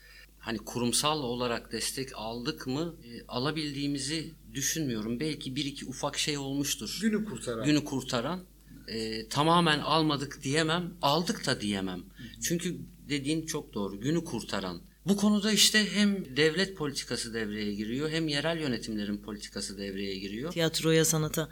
hani 0.49 0.57
kurumsal 0.57 1.23
olarak 1.23 1.71
destek 1.71 2.09
aldık 2.15 2.67
mı 2.67 2.95
e, 3.03 3.27
alabildiğimizi 3.27 4.33
düşünmüyorum. 4.53 5.19
Belki 5.19 5.55
bir 5.55 5.65
iki 5.65 5.85
ufak 5.85 6.17
şey 6.17 6.37
olmuştur. 6.37 6.99
Günü 7.01 7.25
kurtaran. 7.25 7.65
Günü 7.65 7.83
kurtaran. 7.83 8.43
E, 8.87 9.27
tamamen 9.27 9.79
almadık 9.79 10.43
diyemem. 10.43 10.93
Aldık 11.01 11.45
da 11.45 11.61
diyemem. 11.61 12.03
Çünkü 12.41 12.77
dediğin 13.09 13.45
çok 13.45 13.73
doğru. 13.73 13.99
Günü 13.99 14.23
kurtaran. 14.23 14.81
Bu 15.05 15.17
konuda 15.17 15.51
işte 15.51 15.91
hem 15.91 16.37
devlet 16.37 16.77
politikası 16.77 17.33
devreye 17.33 17.73
giriyor 17.73 18.09
hem 18.09 18.27
yerel 18.27 18.59
yönetimlerin 18.59 19.17
politikası 19.17 19.77
devreye 19.77 20.19
giriyor. 20.19 20.51
Tiyatroya, 20.51 21.05
sanata 21.05 21.49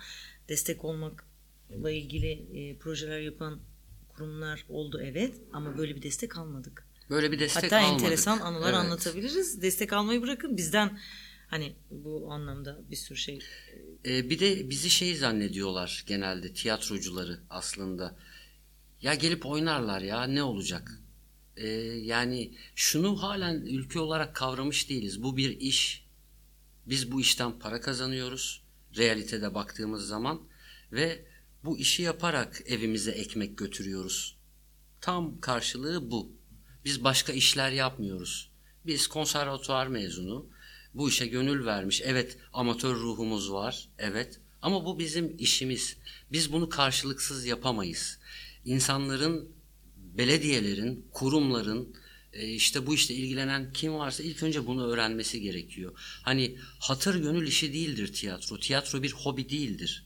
destek 0.49 0.85
olmakla 0.85 1.91
ilgili 1.91 2.31
e, 2.53 2.77
projeler 2.77 3.19
yapan 3.19 3.59
kurumlar 4.09 4.65
oldu 4.69 5.01
evet 5.03 5.35
ama 5.53 5.77
böyle 5.77 5.95
bir 5.95 6.01
destek 6.01 6.37
almadık. 6.37 6.86
Böyle 7.09 7.31
bir 7.31 7.39
destek 7.39 7.63
Hatta 7.63 7.77
almadık. 7.77 8.03
enteresan 8.03 8.39
anılar 8.39 8.69
Evet. 8.69 8.75
anlatabiliriz. 8.79 9.61
Destek 9.61 9.93
almayı 9.93 10.21
bırakın 10.21 10.57
bizden 10.57 10.99
hani 11.47 11.75
bu 11.91 12.31
anlamda 12.31 12.79
bir 12.91 12.95
sürü 12.95 13.17
şey 13.17 13.39
Ee, 14.05 14.29
bir 14.29 14.39
de 14.39 14.69
bizi 14.69 14.89
şey 14.89 15.15
zannediyorlar 15.15 16.03
genelde 16.07 16.53
tiyatrocuları 16.53 17.39
aslında. 17.49 18.15
Ya 19.01 19.13
gelip 19.13 19.45
oynarlar 19.45 20.01
ya 20.01 20.23
ne 20.23 20.43
olacak? 20.43 21.01
Ee, 21.57 21.67
yani 21.87 22.53
şunu 22.75 23.23
halen 23.23 23.55
ülke 23.61 23.99
olarak 23.99 24.35
kavramış 24.35 24.89
değiliz. 24.89 25.23
Bu 25.23 25.37
bir 25.37 25.59
iş. 25.59 26.07
Biz 26.85 27.11
bu 27.11 27.21
işten 27.21 27.59
para 27.59 27.81
kazanıyoruz. 27.81 28.63
Realitede 28.97 29.53
baktığımız 29.53 30.07
zaman 30.07 30.41
ve 30.91 31.25
bu 31.63 31.77
işi 31.77 32.01
yaparak 32.03 32.61
evimize 32.65 33.11
ekmek 33.11 33.57
götürüyoruz. 33.57 34.37
Tam 35.01 35.39
karşılığı 35.41 36.11
bu. 36.11 36.36
Biz 36.87 37.03
başka 37.03 37.33
işler 37.33 37.71
yapmıyoruz. 37.71 38.49
Biz 38.85 39.07
konservatuvar 39.07 39.87
mezunu. 39.87 40.49
Bu 40.93 41.09
işe 41.09 41.27
gönül 41.27 41.65
vermiş. 41.65 42.01
Evet 42.05 42.37
amatör 42.53 42.95
ruhumuz 42.95 43.51
var. 43.51 43.89
Evet. 43.97 44.39
Ama 44.61 44.85
bu 44.85 44.99
bizim 44.99 45.35
işimiz. 45.37 45.97
Biz 46.31 46.53
bunu 46.53 46.69
karşılıksız 46.69 47.45
yapamayız. 47.45 48.19
İnsanların, 48.65 49.49
belediyelerin, 49.95 51.07
kurumların, 51.11 51.95
e, 52.33 52.47
işte 52.47 52.87
bu 52.87 52.95
işte 52.95 53.13
ilgilenen 53.13 53.73
kim 53.73 53.93
varsa 53.93 54.23
ilk 54.23 54.43
önce 54.43 54.67
bunu 54.67 54.87
öğrenmesi 54.87 55.41
gerekiyor. 55.41 56.19
Hani 56.23 56.57
hatır 56.79 57.21
gönül 57.21 57.47
işi 57.47 57.73
değildir 57.73 58.13
tiyatro. 58.13 58.59
Tiyatro 58.59 59.03
bir 59.03 59.11
hobi 59.11 59.49
değildir. 59.49 60.05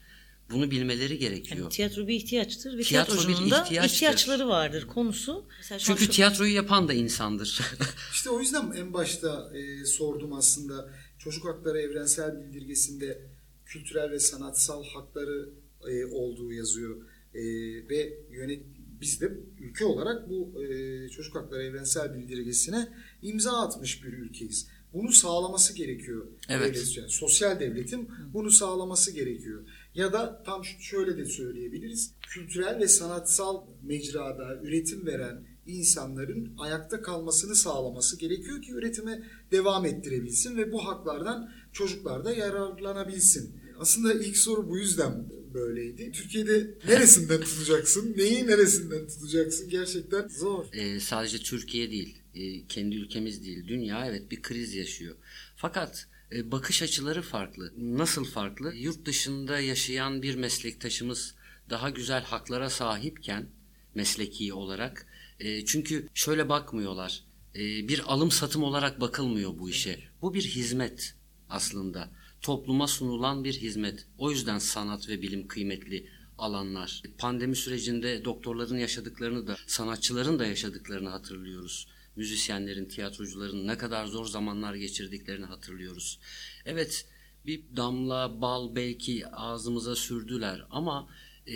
Bunu 0.53 0.71
bilmeleri 0.71 1.17
gerekiyor. 1.17 1.59
Yani 1.61 1.69
tiyatro 1.69 2.07
bir 2.07 2.15
ihtiyaçtır 2.15 2.77
ve 2.77 2.81
Tiyatro 2.81 3.13
bir 3.13 3.17
tiyatrocunun 3.19 3.51
da 3.51 3.85
ihtiyaçları 3.85 4.47
vardır 4.47 4.87
konusu. 4.87 5.45
Mesela 5.57 5.79
şu 5.79 5.85
Çünkü 5.85 6.05
çok- 6.05 6.13
tiyatroyu 6.13 6.53
yapan 6.53 6.87
da 6.87 6.93
insandır. 6.93 7.61
İşte 8.13 8.29
o 8.29 8.39
yüzden 8.39 8.71
en 8.71 8.93
başta 8.93 9.51
e, 9.55 9.85
sordum 9.85 10.33
aslında 10.33 10.89
çocuk 11.19 11.45
hakları 11.45 11.81
evrensel 11.81 12.39
bildirgesinde 12.43 13.21
kültürel 13.65 14.11
ve 14.11 14.19
sanatsal 14.19 14.83
hakları 14.85 15.49
e, 15.87 16.05
olduğu 16.05 16.53
yazıyor 16.53 16.95
E, 17.33 17.41
ve 17.89 18.13
yönet 18.31 18.63
biz 19.01 19.21
de 19.21 19.31
ülke 19.59 19.85
olarak 19.85 20.29
bu 20.29 20.63
e, 20.63 21.09
çocuk 21.09 21.35
hakları 21.35 21.63
evrensel 21.63 22.13
bildirgesine 22.13 22.87
imza 23.21 23.51
atmış 23.61 24.03
bir 24.03 24.13
ülkeyiz. 24.13 24.67
Bunu 24.93 25.11
sağlaması 25.11 25.75
gerekiyor. 25.75 26.27
Evet. 26.49 26.75
devlet. 26.75 26.97
Yani 26.97 27.09
sosyal 27.09 27.59
devletin 27.59 28.09
bunu 28.33 28.51
sağlaması 28.51 29.11
gerekiyor. 29.11 29.63
Ya 29.95 30.13
da 30.13 30.43
tam 30.45 30.65
şöyle 30.65 31.17
de 31.17 31.25
söyleyebiliriz. 31.25 32.13
Kültürel 32.21 32.79
ve 32.79 32.87
sanatsal 32.87 33.67
mecrada 33.83 34.59
üretim 34.63 35.05
veren 35.05 35.45
insanların 35.67 36.53
ayakta 36.57 37.01
kalmasını 37.01 37.55
sağlaması 37.55 38.19
gerekiyor 38.19 38.61
ki 38.61 38.71
üretime 38.71 39.23
devam 39.51 39.85
ettirebilsin 39.85 40.57
ve 40.57 40.71
bu 40.71 40.85
haklardan 40.85 41.51
çocuklar 41.73 42.25
da 42.25 42.33
yararlanabilsin. 42.33 43.61
Aslında 43.79 44.13
ilk 44.13 44.37
soru 44.37 44.69
bu 44.69 44.77
yüzden 44.77 45.25
böyleydi. 45.53 46.11
Türkiye'de 46.11 46.77
neresinden 46.87 47.41
tutacaksın? 47.41 48.13
Neyi 48.17 48.47
neresinden 48.47 49.07
tutacaksın? 49.07 49.69
Gerçekten 49.69 50.27
zor. 50.27 50.65
Ee, 50.73 50.99
sadece 50.99 51.37
Türkiye 51.37 51.91
değil, 51.91 52.17
e, 52.35 52.67
kendi 52.67 52.95
ülkemiz 52.95 53.43
değil, 53.45 53.67
dünya 53.67 54.05
evet 54.05 54.31
bir 54.31 54.41
kriz 54.41 54.73
yaşıyor. 54.73 55.15
Fakat 55.55 56.07
bakış 56.31 56.81
açıları 56.81 57.21
farklı. 57.21 57.73
Nasıl 57.77 58.25
farklı? 58.25 58.75
Yurt 58.75 59.05
dışında 59.05 59.59
yaşayan 59.59 60.21
bir 60.21 60.35
meslektaşımız 60.35 61.35
daha 61.69 61.89
güzel 61.89 62.23
haklara 62.23 62.69
sahipken 62.69 63.49
mesleki 63.95 64.53
olarak 64.53 65.07
e, 65.39 65.65
çünkü 65.65 66.07
şöyle 66.13 66.49
bakmıyorlar. 66.49 67.23
E, 67.55 67.87
bir 67.87 68.13
alım 68.13 68.31
satım 68.31 68.63
olarak 68.63 69.01
bakılmıyor 69.01 69.57
bu 69.57 69.69
işe. 69.69 69.99
Bu 70.21 70.33
bir 70.33 70.43
hizmet 70.43 71.15
aslında. 71.49 72.09
Topluma 72.41 72.87
sunulan 72.87 73.43
bir 73.43 73.53
hizmet. 73.53 74.07
O 74.17 74.31
yüzden 74.31 74.57
sanat 74.57 75.09
ve 75.09 75.21
bilim 75.21 75.47
kıymetli 75.47 76.07
alanlar. 76.37 77.03
Pandemi 77.17 77.55
sürecinde 77.55 78.25
doktorların 78.25 78.77
yaşadıklarını 78.77 79.47
da 79.47 79.57
sanatçıların 79.67 80.39
da 80.39 80.45
yaşadıklarını 80.45 81.09
hatırlıyoruz. 81.09 81.87
Müzisyenlerin, 82.15 82.85
tiyatrocuların 82.85 83.67
ne 83.67 83.77
kadar 83.77 84.05
zor 84.05 84.25
zamanlar 84.25 84.75
geçirdiklerini 84.75 85.45
hatırlıyoruz. 85.45 86.19
Evet 86.65 87.05
bir 87.45 87.63
damla 87.75 88.41
bal 88.41 88.75
belki 88.75 89.27
ağzımıza 89.27 89.95
sürdüler 89.95 90.65
ama 90.69 91.09
e, 91.47 91.53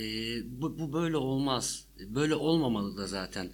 bu, 0.61 0.79
bu 0.79 0.93
böyle 0.93 1.17
olmaz. 1.17 1.87
Böyle 1.99 2.35
olmamalı 2.35 2.97
da 2.97 3.07
zaten. 3.07 3.51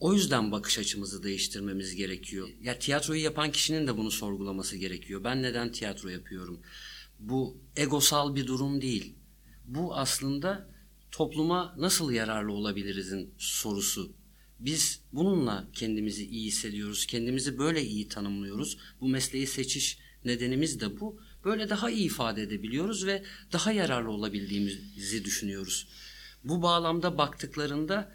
O 0.00 0.14
yüzden 0.14 0.52
bakış 0.52 0.78
açımızı 0.78 1.22
değiştirmemiz 1.22 1.94
gerekiyor. 1.94 2.48
Ya 2.60 2.78
tiyatroyu 2.78 3.22
yapan 3.22 3.52
kişinin 3.52 3.86
de 3.86 3.96
bunu 3.96 4.10
sorgulaması 4.10 4.76
gerekiyor. 4.76 5.24
Ben 5.24 5.42
neden 5.42 5.72
tiyatro 5.72 6.08
yapıyorum? 6.08 6.60
Bu 7.18 7.56
egosal 7.76 8.34
bir 8.34 8.46
durum 8.46 8.80
değil. 8.80 9.14
Bu 9.64 9.96
aslında 9.96 10.68
topluma 11.10 11.74
nasıl 11.78 12.12
yararlı 12.12 12.52
olabilirizin 12.52 13.34
sorusu. 13.38 14.12
Biz 14.60 15.00
bununla 15.12 15.68
kendimizi 15.72 16.26
iyi 16.26 16.46
hissediyoruz. 16.46 17.06
Kendimizi 17.06 17.58
böyle 17.58 17.82
iyi 17.82 18.08
tanımlıyoruz. 18.08 18.78
Bu 19.00 19.08
mesleği 19.08 19.46
seçiş 19.46 19.98
nedenimiz 20.24 20.80
de 20.80 21.00
bu. 21.00 21.20
Böyle 21.44 21.70
daha 21.70 21.90
iyi 21.90 22.06
ifade 22.06 22.42
edebiliyoruz 22.42 23.06
ve 23.06 23.22
daha 23.52 23.72
yararlı 23.72 24.10
olabildiğimizi 24.10 25.24
düşünüyoruz. 25.24 25.88
Bu 26.44 26.62
bağlamda 26.62 27.18
baktıklarında 27.18 28.12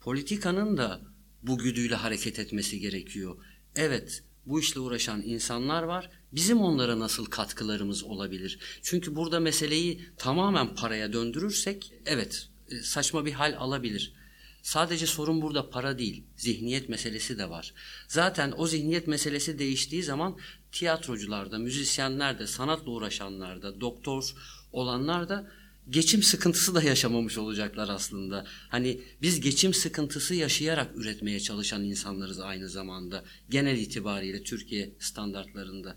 politikanın 0.00 0.76
da 0.76 1.00
bu 1.42 1.58
güdüyle 1.58 1.94
hareket 1.94 2.38
etmesi 2.38 2.80
gerekiyor. 2.80 3.36
Evet, 3.76 4.22
bu 4.46 4.60
işle 4.60 4.80
uğraşan 4.80 5.22
insanlar 5.22 5.82
var. 5.82 6.10
Bizim 6.32 6.60
onlara 6.60 6.98
nasıl 6.98 7.24
katkılarımız 7.24 8.04
olabilir? 8.04 8.58
Çünkü 8.82 9.16
burada 9.16 9.40
meseleyi 9.40 10.00
tamamen 10.16 10.74
paraya 10.74 11.12
döndürürsek 11.12 11.92
evet 12.06 12.48
e, 12.70 12.82
saçma 12.82 13.26
bir 13.26 13.32
hal 13.32 13.54
alabilir. 13.58 14.19
Sadece 14.62 15.06
sorun 15.06 15.42
burada 15.42 15.70
para 15.70 15.98
değil, 15.98 16.24
zihniyet 16.36 16.88
meselesi 16.88 17.38
de 17.38 17.50
var. 17.50 17.74
Zaten 18.08 18.54
o 18.56 18.66
zihniyet 18.66 19.06
meselesi 19.06 19.58
değiştiği 19.58 20.02
zaman 20.02 20.36
tiyatrocularda, 20.72 21.58
müzisyenlerde, 21.58 22.46
sanatla 22.46 22.90
uğraşanlarda, 22.90 23.80
doktor 23.80 24.34
olanlar 24.72 25.28
da 25.28 25.50
geçim 25.90 26.22
sıkıntısı 26.22 26.74
da 26.74 26.82
yaşamamış 26.82 27.38
olacaklar 27.38 27.88
aslında. 27.88 28.46
Hani 28.68 29.00
biz 29.22 29.40
geçim 29.40 29.74
sıkıntısı 29.74 30.34
yaşayarak 30.34 30.96
üretmeye 30.96 31.40
çalışan 31.40 31.84
insanlarız 31.84 32.40
aynı 32.40 32.68
zamanda. 32.68 33.24
Genel 33.50 33.78
itibariyle 33.78 34.42
Türkiye 34.42 34.90
standartlarında. 34.98 35.96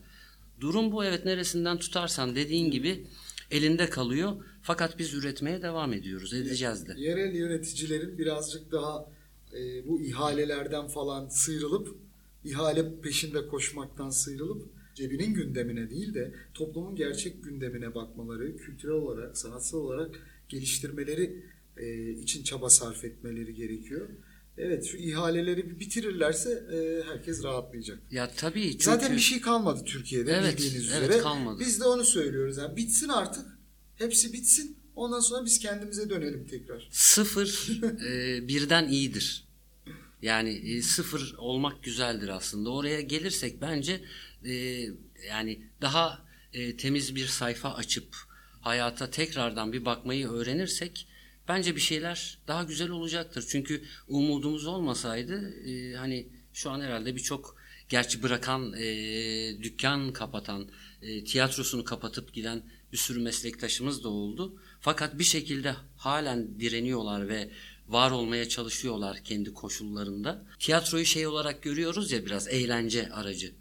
Durum 0.62 0.92
bu 0.92 1.06
evet 1.06 1.26
neresinden 1.26 1.78
tutarsan 1.78 2.36
dediğin 2.36 2.72
gibi 2.72 3.08
elinde 3.52 3.90
kalıyor. 3.90 4.46
Fakat 4.64 5.00
biz 5.00 5.14
üretmeye 5.14 5.62
devam 5.62 5.94
ediyoruz, 5.94 6.34
edeceğiz 6.34 6.88
de. 6.88 6.94
Yerel 6.98 7.36
yöneticilerin 7.36 8.18
birazcık 8.18 8.72
daha 8.72 9.10
e, 9.54 9.88
bu 9.88 10.02
ihalelerden 10.02 10.88
falan 10.88 11.30
sıyrılıp 11.30 11.96
ihale 12.44 13.02
peşinde 13.02 13.48
koşmaktan 13.48 14.10
sıyrılıp 14.10 14.70
cebinin 14.96 15.34
gündemine 15.34 15.90
değil 15.90 16.14
de 16.14 16.34
toplumun 16.54 16.96
gerçek 16.96 17.44
gündemine 17.44 17.96
bakmaları, 17.96 18.58
kültürel 18.58 18.94
olarak, 18.96 19.38
sanatsal 19.38 19.78
olarak 19.78 20.20
geliştirmeleri 20.50 21.44
e, 21.78 22.10
için 22.12 22.44
çaba 22.44 22.70
sarf 22.70 23.06
etmeleri 23.06 23.56
gerekiyor. 23.56 24.10
Evet 24.58 24.86
şu 24.86 24.98
ihaleleri 24.98 25.70
bir 25.70 25.80
bitirirlerse 25.80 26.52
e, 26.74 27.04
herkes 27.12 27.44
rahatlayacak. 27.44 28.00
Ya 28.12 28.32
tabii 28.38 28.72
çünkü 28.72 28.84
Zaten 28.84 29.14
bir 29.16 29.22
şey 29.22 29.42
kalmadı 29.42 29.84
Türkiye'de 29.86 30.32
Evet, 30.32 30.58
bildiğiniz 30.58 30.92
evet, 30.94 31.10
üzere. 31.10 31.22
kalmadı. 31.24 31.60
Biz 31.60 31.80
de 31.80 31.84
onu 31.84 32.06
söylüyoruz. 32.06 32.58
Yani 32.58 32.76
bitsin 32.76 33.10
artık. 33.10 33.46
Hepsi 33.96 34.34
bitsin. 34.34 34.78
Ondan 34.96 35.20
sonra 35.20 35.46
biz 35.46 35.60
kendimize 35.60 36.10
dönelim 36.10 36.48
tekrar. 36.48 36.88
sıfır 36.92 37.80
e, 38.06 38.48
birden 38.48 38.88
iyidir. 38.88 39.44
Yani 40.22 40.50
e, 40.50 40.82
sıfır 40.82 41.36
olmak 41.38 41.84
güzeldir 41.84 42.30
aslında. 42.30 42.70
Oraya 42.70 43.02
gelirsek 43.02 43.62
bence 43.62 44.02
e, 44.46 44.54
yani 45.28 45.62
daha 45.82 46.26
e, 46.54 46.78
temiz 46.78 47.16
bir 47.16 47.28
sayfa 47.28 47.74
açıp 47.74 48.16
hayata 48.62 49.10
tekrardan 49.10 49.74
bir 49.74 49.86
bakmayı 49.86 50.28
öğrenirsek 50.30 51.08
bence 51.48 51.76
bir 51.76 51.82
şeyler 51.82 52.40
daha 52.48 52.64
güzel 52.64 52.90
olacaktır. 52.90 53.46
Çünkü 53.50 53.84
umudumuz 54.08 54.66
olmasaydı 54.66 55.54
e, 55.70 55.96
hani 55.96 56.28
şu 56.54 56.70
an 56.70 56.82
herhalde 56.82 57.16
birçok 57.16 57.58
gerçi 57.90 58.24
bırakan 58.24 58.74
e, 58.74 59.64
dükkan 59.64 60.14
kapatan 60.14 60.68
e, 61.02 61.24
tiyatrosunu 61.24 61.84
kapatıp 61.84 62.34
giden 62.34 62.64
bir 62.94 62.98
sürü 62.98 63.20
meslektaşımız 63.20 64.04
da 64.04 64.10
oldu. 64.10 64.60
Fakat 64.80 65.20
bir 65.20 65.24
şekilde 65.24 65.76
halen 65.98 66.60
direniyorlar 66.60 67.28
ve 67.28 67.52
var 67.88 68.12
olmaya 68.12 68.50
çalışıyorlar 68.50 69.24
kendi 69.24 69.54
koşullarında. 69.54 70.46
Tiyatroyu 70.60 71.06
şey 71.06 71.28
olarak 71.28 71.64
görüyoruz 71.64 72.12
ya 72.12 72.26
biraz 72.26 72.48
eğlence 72.48 73.10
aracı. 73.10 73.54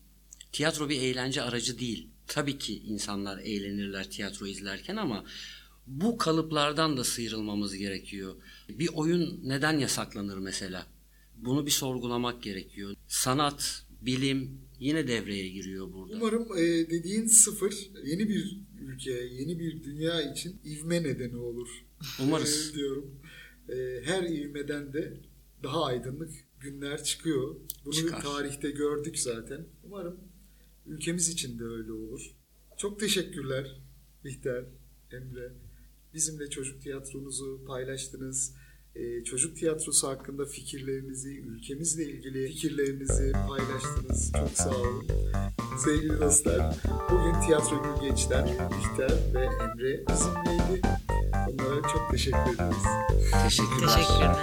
Tiyatro 0.52 0.88
bir 0.88 1.00
eğlence 1.00 1.42
aracı 1.42 1.78
değil. 1.78 2.08
Tabii 2.26 2.58
ki 2.58 2.78
insanlar 2.78 3.38
eğlenirler 3.38 4.10
tiyatro 4.10 4.46
izlerken 4.46 4.96
ama 4.96 5.24
bu 5.86 6.18
kalıplardan 6.18 6.96
da 6.96 7.04
sıyrılmamız 7.04 7.76
gerekiyor. 7.76 8.36
Bir 8.68 8.88
oyun 8.94 9.40
neden 9.44 9.78
yasaklanır 9.78 10.38
mesela? 10.38 10.86
Bunu 11.36 11.66
bir 11.66 11.70
sorgulamak 11.70 12.42
gerekiyor. 12.42 12.94
Sanat, 13.08 13.84
bilim 14.00 14.60
yine 14.80 15.08
devreye 15.08 15.48
giriyor 15.48 15.92
burada. 15.92 16.14
Umarım 16.16 16.58
e, 16.58 16.90
dediğin 16.90 17.26
sıfır 17.26 17.74
yeni 18.04 18.28
bir 18.28 18.60
ülke, 18.92 19.10
yeni 19.10 19.58
bir 19.58 19.82
dünya 19.82 20.32
için 20.32 20.60
ivme 20.64 21.02
nedeni 21.02 21.36
olur. 21.36 21.68
Umarız. 22.22 22.70
E, 22.72 22.74
diyorum. 22.74 23.20
E, 23.68 24.00
her 24.04 24.22
ivmeden 24.22 24.92
de 24.92 25.20
daha 25.62 25.84
aydınlık 25.84 26.30
günler 26.60 27.04
çıkıyor. 27.04 27.56
Bunu 27.84 27.94
Çıkar. 27.94 28.22
tarihte 28.22 28.70
gördük 28.70 29.18
zaten. 29.18 29.66
Umarım 29.84 30.20
ülkemiz 30.86 31.28
için 31.28 31.58
de 31.58 31.64
öyle 31.64 31.92
olur. 31.92 32.30
Çok 32.76 33.00
teşekkürler 33.00 33.80
Bihter, 34.24 34.64
Emre. 35.12 35.52
Bizimle 36.14 36.50
çocuk 36.50 36.82
tiyatronuzu 36.82 37.64
paylaştınız. 37.66 38.54
Ee, 38.96 39.24
çocuk 39.24 39.56
tiyatrosu 39.56 40.08
hakkında 40.08 40.44
fikirlerinizi, 40.46 41.38
ülkemizle 41.38 42.04
ilgili 42.04 42.48
fikirlerinizi 42.48 43.32
paylaştınız. 43.48 44.32
Çok 44.38 44.50
sağ 44.50 44.70
olun. 44.70 45.06
Sevgili 45.84 46.20
dostlar, 46.20 46.76
bugün 47.10 47.40
Tiyatro 47.40 47.82
Gülgeç'ten 47.82 48.46
Bihter 48.46 49.12
ve 49.34 49.44
Emre 49.44 50.04
bizimleydi. 50.08 50.82
Onlara 51.32 51.82
çok 51.82 52.08
teşekkür 52.10 52.54
ederiz. 52.54 52.84
Teşekkürler. 53.44 53.88
Teşekkürler. 53.96 54.36